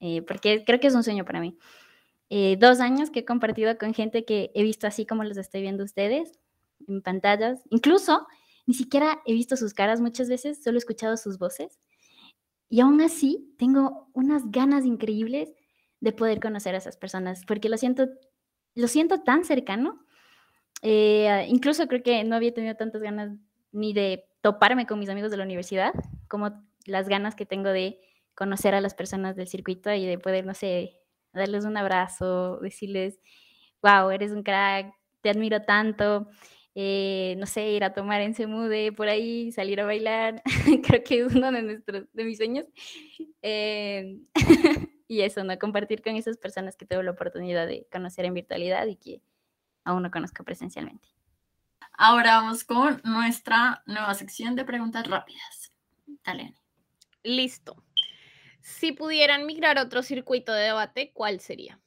eh, 0.00 0.22
porque 0.22 0.64
creo 0.64 0.80
que 0.80 0.88
es 0.88 0.94
un 0.94 1.02
sueño 1.02 1.24
para 1.24 1.40
mí. 1.40 1.58
Eh, 2.28 2.56
dos 2.58 2.80
años 2.80 3.10
que 3.10 3.20
he 3.20 3.24
compartido 3.24 3.78
con 3.78 3.94
gente 3.94 4.24
que 4.24 4.50
he 4.54 4.62
visto 4.62 4.86
así 4.86 5.06
como 5.06 5.22
los 5.24 5.36
estoy 5.36 5.62
viendo 5.62 5.84
ustedes 5.84 6.38
en 6.88 7.00
pantallas, 7.00 7.62
incluso 7.70 8.26
ni 8.66 8.74
siquiera 8.74 9.22
he 9.26 9.32
visto 9.32 9.56
sus 9.56 9.74
caras 9.74 10.00
muchas 10.00 10.28
veces, 10.28 10.62
solo 10.62 10.76
he 10.76 10.78
escuchado 10.78 11.16
sus 11.16 11.38
voces. 11.38 11.78
Y 12.68 12.80
aún 12.80 13.00
así 13.00 13.54
tengo 13.58 14.08
unas 14.12 14.50
ganas 14.50 14.84
increíbles 14.84 15.52
de 16.00 16.12
poder 16.12 16.40
conocer 16.40 16.74
a 16.74 16.78
esas 16.78 16.96
personas, 16.96 17.44
porque 17.46 17.68
lo 17.68 17.76
siento, 17.76 18.08
lo 18.74 18.88
siento 18.88 19.20
tan 19.22 19.44
cercano. 19.44 20.04
Eh, 20.82 21.46
incluso 21.48 21.86
creo 21.86 22.02
que 22.02 22.24
no 22.24 22.34
había 22.36 22.52
tenido 22.52 22.74
tantas 22.74 23.02
ganas 23.02 23.30
ni 23.70 23.92
de 23.92 24.24
toparme 24.40 24.86
con 24.86 24.98
mis 24.98 25.08
amigos 25.08 25.30
de 25.30 25.36
la 25.36 25.44
universidad, 25.44 25.92
como 26.28 26.62
las 26.86 27.08
ganas 27.08 27.36
que 27.36 27.46
tengo 27.46 27.70
de 27.70 28.00
conocer 28.34 28.74
a 28.74 28.80
las 28.80 28.94
personas 28.94 29.36
del 29.36 29.48
circuito 29.48 29.92
y 29.92 30.04
de 30.06 30.18
poder, 30.18 30.44
no 30.44 30.54
sé, 30.54 31.00
darles 31.36 31.64
un 31.64 31.76
abrazo, 31.76 32.58
decirles, 32.58 33.20
wow, 33.82 34.10
eres 34.10 34.32
un 34.32 34.42
crack, 34.42 34.94
te 35.20 35.30
admiro 35.30 35.62
tanto. 35.62 36.28
Eh, 36.78 37.36
no 37.38 37.46
sé, 37.46 37.70
ir 37.70 37.84
a 37.84 37.94
tomar 37.94 38.20
en 38.20 38.34
Semude 38.34 38.92
por 38.92 39.08
ahí, 39.08 39.50
salir 39.50 39.80
a 39.80 39.86
bailar, 39.86 40.42
creo 40.86 41.02
que 41.02 41.20
es 41.20 41.34
uno 41.34 41.50
de, 41.50 41.62
nuestros, 41.62 42.04
de 42.12 42.24
mis 42.24 42.36
sueños. 42.36 42.66
Eh, 43.40 44.18
y 45.08 45.22
eso, 45.22 45.42
¿no? 45.42 45.58
Compartir 45.58 46.02
con 46.02 46.16
esas 46.16 46.36
personas 46.36 46.76
que 46.76 46.84
tengo 46.84 47.02
la 47.02 47.12
oportunidad 47.12 47.66
de 47.66 47.86
conocer 47.90 48.26
en 48.26 48.34
virtualidad 48.34 48.86
y 48.88 48.96
que 48.96 49.22
aún 49.84 50.02
no 50.02 50.10
conozco 50.10 50.44
presencialmente. 50.44 51.08
Ahora 51.92 52.36
vamos 52.36 52.62
con 52.64 53.00
nuestra 53.04 53.82
nueva 53.86 54.12
sección 54.12 54.54
de 54.54 54.66
preguntas 54.66 55.06
rápidas. 55.08 55.72
Dale. 56.24 56.54
Listo. 57.22 57.85
Si 58.66 58.90
pudieran 58.90 59.46
migrar 59.46 59.78
a 59.78 59.82
otro 59.82 60.02
circuito 60.02 60.52
de 60.52 60.64
debate, 60.64 61.12
¿cuál 61.14 61.38
sería? 61.38 61.78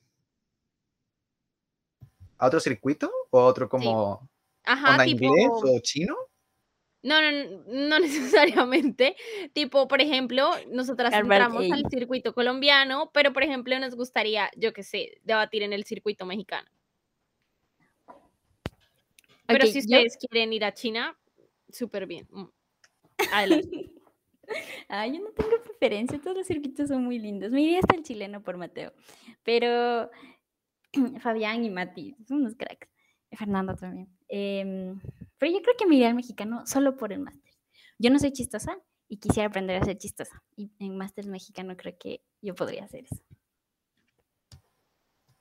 ¿A 2.38 2.48
otro 2.48 2.62
circuito? 2.62 3.12
¿O 3.32 3.44
otro 3.44 3.68
como 3.68 4.30
Ajá, 4.63 5.04
tipo. 5.04 5.26
inglés 5.26 5.50
o 5.62 5.78
chino? 5.82 6.15
No, 7.04 7.20
no, 7.22 7.63
no 7.68 8.00
necesariamente. 8.00 9.18
Tipo, 9.52 9.89
por 9.89 10.00
ejemplo, 10.00 10.52
nosotras 10.72 11.13
entramos 11.13 11.70
A. 11.70 11.76
al 11.76 11.84
circuito 11.89 12.34
colombiano, 12.34 13.12
pero 13.13 13.34
por 13.34 13.44
ejemplo 13.44 13.78
nos 13.78 13.96
gustaría, 13.96 14.50
yo 14.56 14.72
qué 14.72 14.84
sé, 14.84 15.20
debatir 15.24 15.63
en 15.63 15.74
el 15.74 15.84
circuito 15.84 16.26
mexicano. 16.26 16.70
Pero 19.48 19.65
si 19.65 19.74
yo- 19.74 19.80
ustedes 19.80 20.15
quieren 20.18 20.54
ir 20.54 20.63
a 20.63 20.74
China, 20.74 21.20
súper 21.68 22.06
bien. 22.06 22.26
Mm. 22.32 22.46
Adelante. 23.34 23.92
Ah, 24.88 25.06
yo 25.06 25.20
no 25.20 25.32
tengo 25.32 25.62
preferencia, 25.64 26.20
todos 26.20 26.38
los 26.38 26.48
circuitos 26.48 26.90
son 26.90 27.04
muy 27.04 27.20
lindos. 27.20 27.52
Me 27.52 27.62
iría 27.62 27.80
hasta 27.80 27.96
el 27.96 28.04
chileno 28.04 28.42
por 28.42 28.58
Mateo, 28.58 28.92
pero 29.44 30.10
Fabián 31.22 31.64
y 31.64 31.70
Mati, 31.70 32.16
son 32.28 32.38
unos 32.38 32.56
cracks. 32.56 32.88
Fernando 33.38 33.76
también. 33.76 34.10
Em, 34.28 35.00
pero 35.38 35.52
yo 35.52 35.62
creo 35.62 35.76
que 35.78 35.86
me 35.86 35.96
iría 35.96 36.10
al 36.10 36.16
mexicano 36.16 36.66
solo 36.66 36.98
por 36.98 37.14
el 37.14 37.20
máster. 37.20 37.54
Yo 37.98 38.10
no 38.10 38.20
soy 38.20 38.32
chistosa 38.32 38.78
y 39.08 39.18
quisiera 39.18 39.50
aprender 39.50 39.82
a 39.82 39.86
ser 39.86 39.98
chistosa. 39.98 40.42
Y 40.56 40.71
en 40.80 40.98
máster 40.98 41.28
mexicano 41.28 41.76
creo 41.78 41.96
que 42.00 42.21
yo 42.42 42.56
podría 42.56 42.86
hacer 42.86 43.06
eso. 43.06 43.21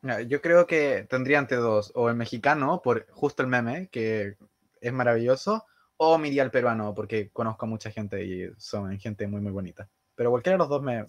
Mira, 0.01 0.22
Yo 0.22 0.41
creo 0.41 0.66
que 0.66 1.07
tendría 1.09 1.39
ante 1.39 1.57
dos, 1.57 1.93
o 1.95 2.09
el 2.09 2.16
mexicano, 2.16 2.82
por 2.82 3.07
justo 3.11 3.43
el 3.43 3.49
meme, 3.49 3.89
que 3.89 4.37
es 4.80 4.93
maravilloso, 4.93 5.66
o 5.99 6.16
me 6.16 6.28
iría 6.28 6.42
al 6.42 6.51
peruano, 6.51 6.94
porque 6.94 7.30
conozco 7.30 7.66
a 7.66 7.68
mucha 7.68 7.90
gente 7.90 8.24
y 8.24 8.51
son 8.57 8.99
gente 8.99 9.26
muy, 9.26 9.40
muy 9.40 9.53
bonita. 9.53 9.88
Pero 10.14 10.30
cualquiera 10.30 10.55
de 10.55 10.59
los 10.59 10.68
dos 10.68 10.82
me, 10.82 11.07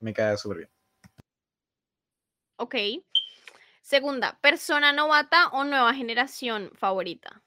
me 0.00 0.12
cae 0.12 0.36
súper 0.36 0.58
bien. 0.58 0.70
Ok. 2.56 2.74
Segunda, 3.82 4.38
persona 4.40 4.92
novata 4.92 5.48
o 5.48 5.64
nueva 5.64 5.94
generación 5.94 6.70
favorita. 6.74 7.42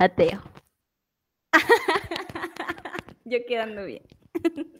Mateo. 0.00 0.42
yo 3.24 3.38
quedando 3.46 3.84
bien. 3.84 4.02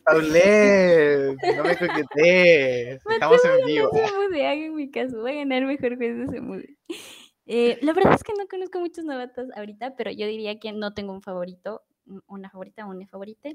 Paulette, 0.04 1.36
no 1.56 1.64
me 1.64 1.76
coquetees. 1.76 3.00
Estamos 3.08 3.44
en 3.44 3.66
vivo. 3.66 3.90
No 3.92 4.08
se 4.08 4.14
mude, 4.14 4.46
hagan 4.46 4.74
mi 4.74 4.90
caso, 4.90 5.20
voy 5.20 5.32
a 5.32 5.34
ganar 5.36 5.64
mejor 5.64 5.96
juez 5.96 6.16
de 6.16 6.28
se 6.28 6.40
mude. 6.40 6.76
Eh, 7.50 7.78
la 7.80 7.94
verdad 7.94 8.12
es 8.14 8.22
que 8.22 8.34
no 8.38 8.46
conozco 8.46 8.78
muchos 8.78 9.06
novatos 9.06 9.48
ahorita, 9.56 9.96
pero 9.96 10.10
yo 10.10 10.26
diría 10.26 10.60
que 10.60 10.70
no 10.72 10.92
tengo 10.92 11.14
un 11.14 11.22
favorito, 11.22 11.82
un- 12.06 12.22
una 12.26 12.50
favorita, 12.50 12.84
una 12.84 13.06
favorita. 13.06 13.48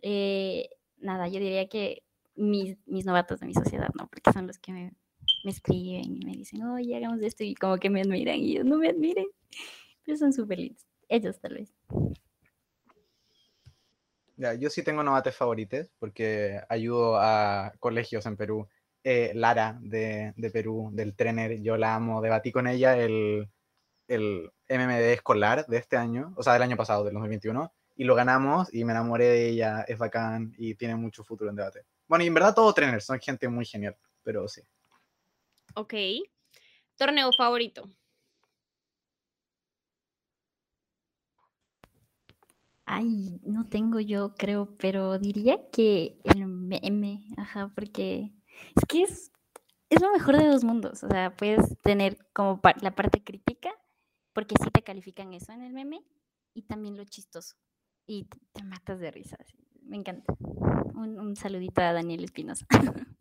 Eh, 0.00 0.70
nada, 0.96 1.28
yo 1.28 1.38
diría 1.38 1.68
que 1.68 2.02
mis, 2.34 2.78
mis 2.86 3.04
novatos 3.04 3.40
de 3.40 3.46
mi 3.46 3.52
sociedad, 3.52 3.90
¿no? 3.98 4.08
Porque 4.08 4.32
son 4.32 4.46
los 4.46 4.58
que 4.58 4.72
me, 4.72 4.92
escriben 5.44 6.16
y 6.16 6.24
me 6.24 6.32
dicen, 6.32 6.62
oye, 6.64 6.96
hagamos 6.96 7.20
esto 7.20 7.44
y 7.44 7.54
como 7.54 7.76
que 7.76 7.90
me 7.90 8.00
admiran 8.00 8.36
y 8.36 8.52
ellos 8.52 8.64
no 8.64 8.78
me 8.78 8.88
admiren, 8.88 9.26
pero 10.04 10.16
son 10.16 10.32
súper 10.32 10.58
lindos. 10.58 10.86
Ellos 11.08 11.38
tal 11.38 11.54
vez. 11.54 11.74
Ya, 14.36 14.54
yo 14.54 14.70
sí 14.70 14.82
tengo 14.82 15.02
novates 15.02 15.36
favoritos 15.36 15.90
porque 15.98 16.60
ayudo 16.70 17.18
a 17.18 17.72
colegios 17.80 18.24
en 18.24 18.36
Perú. 18.36 18.66
Eh, 19.08 19.30
Lara 19.36 19.78
de, 19.80 20.34
de 20.36 20.50
Perú, 20.50 20.90
del 20.92 21.14
Trener, 21.14 21.62
yo 21.62 21.76
la 21.76 21.94
amo. 21.94 22.20
Debatí 22.20 22.50
con 22.50 22.66
ella 22.66 22.98
el, 22.98 23.48
el 24.08 24.50
MMD 24.68 25.12
escolar 25.12 25.64
de 25.68 25.76
este 25.76 25.96
año, 25.96 26.34
o 26.36 26.42
sea, 26.42 26.54
del 26.54 26.62
año 26.62 26.76
pasado, 26.76 27.04
del 27.04 27.14
2021, 27.14 27.72
y 27.94 28.02
lo 28.02 28.16
ganamos 28.16 28.74
y 28.74 28.84
me 28.84 28.90
enamoré 28.90 29.26
de 29.26 29.48
ella. 29.50 29.82
Es 29.82 29.96
bacán 29.96 30.56
y 30.58 30.74
tiene 30.74 30.96
mucho 30.96 31.22
futuro 31.22 31.50
en 31.50 31.54
debate. 31.54 31.84
Bueno, 32.08 32.24
y 32.24 32.26
en 32.26 32.34
verdad 32.34 32.52
todos 32.52 32.74
Trener 32.74 33.00
son 33.00 33.20
gente 33.20 33.48
muy 33.48 33.64
genial, 33.64 33.96
pero 34.24 34.48
sí. 34.48 34.62
Ok. 35.76 35.94
Torneo 36.96 37.30
favorito. 37.38 37.88
Ay, 42.84 43.38
no 43.44 43.68
tengo 43.68 44.00
yo, 44.00 44.34
creo, 44.34 44.74
pero 44.78 45.20
diría 45.20 45.60
que 45.70 46.18
el 46.24 46.48
meme, 46.48 47.20
ajá, 47.36 47.70
porque 47.72 48.32
es 48.74 48.84
que 48.88 49.02
es, 49.02 49.32
es 49.90 50.00
lo 50.00 50.12
mejor 50.12 50.36
de 50.36 50.46
dos 50.46 50.64
mundos. 50.64 51.02
O 51.04 51.08
sea, 51.08 51.34
puedes 51.36 51.78
tener 51.82 52.18
como 52.32 52.60
la 52.80 52.94
parte 52.94 53.22
crítica, 53.22 53.70
porque 54.32 54.54
sí 54.62 54.70
te 54.70 54.82
califican 54.82 55.32
eso 55.32 55.52
en 55.52 55.62
el 55.62 55.72
meme, 55.72 56.04
y 56.54 56.62
también 56.62 56.96
lo 56.96 57.04
chistoso. 57.04 57.56
Y 58.06 58.28
te, 58.52 58.62
matas 58.62 59.00
de 59.00 59.10
risa. 59.10 59.36
Me 59.82 59.96
encanta. 59.96 60.32
Un, 60.94 61.18
un 61.18 61.36
saludito 61.36 61.82
a 61.82 61.92
Daniel 61.92 62.24
Espinosa. 62.24 62.66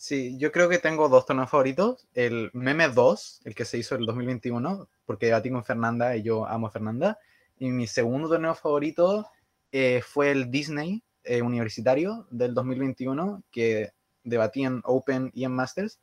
Sí, 0.00 0.38
yo 0.38 0.52
creo 0.52 0.68
que 0.68 0.78
tengo 0.78 1.08
dos 1.08 1.26
torneos 1.26 1.50
favoritos. 1.50 2.06
El 2.14 2.50
Meme 2.52 2.88
2, 2.88 3.40
el 3.44 3.54
que 3.56 3.64
se 3.64 3.78
hizo 3.78 3.96
el 3.96 4.06
2021, 4.06 4.88
porque 5.04 5.26
debatí 5.26 5.50
con 5.50 5.64
Fernanda 5.64 6.16
y 6.16 6.22
yo 6.22 6.46
amo 6.46 6.68
a 6.68 6.70
Fernanda. 6.70 7.18
Y 7.58 7.70
mi 7.70 7.88
segundo 7.88 8.28
torneo 8.28 8.54
favorito 8.54 9.26
eh, 9.72 10.00
fue 10.06 10.30
el 10.30 10.52
Disney 10.52 11.02
eh, 11.28 11.42
Universitario 11.42 12.26
del 12.30 12.54
2021, 12.54 13.44
que 13.50 13.90
debatí 14.24 14.64
en 14.64 14.80
Open 14.84 15.30
y 15.34 15.44
en 15.44 15.52
Masters. 15.52 16.00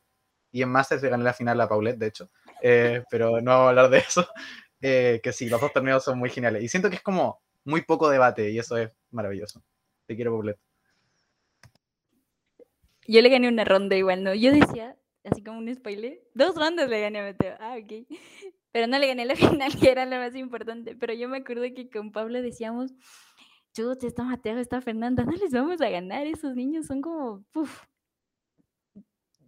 Y 0.52 0.62
en 0.62 0.70
Masters 0.70 1.02
le 1.02 1.10
gané 1.10 1.24
la 1.24 1.34
final 1.34 1.60
a 1.60 1.68
Paulette, 1.68 1.98
de 1.98 2.06
hecho. 2.06 2.30
Eh, 2.62 3.02
pero 3.10 3.40
no 3.40 3.50
vamos 3.50 3.66
a 3.66 3.68
hablar 3.70 3.90
de 3.90 3.98
eso. 3.98 4.26
Eh, 4.80 5.20
que 5.22 5.32
sí, 5.32 5.48
los 5.48 5.60
dos 5.60 5.72
torneos 5.72 6.04
son 6.04 6.18
muy 6.18 6.30
geniales. 6.30 6.62
Y 6.62 6.68
siento 6.68 6.88
que 6.88 6.96
es 6.96 7.02
como 7.02 7.40
muy 7.64 7.82
poco 7.82 8.08
debate 8.08 8.50
y 8.50 8.58
eso 8.58 8.76
es 8.76 8.90
maravilloso. 9.10 9.62
Te 10.06 10.14
quiero, 10.14 10.32
Paulette. 10.32 10.60
Yo 13.08 13.20
le 13.20 13.28
gané 13.28 13.48
una 13.48 13.64
ronda 13.64 13.96
igual, 13.96 14.22
¿no? 14.22 14.34
Yo 14.34 14.52
decía, 14.52 14.96
así 15.24 15.42
como 15.42 15.58
un 15.58 15.74
spoiler, 15.74 16.20
dos 16.34 16.54
rondas 16.54 16.88
le 16.88 17.00
gané 17.00 17.20
a 17.20 17.22
Mateo. 17.22 17.56
Ah, 17.58 17.76
ok. 17.82 18.06
Pero 18.72 18.86
no 18.86 18.98
le 18.98 19.06
gané 19.06 19.24
la 19.24 19.36
final, 19.36 19.72
que 19.78 19.90
era 19.90 20.06
la 20.06 20.18
más 20.18 20.34
importante. 20.36 20.94
Pero 20.94 21.14
yo 21.14 21.28
me 21.28 21.38
acuerdo 21.38 21.62
que 21.74 21.88
con 21.90 22.12
Pablo 22.12 22.42
decíamos, 22.42 22.92
chut, 23.76 24.02
está 24.04 24.24
Mateo, 24.24 24.58
está 24.58 24.80
Fernanda, 24.80 25.24
no 25.24 25.32
les 25.32 25.52
vamos 25.52 25.80
a 25.80 25.90
ganar. 25.90 26.26
Esos 26.26 26.54
niños 26.54 26.86
son 26.86 27.02
como. 27.02 27.44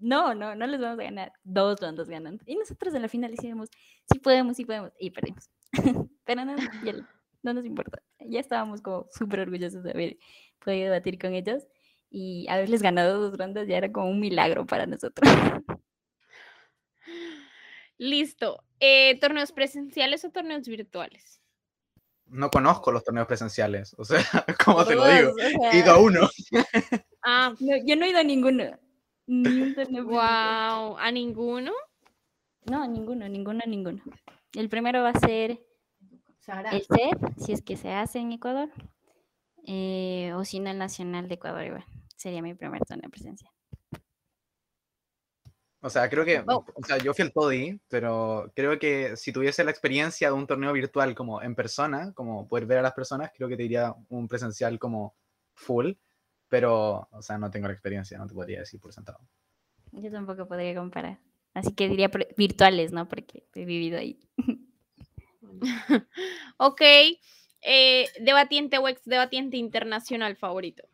No, 0.00 0.34
no, 0.34 0.54
no 0.54 0.66
les 0.66 0.80
vamos 0.80 1.00
a 1.00 1.02
ganar. 1.02 1.32
Dos 1.42 1.80
rondas 1.80 2.08
ganando. 2.08 2.42
Y 2.46 2.56
nosotros 2.56 2.94
en 2.94 3.02
la 3.02 3.08
final 3.08 3.30
decíamos, 3.30 3.68
sí 4.12 4.18
podemos, 4.18 4.56
sí 4.56 4.64
podemos. 4.64 4.92
Y 4.98 5.10
perdimos. 5.10 5.50
Pero 6.24 6.44
no, 6.44 6.54
no 7.42 7.54
nos 7.54 7.64
importa. 7.64 8.02
Ya 8.20 8.40
estábamos 8.40 8.82
como 8.82 9.06
súper 9.10 9.40
orgullosos 9.40 9.82
de 9.82 9.90
haber 9.90 10.18
podido 10.58 10.84
debatir 10.84 11.18
con 11.18 11.34
ellos 11.34 11.66
y 12.10 12.46
haberles 12.48 12.82
ganado 12.82 13.20
dos 13.20 13.38
rondas 13.38 13.66
ya 13.66 13.78
era 13.78 13.90
como 13.90 14.10
un 14.10 14.20
milagro 14.20 14.66
para 14.66 14.86
nosotros. 14.86 15.28
Listo. 17.96 18.62
Eh, 18.78 19.18
¿Torneos 19.18 19.50
presenciales 19.52 20.24
o 20.24 20.30
torneos 20.30 20.68
virtuales? 20.68 21.37
No 22.30 22.50
conozco 22.50 22.92
los 22.92 23.04
torneos 23.04 23.26
presenciales. 23.26 23.94
O 23.98 24.04
sea, 24.04 24.18
¿cómo 24.64 24.84
te 24.84 24.94
lo 24.94 25.06
digo? 25.06 25.32
He 25.72 25.78
ido 25.78 25.92
a 25.92 25.98
uno. 25.98 26.28
Ah, 27.30 27.52
no, 27.58 27.76
yo 27.84 27.96
no 27.96 28.06
he 28.06 28.10
ido 28.10 28.20
a 28.20 28.22
ninguno. 28.22 28.64
Ni 29.26 29.60
un 29.60 29.74
torneo 29.74 30.04
wow. 30.04 30.96
¿A 30.96 31.10
ninguno? 31.12 31.72
No, 32.64 32.86
ninguno, 32.86 33.28
ninguno, 33.28 33.60
ninguno. 33.66 34.02
El 34.54 34.70
primero 34.70 35.02
va 35.02 35.10
a 35.10 35.18
ser 35.18 35.60
Sara. 36.38 36.70
el 36.70 36.82
CED, 36.84 37.18
si 37.36 37.52
es 37.52 37.60
que 37.60 37.76
se 37.76 37.92
hace 37.92 38.20
en 38.20 38.32
Ecuador, 38.32 38.70
eh, 39.66 40.32
o 40.36 40.44
si 40.44 40.60
no 40.60 40.70
el 40.70 40.78
Nacional 40.78 41.28
de 41.28 41.34
Ecuador 41.34 41.64
igual. 41.64 41.84
Sería 42.16 42.40
mi 42.40 42.54
primer 42.54 42.82
torneo 42.86 43.10
presencial. 43.10 43.52
O 45.80 45.90
sea, 45.90 46.08
creo 46.10 46.24
que, 46.24 46.42
Oh. 46.46 46.64
o 46.74 46.84
sea, 46.84 46.98
yo 46.98 47.14
fui 47.14 47.24
el 47.24 47.32
Toddy, 47.32 47.80
pero 47.88 48.50
creo 48.54 48.78
que 48.78 49.16
si 49.16 49.32
tuviese 49.32 49.62
la 49.62 49.70
experiencia 49.70 50.28
de 50.28 50.34
un 50.34 50.46
torneo 50.46 50.72
virtual 50.72 51.14
como 51.14 51.40
en 51.40 51.54
persona, 51.54 52.12
como 52.14 52.48
poder 52.48 52.66
ver 52.66 52.78
a 52.78 52.82
las 52.82 52.94
personas, 52.94 53.30
creo 53.36 53.48
que 53.48 53.56
te 53.56 53.62
diría 53.62 53.94
un 54.08 54.26
presencial 54.26 54.78
como 54.78 55.14
full, 55.54 55.92
pero, 56.48 57.08
o 57.12 57.22
sea, 57.22 57.38
no 57.38 57.50
tengo 57.50 57.68
la 57.68 57.74
experiencia, 57.74 58.18
no 58.18 58.26
te 58.26 58.34
podría 58.34 58.60
decir 58.60 58.80
por 58.80 58.92
sentado. 58.92 59.18
Yo 59.92 60.10
tampoco 60.10 60.48
podría 60.48 60.74
comparar. 60.74 61.18
Así 61.54 61.72
que 61.74 61.88
diría 61.88 62.10
virtuales, 62.36 62.92
¿no? 62.92 63.08
Porque 63.08 63.46
he 63.54 63.64
vivido 63.64 63.98
ahí. 63.98 64.18
Ok. 66.58 66.82
Eh, 67.62 68.06
debatiente 68.20 68.78
o 68.78 68.86
ex 68.88 69.02
debatiente 69.04 69.56
internacional 69.56 70.36
favorito. 70.36 70.86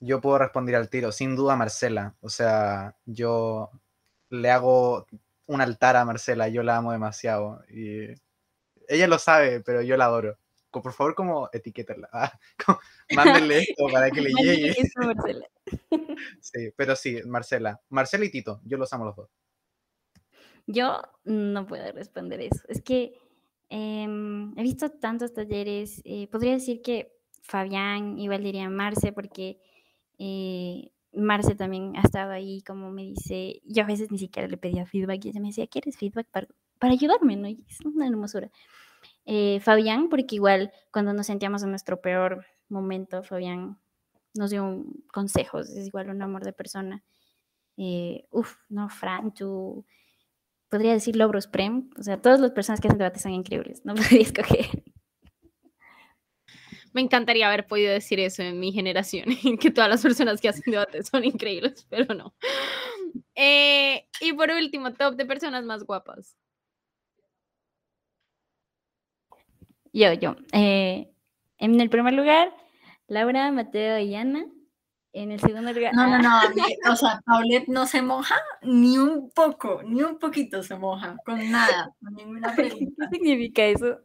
Yo 0.00 0.20
puedo 0.20 0.38
responder 0.38 0.76
al 0.76 0.90
tiro, 0.90 1.12
sin 1.12 1.34
duda 1.34 1.56
Marcela. 1.56 2.14
O 2.20 2.28
sea, 2.28 2.96
yo 3.04 3.70
le 4.30 4.50
hago 4.50 5.06
un 5.46 5.60
altar 5.60 5.96
a 5.96 6.04
Marcela, 6.04 6.48
yo 6.48 6.62
la 6.62 6.76
amo 6.76 6.92
demasiado. 6.92 7.62
Y 7.68 8.14
ella 8.88 9.06
lo 9.08 9.18
sabe, 9.18 9.60
pero 9.60 9.82
yo 9.82 9.96
la 9.96 10.06
adoro. 10.06 10.38
Por 10.70 10.92
favor, 10.92 11.14
como 11.14 11.48
etiquétala. 11.52 12.08
Ah, 12.12 12.32
como, 12.64 12.78
mándenle 13.14 13.58
esto 13.60 13.86
para 13.92 14.10
que 14.10 14.20
le 14.20 14.30
llegue. 14.42 14.74
Sí, 16.40 16.70
pero 16.76 16.96
sí, 16.96 17.20
Marcela. 17.26 17.80
Marcela 17.88 18.24
y 18.24 18.30
Tito, 18.30 18.60
yo 18.64 18.78
los 18.78 18.92
amo 18.92 19.04
los 19.04 19.16
dos. 19.16 19.30
Yo 20.66 21.00
no 21.24 21.66
puedo 21.66 21.90
responder 21.92 22.40
eso. 22.40 22.62
Es 22.68 22.82
que 22.82 23.14
em, 23.70 24.56
he 24.56 24.62
visto 24.62 24.90
tantos 24.90 25.32
talleres. 25.32 26.00
eh, 26.04 26.28
podría 26.28 26.52
decir 26.52 26.82
que 26.82 27.16
Fabián, 27.42 28.18
igual 28.18 28.42
diría 28.42 28.68
Marce, 28.68 29.12
porque 29.12 29.60
eh, 30.18 30.90
Marce 31.12 31.54
también 31.54 31.96
ha 31.96 32.02
estado 32.02 32.32
ahí, 32.32 32.62
como 32.62 32.90
me 32.90 33.02
dice. 33.02 33.60
Yo 33.64 33.82
a 33.82 33.86
veces 33.86 34.10
ni 34.10 34.18
siquiera 34.18 34.48
le 34.48 34.56
pedía 34.56 34.86
feedback 34.86 35.24
y 35.24 35.28
ella 35.30 35.40
me 35.40 35.48
decía, 35.48 35.66
¿quieres 35.66 35.96
feedback 35.96 36.28
para, 36.30 36.48
para 36.78 36.92
ayudarme? 36.92 37.36
¿no? 37.36 37.48
Y 37.48 37.64
es 37.68 37.80
una 37.80 38.06
hermosura. 38.06 38.50
Eh, 39.24 39.60
Fabián, 39.60 40.08
porque 40.08 40.36
igual 40.36 40.72
cuando 40.92 41.12
nos 41.12 41.26
sentíamos 41.26 41.62
en 41.62 41.70
nuestro 41.70 42.00
peor 42.00 42.46
momento, 42.68 43.22
Fabián 43.22 43.78
nos 44.34 44.50
dio 44.50 44.84
consejos, 45.12 45.68
es 45.70 45.86
igual 45.86 46.10
un 46.10 46.22
amor 46.22 46.44
de 46.44 46.52
persona. 46.52 47.02
Eh, 47.76 48.26
uf, 48.30 48.56
no, 48.68 48.88
Fran, 48.88 49.32
tú 49.34 49.84
podría 50.68 50.92
decir 50.92 51.16
Logros 51.16 51.46
Prem, 51.46 51.90
o 51.98 52.02
sea, 52.02 52.20
todas 52.20 52.40
las 52.40 52.50
personas 52.52 52.80
que 52.80 52.88
hacen 52.88 52.98
debate 52.98 53.20
son 53.20 53.32
increíbles, 53.32 53.84
no 53.84 53.94
podría 53.96 54.22
escoger. 54.22 54.84
Me 56.92 57.00
encantaría 57.00 57.46
haber 57.48 57.66
podido 57.66 57.92
decir 57.92 58.20
eso 58.20 58.42
en 58.42 58.58
mi 58.60 58.72
generación, 58.72 59.24
que 59.60 59.70
todas 59.70 59.90
las 59.90 60.02
personas 60.02 60.40
que 60.40 60.48
hacen 60.48 60.64
debate 60.70 61.02
son 61.02 61.24
increíbles, 61.24 61.86
pero 61.90 62.14
no. 62.14 62.34
Eh, 63.34 64.06
y 64.20 64.32
por 64.32 64.50
último, 64.50 64.92
top 64.92 65.14
de 65.16 65.26
personas 65.26 65.64
más 65.64 65.84
guapas. 65.84 66.36
Yo, 69.92 70.12
yo. 70.12 70.36
eh, 70.52 71.10
en 71.58 71.80
el 71.80 71.90
primer 71.90 72.14
lugar, 72.14 72.54
Laura, 73.06 73.50
Mateo 73.50 73.98
y 73.98 74.14
Ana. 74.14 74.44
En 75.14 75.32
el 75.32 75.40
segundo 75.40 75.72
lugar, 75.72 75.94
No, 75.94 76.06
no, 76.06 76.16
ah, 76.28 76.42
no. 76.48 76.54
mí- 76.54 76.76
O 76.92 76.94
sea, 76.94 77.20
Paulette 77.24 77.66
no 77.68 77.86
se 77.86 78.02
moja 78.02 78.36
ni 78.62 78.98
un 78.98 79.30
poco, 79.30 79.82
ni 79.82 80.02
un 80.02 80.18
poquito 80.18 80.62
se 80.62 80.76
moja, 80.76 81.16
con 81.24 81.50
nada, 81.50 81.90
con 82.00 82.14
ninguna 82.14 82.54
pregunta. 82.54 83.08
¿qué 83.10 83.16
significa 83.16 83.64
eso? 83.64 83.98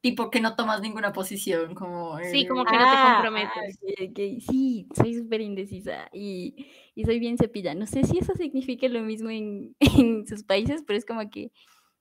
Tipo 0.00 0.30
que 0.30 0.40
no 0.40 0.54
tomas 0.54 0.80
ninguna 0.80 1.12
posición, 1.12 1.74
como. 1.74 2.18
Sí, 2.18 2.46
como 2.46 2.64
que 2.64 2.72
no 2.72 2.78
te 2.78 2.84
Ah, 2.84 3.14
comprometes. 3.14 3.80
ah, 3.82 4.40
Sí, 4.52 4.86
soy 4.94 5.14
súper 5.14 5.40
indecisa 5.40 6.08
y, 6.12 6.66
y 6.94 7.04
soy 7.04 7.18
bien 7.18 7.36
cepilla. 7.36 7.74
No 7.74 7.84
sé 7.86 8.04
si 8.04 8.18
eso 8.18 8.32
significa 8.34 8.86
lo 8.88 9.00
mismo 9.02 9.30
en, 9.30 9.74
en 9.80 10.26
sus 10.26 10.44
países, 10.44 10.84
pero 10.86 10.98
es 10.98 11.04
como 11.04 11.28
que 11.30 11.50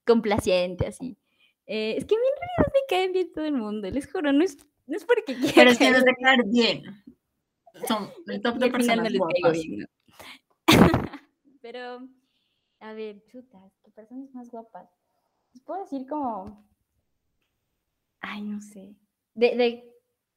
complaciente, 0.05 0.85
así. 0.87 1.17
Eh, 1.65 1.95
es 1.97 2.05
que 2.05 2.15
a 2.15 2.17
mí 2.19 2.23
en 2.27 2.39
realidad 2.39 2.73
me 2.73 2.79
cae 2.87 3.11
bien 3.11 3.31
todo 3.33 3.45
el 3.45 3.53
mundo, 3.53 3.89
les 3.89 4.09
juro, 4.11 4.31
no 4.31 4.43
es, 4.43 4.57
no 4.85 4.95
es 4.95 5.03
porque 5.03 5.35
quiera. 5.35 5.53
Pero 5.55 5.71
es 5.71 5.77
que 5.79 5.91
no 5.91 6.03
te 6.03 6.15
caer 6.21 6.43
bien. 6.45 6.83
Son 7.87 8.09
el 8.27 8.41
top 8.41 8.57
de 8.57 8.71
final 8.71 8.97
no 8.97 9.03
personas 9.03 9.11
les 9.11 9.21
caigo 9.21 9.39
guapas. 9.41 9.61
bien, 9.63 9.79
¿no? 9.79 9.87
Pero, 11.61 12.07
a 12.79 12.93
ver, 12.93 13.23
chutas, 13.25 13.73
¿qué 13.83 13.91
personas 13.91 14.33
más 14.33 14.49
guapas? 14.49 14.87
Les 15.53 15.63
puedo 15.63 15.81
decir 15.81 16.07
como. 16.07 16.63
Ay, 18.29 18.41
no 18.43 18.59
sé. 18.59 18.95
De, 19.33 19.55
de, 19.55 19.93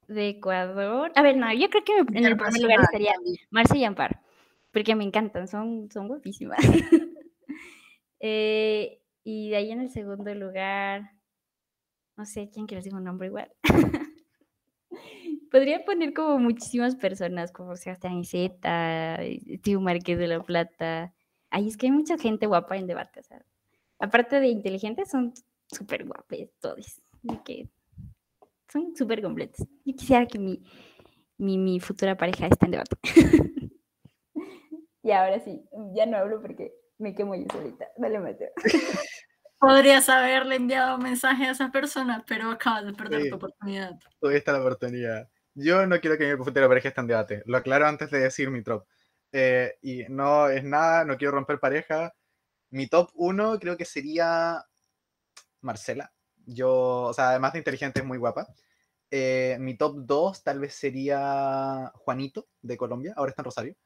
de 0.06 0.28
Ecuador. 0.28 1.12
A 1.14 1.22
ver, 1.22 1.36
no, 1.36 1.52
yo 1.52 1.68
creo 1.70 1.84
que 1.84 1.92
en 2.18 2.24
el 2.24 2.36
primer 2.36 2.62
lugar 2.62 2.80
estaría. 2.82 3.14
Marcia 3.50 3.76
y 3.76 3.84
Amparo, 3.84 4.18
porque 4.72 4.94
me 4.94 5.04
encantan, 5.04 5.48
son, 5.48 5.90
son 5.90 6.08
guapísimas. 6.08 6.58
Eh, 8.22 9.00
y 9.24 9.48
de 9.48 9.56
ahí 9.56 9.70
en 9.70 9.80
el 9.80 9.88
segundo 9.88 10.34
lugar, 10.34 11.10
no 12.18 12.26
sé 12.26 12.50
quién 12.52 12.66
quiere 12.66 12.80
decir 12.80 12.94
un 12.94 13.02
nombre 13.02 13.28
igual. 13.28 13.50
Podría 15.50 15.86
poner 15.86 16.12
como 16.12 16.38
muchísimas 16.38 16.96
personas, 16.96 17.50
como 17.50 17.76
Sebastián 17.76 18.18
Iseta, 18.18 19.20
Tío 19.62 19.80
Márquez 19.80 20.18
de 20.18 20.28
la 20.28 20.42
Plata. 20.42 21.14
Ay, 21.48 21.68
es 21.68 21.78
que 21.78 21.86
hay 21.86 21.92
mucha 21.92 22.18
gente 22.18 22.44
guapa 22.44 22.76
en 22.76 22.86
debate, 22.86 23.20
o 23.20 23.22
sea, 23.22 23.42
aparte 23.98 24.38
de 24.38 24.48
inteligentes, 24.48 25.10
son 25.10 25.32
súper 25.66 26.04
guapos 26.04 26.38
todos. 26.60 27.00
y 27.22 27.38
que 27.38 27.70
son 28.72 28.94
súper 28.96 29.22
completos. 29.22 29.66
Yo 29.84 29.94
quisiera 29.96 30.26
que 30.26 30.38
mi, 30.38 30.62
mi, 31.38 31.58
mi 31.58 31.80
futura 31.80 32.16
pareja 32.16 32.46
esté 32.46 32.66
en 32.66 32.70
debate. 32.72 32.96
y 35.02 35.10
ahora 35.10 35.40
sí, 35.40 35.62
ya 35.94 36.06
no 36.06 36.18
hablo 36.18 36.40
porque 36.40 36.72
me 36.98 37.14
quemo 37.14 37.34
yo 37.34 37.46
solita. 37.52 37.86
Dale, 37.96 38.20
Mateo. 38.20 38.50
Podrías 39.58 40.08
haberle 40.08 40.56
enviado 40.56 40.96
un 40.96 41.02
mensaje 41.02 41.44
a 41.44 41.50
esa 41.50 41.70
persona, 41.70 42.24
pero 42.26 42.50
acabas 42.50 42.86
de 42.86 42.94
perder 42.94 43.22
Sí. 43.22 43.30
tu 43.30 43.36
oportunidad. 43.36 43.98
Está 44.22 44.52
la 44.52 44.60
oportunidad. 44.60 45.28
Yo 45.54 45.86
no 45.86 46.00
quiero 46.00 46.16
que 46.16 46.34
mi 46.34 46.42
futuro 46.42 46.68
pareja 46.68 46.88
esté 46.88 47.00
en 47.00 47.06
debate. 47.08 47.42
Lo 47.44 47.58
aclaro 47.58 47.86
antes 47.86 48.10
de 48.10 48.20
decir 48.20 48.50
mi 48.50 48.62
top. 48.62 48.86
Eh, 49.32 49.76
y 49.82 50.04
no 50.08 50.48
es 50.48 50.64
nada, 50.64 51.04
no 51.04 51.16
quiero 51.18 51.32
romper 51.32 51.60
pareja. 51.60 52.14
Mi 52.70 52.86
top 52.86 53.10
1 53.14 53.58
creo 53.58 53.76
que 53.76 53.84
sería 53.84 54.64
Marcela. 55.60 56.10
Yo, 56.52 57.02
o 57.04 57.14
sea, 57.14 57.30
además 57.30 57.52
de 57.52 57.60
inteligente, 57.60 58.00
es 58.00 58.06
muy 58.06 58.18
guapa. 58.18 58.48
Eh, 59.10 59.56
mi 59.60 59.76
top 59.76 59.96
2 60.06 60.42
tal 60.44 60.60
vez 60.60 60.74
sería 60.74 61.92
Juanito, 61.96 62.46
de 62.62 62.76
Colombia. 62.76 63.14
Ahora 63.16 63.30
está 63.30 63.42
en 63.42 63.44
Rosario. 63.44 63.76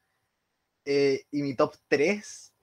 Eh, 0.85 1.25
y 1.31 1.41
mi 1.43 1.55
top 1.55 1.75
3, 1.87 2.53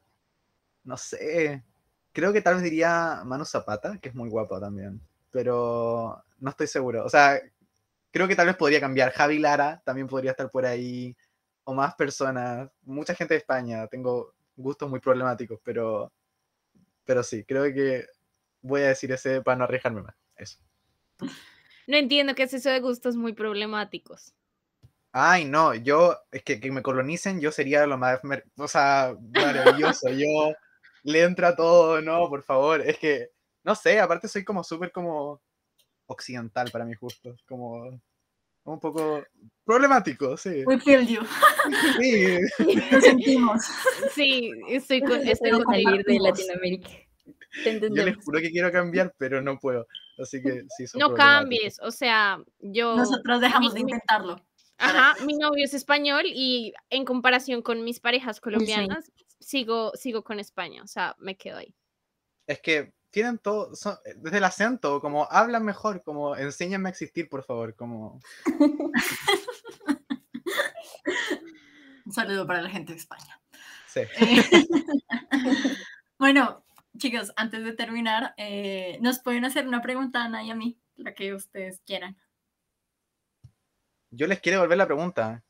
no 0.85 0.97
sé. 0.97 1.65
Creo 2.13 2.33
que 2.33 2.43
tal 2.43 2.57
vez 2.57 2.65
diría 2.65 3.23
Manu 3.25 3.45
Zapata, 3.45 3.99
que 3.99 4.11
es 4.11 4.15
muy 4.15 4.29
guapa 4.29 4.61
también. 4.61 5.01
Pero 5.31 6.23
no 6.39 6.51
estoy 6.51 6.67
seguro. 6.67 7.05
O 7.05 7.09
sea, 7.09 7.41
creo 8.13 8.29
que 8.29 8.37
tal 8.37 8.47
vez 8.47 8.57
podría 8.57 8.81
cambiar. 8.81 9.13
Javi 9.13 9.39
Lara 9.39 9.83
también 9.85 10.09
podría 10.09 10.33
estar 10.33 10.51
por 10.51 10.67
ahí. 10.67 11.17
O 11.65 11.75
más 11.75 11.95
personas. 11.95 12.71
Mucha 12.83 13.15
gente 13.15 13.35
de 13.35 13.39
España. 13.39 13.87
Tengo 13.89 14.35
gustos 14.57 14.91
muy 14.91 15.01
problemáticos, 15.01 15.61
pero, 15.65 16.13
pero 17.05 17.23
sí, 17.23 17.45
creo 17.45 17.65
que 17.75 18.07
voy 18.63 18.83
a 18.83 18.89
decir 18.89 19.13
ese 19.13 19.43
para 19.43 19.57
no 19.57 19.65
arriesgarme 19.65 20.03
más. 20.03 20.15
Eso. 20.37 20.59
No 21.87 21.97
entiendo 21.97 22.35
qué 22.35 22.45
es 22.45 22.55
eso 22.55 22.71
de 22.71 22.81
gustos 22.81 23.17
muy 23.17 23.33
problemáticos. 23.33 24.35
Ay, 25.13 25.45
no, 25.45 25.75
yo, 25.75 26.17
es 26.31 26.43
que, 26.43 26.59
que 26.59 26.73
me 26.73 26.81
colonicen, 26.81 27.41
yo 27.41 27.53
sería 27.53 27.87
lo 27.87 27.99
más, 27.99 28.21
o 28.57 28.69
sea, 28.69 29.15
maravilloso. 29.35 30.09
Yo 30.09 30.55
le 31.03 31.23
entro 31.23 31.47
a 31.49 31.55
todo, 31.55 32.01
no, 32.01 32.29
por 32.31 32.43
favor. 32.43 32.81
Es 32.81 32.99
que, 32.99 33.31
no 33.63 33.75
sé, 33.75 34.01
aparte 34.01 34.27
soy 34.27 34.45
como 34.45 34.65
súper 34.65 34.91
como 34.91 35.43
occidental 36.07 36.71
para 36.71 36.87
mis 36.87 36.99
gustos. 36.99 37.43
Como 37.47 38.01
un 38.65 38.81
poco 38.81 39.23
problemático, 39.65 40.37
sí. 40.37 40.65
We 40.65 40.81
feel 40.81 41.07
you. 41.07 41.21
Sí, 42.01 42.39
Lo 42.91 43.01
sentimos. 43.01 43.63
Sí, 44.15 44.51
estoy 44.69 45.01
con, 45.03 45.27
estoy 45.27 45.51
Puedo 45.51 45.65
contigo. 45.65 45.91
salir 45.91 46.05
de. 46.07 46.21
Latinoamérica. 46.21 46.89
Te 47.65 47.81
yo 47.81 48.05
les 48.05 48.17
juro 48.17 48.41
que 48.41 48.51
quiero 48.51 48.73
cambiar, 48.73 49.15
pero 49.19 49.41
no 49.43 49.59
puedo. 49.59 49.87
Así 50.19 50.43
que 50.43 50.65
sí, 50.77 50.87
son 50.87 51.01
No 51.01 51.15
cambies, 51.15 51.79
o 51.81 51.91
sea, 51.91 52.39
yo... 52.59 52.97
Nosotros 52.97 53.41
dejamos 53.41 53.75
de 53.75 53.81
mi- 53.81 53.85
mi- 53.87 53.93
intentarlo. 53.93 54.45
Ajá, 54.79 55.15
mi 55.25 55.35
novio 55.35 55.65
es 55.65 55.75
español 55.75 56.25
y 56.27 56.73
en 56.91 57.05
comparación 57.05 57.63
con 57.63 57.85
mis 57.85 58.01
parejas 58.01 58.41
colombianas, 58.41 59.13
sigo, 59.39 59.93
sigo 59.95 60.25
con 60.25 60.41
España, 60.41 60.83
o 60.83 60.87
sea, 60.89 61.15
me 61.19 61.37
quedo 61.37 61.59
ahí. 61.59 61.75
Es 62.47 62.61
que 62.61 62.93
tienen 63.11 63.39
todo, 63.39 63.75
son- 63.77 63.99
desde 64.17 64.39
el 64.39 64.45
acento, 64.45 65.01
como 65.01 65.29
hablan 65.31 65.65
mejor, 65.65 66.03
como 66.03 66.35
enséñame 66.37 66.89
a 66.89 66.91
existir, 66.93 67.29
por 67.29 67.45
favor, 67.45 67.77
como... 67.77 68.19
Un 72.05 72.13
saludo 72.13 72.47
para 72.47 72.63
la 72.63 72.71
gente 72.71 72.93
de 72.93 72.99
España. 72.99 73.41
Sí. 73.87 74.01
Eh, 74.01 74.09
bueno, 76.19 76.62
chicos, 76.99 77.33
antes 77.37 77.65
de 77.65 77.73
terminar, 77.73 78.35
eh, 78.37 78.99
nos 79.01 79.21
pueden 79.21 79.45
hacer 79.45 79.67
una 79.67 79.83
pregunta 79.83 80.23
a 80.23 80.25
Ana 80.25 80.43
y 80.45 80.51
a 80.51 80.55
mí, 80.55 80.79
la 80.97 81.15
que 81.15 81.35
ustedes 81.35 81.81
quieran. 81.87 82.17
Yo 84.11 84.27
les 84.27 84.41
quiero 84.41 84.61
volver 84.61 84.79
la 84.79 84.87
pregunta. 84.87 85.43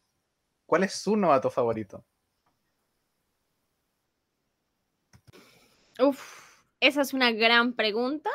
¿Cuál 0.67 0.85
es 0.85 0.95
su 0.95 1.17
novato 1.17 1.51
favorito? 1.51 2.05
Uf, 6.01 6.63
esa 6.81 7.03
es 7.03 7.13
una 7.13 7.33
gran 7.33 7.75
pregunta. 7.75 8.31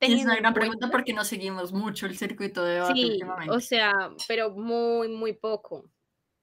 Es 0.00 0.24
una 0.24 0.36
gran 0.36 0.54
pregunta 0.54 0.90
porque 0.90 1.12
no 1.12 1.24
seguimos 1.24 1.72
mucho 1.72 2.06
el 2.06 2.16
circuito 2.16 2.64
de 2.64 2.74
debate 2.74 2.94
Sí, 2.94 3.04
últimamente. 3.10 3.54
o 3.54 3.60
sea, 3.60 3.92
pero 4.28 4.50
muy, 4.50 5.08
muy 5.08 5.32
poco. 5.32 5.90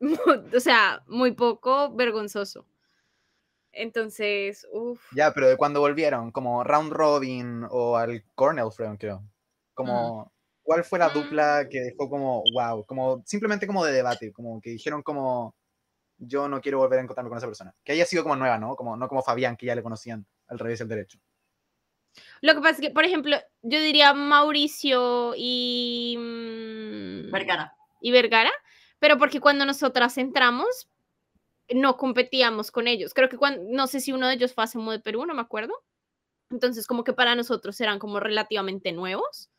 o 0.54 0.60
sea, 0.60 1.04
muy 1.08 1.32
poco 1.32 1.96
vergonzoso. 1.96 2.68
Entonces, 3.76 4.66
uff. 4.72 5.02
Ya, 5.14 5.34
pero 5.34 5.50
de 5.50 5.58
cuando 5.58 5.82
volvieron, 5.82 6.32
como 6.32 6.64
Round 6.64 6.92
Robin 6.92 7.66
o 7.70 7.98
al 7.98 8.24
Cornell 8.34 8.72
Friend, 8.72 8.98
creo. 8.98 9.24
Como, 9.74 10.32
¿cuál 10.64 10.84
fue 10.86 10.98
la 10.98 11.10
dupla 11.10 11.68
que 11.70 11.82
dejó 11.82 12.10
como, 12.10 12.42
wow, 12.54 12.86
como 12.86 13.22
simplemente 13.26 13.68
como 13.68 13.84
de 13.84 13.92
debate, 13.92 14.32
como 14.32 14.62
que 14.62 14.70
dijeron 14.70 15.04
como, 15.04 15.56
yo 16.18 16.48
no 16.48 16.62
quiero 16.62 16.78
volver 16.78 17.00
a 17.00 17.02
encontrarme 17.04 17.30
con 17.30 17.38
esa 17.38 17.48
persona. 17.48 17.76
Que 17.84 17.92
haya 17.92 18.06
sido 18.06 18.24
como 18.24 18.38
nueva, 18.38 18.58
¿no? 18.58 18.76
Como, 18.76 18.96
no 18.96 19.08
como 19.10 19.22
Fabián, 19.22 19.58
que 19.58 19.66
ya 19.66 19.76
le 19.76 19.84
conocían 19.84 20.26
al 20.48 20.60
revés 20.60 20.80
al 20.82 20.88
derecho. 20.88 21.20
Lo 22.42 22.54
que 22.54 22.62
pasa 22.62 22.76
es 22.76 22.82
que, 22.82 22.92
por 22.92 23.04
ejemplo, 23.04 23.38
yo 23.62 23.82
diría 23.82 24.14
Mauricio 24.14 25.34
y. 25.36 26.16
mm, 26.18 27.32
Vergara. 27.32 27.76
y 28.00 28.12
Vergara, 28.12 28.52
pero 29.00 29.18
porque 29.18 29.42
cuando 29.42 29.66
nosotras 29.66 30.18
entramos 30.18 30.90
no 31.74 31.98
competíamos 31.98 32.72
con 32.72 32.88
ellos. 32.88 33.14
Creo 33.14 33.30
que 33.30 33.38
cuando, 33.38 33.64
no 33.70 33.88
sé 33.88 34.00
si 34.00 34.12
uno 34.12 34.28
de 34.28 34.36
ellos 34.36 34.54
fue 34.54 34.64
a 34.64 34.68
Semo 34.68 34.92
de 34.92 35.00
Perú, 35.00 35.26
no 35.26 35.34
me 35.34 35.42
acuerdo. 35.42 35.74
Entonces, 36.50 36.88
como 36.88 37.04
que 37.04 37.14
para 37.14 37.36
nosotros 37.36 37.80
eran 37.82 38.00
como 38.00 38.20
relativamente 38.20 38.92
nuevos. 38.92 39.50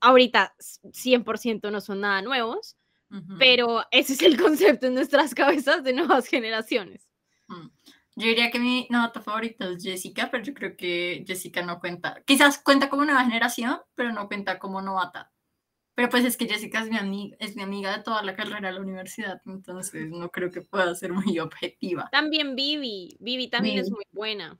Ahorita 0.00 0.54
100% 0.58 1.70
no 1.70 1.80
son 1.80 2.00
nada 2.00 2.22
nuevos, 2.22 2.76
Ujú. 3.10 3.36
pero 3.38 3.84
ese 3.90 4.14
es 4.14 4.22
el 4.22 4.40
concepto 4.40 4.86
en 4.86 4.94
nuestras 4.94 5.34
cabezas 5.34 5.82
de 5.84 5.92
nuevas 5.92 6.26
generaciones. 6.26 7.08
Mm. 7.48 7.68
Yo 8.16 8.26
diría 8.26 8.50
que 8.50 8.58
mi 8.58 8.86
novata 8.90 9.22
favorita 9.22 9.66
es 9.70 9.82
Jessica, 9.82 10.28
pero 10.30 10.42
yo 10.42 10.52
creo 10.52 10.76
que 10.76 11.24
Jessica 11.26 11.62
no 11.62 11.80
cuenta. 11.80 12.22
Quizás 12.26 12.58
cuenta 12.58 12.90
como 12.90 13.04
nueva 13.04 13.24
generación, 13.24 13.80
pero 13.94 14.12
no 14.12 14.26
cuenta 14.26 14.58
como 14.58 14.82
novata. 14.82 15.32
Pero 16.00 16.08
pues 16.08 16.24
es 16.24 16.38
que 16.38 16.48
Jessica 16.48 16.80
es 16.80 16.88
mi 16.88 16.96
amiga, 16.96 17.36
es 17.40 17.56
mi 17.56 17.62
amiga 17.62 17.94
de 17.94 18.02
toda 18.02 18.22
la 18.22 18.34
carrera 18.34 18.68
de 18.68 18.72
la 18.72 18.80
universidad, 18.80 19.42
entonces 19.44 20.08
no 20.08 20.30
creo 20.30 20.50
que 20.50 20.62
pueda 20.62 20.94
ser 20.94 21.12
muy 21.12 21.38
objetiva. 21.38 22.08
También 22.10 22.56
Vivi, 22.56 23.18
Vivi 23.20 23.50
también 23.50 23.76
es 23.80 23.90
Vivi. 23.90 23.96
muy 23.96 24.04
buena. 24.10 24.58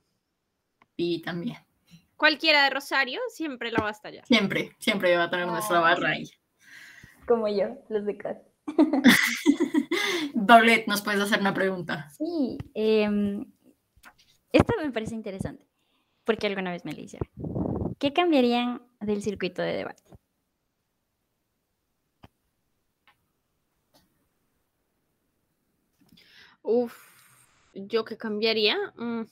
Y 0.95 1.23
también, 1.23 1.57
Cualquiera 2.15 2.65
de 2.65 2.69
Rosario 2.69 3.19
siempre 3.29 3.71
la 3.71 3.81
va 3.81 3.87
a 3.87 3.91
estallar. 3.91 4.23
siempre, 4.27 4.75
siempre 4.77 5.17
va 5.17 5.23
a 5.23 5.29
tener 5.31 5.47
nuestra 5.47 5.79
barra 5.79 6.09
ahí. 6.09 6.29
Como 7.25 7.47
yo, 7.47 7.69
los 7.89 8.05
de 8.05 8.17
casa. 8.17 8.43
Paulette, 10.45 10.85
¿nos 10.87 11.01
puedes 11.01 11.21
hacer 11.21 11.39
una 11.39 11.55
pregunta? 11.55 12.07
Sí, 12.19 12.59
em, 12.75 13.51
esto 14.51 14.75
me 14.79 14.91
parece 14.91 15.15
interesante, 15.15 15.65
porque 16.23 16.45
alguna 16.45 16.69
vez 16.69 16.85
me 16.85 16.93
lo 16.93 17.01
hicieron. 17.01 17.27
¿Qué 17.97 18.13
cambiarían 18.13 18.83
del 18.99 19.23
circuito 19.23 19.63
de 19.63 19.73
debate? 19.77 20.03
Uf, 26.63 26.95
yo 27.73 28.05
que 28.05 28.17
cambiaría, 28.17 28.77
Mm, 28.95 29.23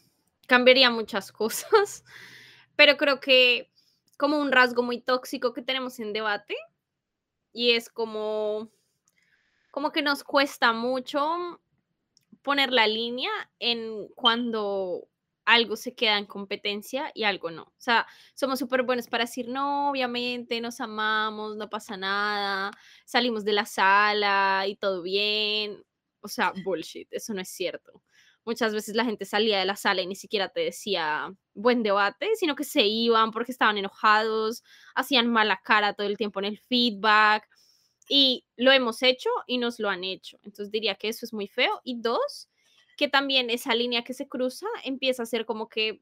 cambiaría 0.47 0.89
muchas 0.89 1.31
cosas, 1.31 2.03
pero 2.75 2.97
creo 2.97 3.19
que 3.19 3.71
como 4.17 4.39
un 4.39 4.51
rasgo 4.51 4.83
muy 4.83 5.01
tóxico 5.01 5.53
que 5.53 5.61
tenemos 5.61 5.99
en 5.99 6.13
debate 6.13 6.55
y 7.53 7.71
es 7.71 7.89
como 7.89 8.69
como 9.71 9.91
que 9.91 10.01
nos 10.01 10.23
cuesta 10.23 10.73
mucho 10.73 11.61
poner 12.41 12.71
la 12.71 12.87
línea 12.87 13.31
en 13.59 14.07
cuando 14.15 15.07
algo 15.45 15.75
se 15.75 15.95
queda 15.95 16.17
en 16.17 16.25
competencia 16.25 17.11
y 17.15 17.23
algo 17.23 17.51
no. 17.51 17.63
O 17.63 17.73
sea, 17.77 18.05
somos 18.35 18.59
súper 18.59 18.83
buenos 18.83 19.07
para 19.07 19.25
decir, 19.25 19.49
no, 19.49 19.89
obviamente 19.91 20.61
nos 20.61 20.79
amamos, 20.79 21.57
no 21.57 21.69
pasa 21.69 21.97
nada, 21.97 22.71
salimos 23.05 23.45
de 23.45 23.53
la 23.53 23.65
sala 23.65 24.65
y 24.67 24.75
todo 24.75 25.01
bien. 25.01 25.83
O 26.21 26.27
sea, 26.27 26.53
bullshit, 26.63 27.07
eso 27.11 27.33
no 27.33 27.41
es 27.41 27.49
cierto. 27.49 28.03
Muchas 28.45 28.73
veces 28.73 28.95
la 28.95 29.05
gente 29.05 29.25
salía 29.25 29.59
de 29.59 29.65
la 29.65 29.75
sala 29.75 30.01
y 30.01 30.07
ni 30.07 30.15
siquiera 30.15 30.49
te 30.49 30.61
decía 30.61 31.31
buen 31.53 31.83
debate, 31.83 32.35
sino 32.35 32.55
que 32.55 32.63
se 32.63 32.81
iban 32.81 33.31
porque 33.31 33.51
estaban 33.51 33.77
enojados, 33.77 34.63
hacían 34.95 35.27
mala 35.27 35.61
cara 35.63 35.93
todo 35.93 36.07
el 36.07 36.17
tiempo 36.17 36.39
en 36.39 36.45
el 36.45 36.59
feedback. 36.59 37.47
Y 38.09 38.45
lo 38.55 38.71
hemos 38.71 39.03
hecho 39.03 39.29
y 39.45 39.59
nos 39.59 39.79
lo 39.79 39.89
han 39.89 40.03
hecho. 40.03 40.39
Entonces 40.41 40.71
diría 40.71 40.95
que 40.95 41.09
eso 41.09 41.25
es 41.25 41.33
muy 41.33 41.47
feo. 41.47 41.79
Y 41.83 42.01
dos, 42.01 42.49
que 42.97 43.07
también 43.07 43.49
esa 43.49 43.75
línea 43.75 44.03
que 44.03 44.15
se 44.15 44.27
cruza 44.27 44.65
empieza 44.83 45.23
a 45.23 45.27
ser 45.27 45.45
como 45.45 45.69
que 45.69 46.01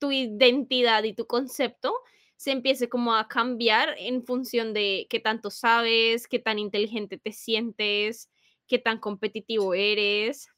tu 0.00 0.10
identidad 0.10 1.04
y 1.04 1.14
tu 1.14 1.26
concepto 1.28 1.94
se 2.36 2.50
empiece 2.50 2.88
como 2.88 3.14
a 3.14 3.28
cambiar 3.28 3.94
en 3.98 4.24
función 4.24 4.74
de 4.74 5.06
qué 5.08 5.20
tanto 5.20 5.48
sabes, 5.48 6.26
qué 6.26 6.40
tan 6.40 6.58
inteligente 6.58 7.16
te 7.16 7.30
sientes, 7.30 8.28
qué 8.72 8.78
tan 8.78 8.98
competitivo 8.98 9.74
eres. 9.74 10.48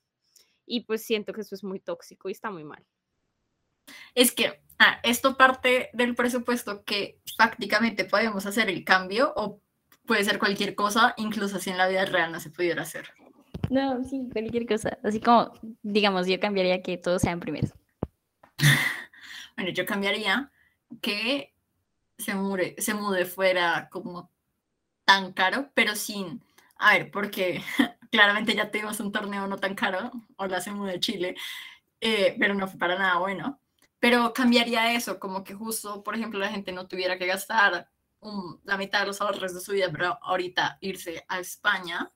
Y 0.66 0.84
pues 0.84 1.04
siento 1.04 1.32
que 1.32 1.40
eso 1.40 1.56
es 1.56 1.64
muy 1.64 1.80
tóxico 1.80 2.28
y 2.28 2.32
está 2.32 2.48
muy 2.48 2.62
mal. 2.62 2.86
Es 4.14 4.30
que 4.30 4.62
ah, 4.78 5.00
esto 5.02 5.36
parte 5.36 5.90
del 5.94 6.14
presupuesto 6.14 6.84
que 6.84 7.18
prácticamente 7.36 8.04
podemos 8.04 8.46
hacer 8.46 8.70
el 8.70 8.84
cambio 8.84 9.32
o 9.34 9.60
puede 10.06 10.22
ser 10.22 10.38
cualquier 10.38 10.76
cosa, 10.76 11.14
incluso 11.16 11.58
si 11.58 11.70
en 11.70 11.76
la 11.76 11.88
vida 11.88 12.04
real 12.04 12.30
no 12.30 12.38
se 12.38 12.50
pudiera 12.50 12.82
hacer. 12.82 13.08
No, 13.68 14.04
sí, 14.04 14.28
cualquier 14.32 14.66
cosa. 14.66 14.96
Así 15.02 15.18
como, 15.18 15.52
digamos, 15.82 16.28
yo 16.28 16.38
cambiaría 16.38 16.82
que 16.82 16.96
todos 16.96 17.20
sean 17.20 17.40
primeros. 17.40 17.72
bueno, 19.56 19.72
yo 19.72 19.84
cambiaría 19.86 20.52
que 21.02 21.52
se 22.16 22.36
mude, 22.36 22.76
se 22.78 22.94
mude 22.94 23.24
fuera 23.24 23.88
como 23.90 24.30
tan 25.04 25.32
caro, 25.32 25.72
pero 25.74 25.96
sin. 25.96 26.44
A 26.76 26.92
ver, 26.92 27.10
porque 27.10 27.60
claramente 28.14 28.54
ya 28.54 28.70
tuvimos 28.70 29.00
un 29.00 29.10
torneo 29.10 29.48
no 29.48 29.56
tan 29.56 29.74
caro, 29.74 30.12
la 30.38 30.60
se 30.60 30.70
de 30.70 31.00
Chile, 31.00 31.34
eh, 32.00 32.36
pero 32.38 32.54
no 32.54 32.68
fue 32.68 32.78
para 32.78 32.96
nada 32.96 33.18
bueno. 33.18 33.60
Pero 33.98 34.32
cambiaría 34.32 34.92
eso, 34.94 35.18
como 35.18 35.42
que 35.42 35.52
justo, 35.52 36.00
por 36.04 36.14
ejemplo, 36.14 36.38
la 36.38 36.48
gente 36.48 36.70
no 36.70 36.86
tuviera 36.86 37.18
que 37.18 37.26
gastar 37.26 37.88
la 38.62 38.76
mitad 38.76 39.00
de 39.00 39.06
los 39.06 39.20
ahorros 39.20 39.52
de 39.52 39.60
su 39.60 39.72
vida, 39.72 39.88
pero 39.90 40.16
ahorita 40.22 40.78
irse 40.80 41.24
a 41.26 41.40
España 41.40 42.12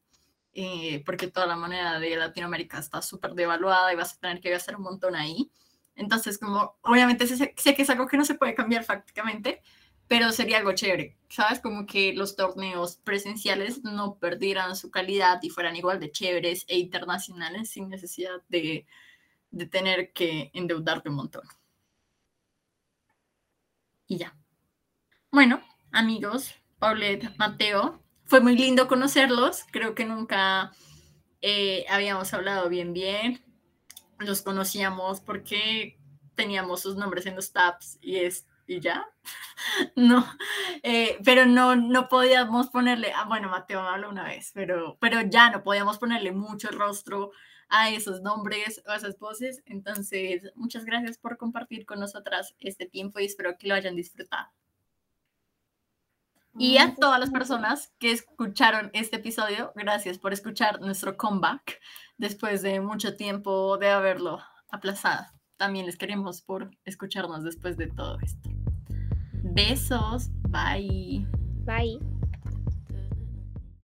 eh, 0.53 1.03
porque 1.05 1.27
toda 1.27 1.49
la 1.49 1.57
moneda 1.57 1.99
de 1.99 2.15
Latinoamérica 2.15 2.79
está 2.79 3.03
súper 3.03 3.33
devaluada 3.33 3.93
y 3.93 3.97
vas 3.97 4.15
a 4.15 4.21
tener 4.21 4.41
que 4.41 4.51
gastar 4.51 4.77
un 4.77 4.83
montón 4.83 5.17
ahí. 5.17 5.51
Entonces, 5.97 6.39
como, 6.39 6.79
obviamente 6.83 7.27
sé, 7.27 7.55
que 7.55 7.83
es 7.83 7.91
algo 7.91 8.07
que 8.07 8.17
no 8.17 8.25
se 8.25 8.37
puede 8.37 8.55
cambiar 8.55 8.87
prácticamente, 8.87 9.63
pero 10.09 10.33
sería 10.33 10.59
algo 10.59 10.73
chévere, 10.73 11.17
¿sabes? 11.29 11.61
Como 11.61 11.87
que 11.87 12.15
los 12.15 12.35
torneos 12.35 12.97
presenciales 12.97 13.85
no 13.85 14.19
perdieran 14.19 14.75
su 14.75 14.91
calidad 14.91 15.39
y 15.43 15.51
fueran 15.51 15.77
igual 15.77 16.01
de 16.01 16.11
chéveres 16.11 16.65
e 16.67 16.79
internacionales 16.79 17.71
sin 17.71 17.91
necesidad 17.91 18.43
de, 18.49 18.87
de 19.51 19.67
tener 19.67 20.13
que 20.13 20.51
endeudarte 20.55 21.11
un 21.11 21.17
montón. 21.17 21.43
Y 24.07 24.17
ya. 24.17 24.35
Bueno, 25.31 25.63
amigos, 25.93 26.55
Paulette, 26.79 27.37
Mateo, 27.37 28.03
fue 28.25 28.41
muy 28.41 28.57
lindo 28.57 28.89
conocerlos. 28.89 29.65
Creo 29.71 29.95
que 29.95 30.07
nunca 30.07 30.73
eh, 31.43 31.85
habíamos 31.91 32.33
hablado 32.33 32.71
bien, 32.71 32.95
bien. 32.95 33.45
Los 34.19 34.41
conocíamos 34.41 35.21
porque 35.21 35.99
teníamos 36.35 36.81
sus 36.81 36.97
nombres 36.97 37.27
en 37.27 37.37
los 37.37 37.53
tabs 37.53 37.99
y, 38.01 38.17
es, 38.17 38.47
y 38.69 38.81
ya. 38.81 39.05
no, 39.97 40.25
eh, 40.83 41.19
pero 41.25 41.47
no, 41.47 41.75
no 41.75 42.09
podíamos 42.09 42.69
ponerle, 42.69 43.13
ah, 43.13 43.25
bueno, 43.27 43.49
Mateo 43.49 43.83
me 43.83 43.89
habló 43.89 44.11
una 44.11 44.25
vez, 44.25 44.53
pero, 44.55 44.97
pero 45.01 45.23
ya 45.23 45.51
no 45.51 45.63
podíamos 45.65 45.99
ponerle 45.99 46.33
mucho 46.33 46.69
rostro 46.69 47.33
a 47.69 47.91
esos 47.91 48.21
nombres 48.23 48.83
o 48.87 48.91
a 48.91 48.97
esas 48.97 49.19
voces. 49.19 49.63
Entonces, 49.67 50.53
muchas 50.55 50.85
gracias 50.85 51.19
por 51.19 51.39
compartir 51.39 51.87
con 51.87 51.99
nosotras 51.99 52.55
este 52.61 52.87
tiempo 52.87 53.19
y 53.19 53.25
espero 53.25 53.57
que 53.59 53.69
lo 53.69 53.75
hayan 53.75 53.97
disfrutado. 53.97 54.49
Y 56.57 56.79
a 56.79 56.95
todas 56.95 57.21
las 57.21 57.31
personas 57.31 57.93
que 57.99 58.11
escucharon 58.11 58.91
este 58.93 59.17
episodio, 59.17 59.73
gracias 59.77 60.19
por 60.19 60.33
escuchar 60.33 60.81
nuestro 60.81 61.17
comeback 61.17 61.81
después 62.17 62.63
de 62.63 62.81
mucho 62.81 63.17
tiempo 63.17 63.79
de 63.79 63.91
haberlo 63.91 64.43
aplazado. 64.71 65.38
También 65.59 65.87
les 65.87 65.97
queremos 65.97 66.41
por 66.41 66.71
escucharnos 66.85 67.45
después 67.45 67.77
de 67.77 67.89
todo 67.89 68.19
esto. 68.23 68.49
Besos, 69.43 70.31
bye. 70.49 71.27
Bye. 71.65 72.18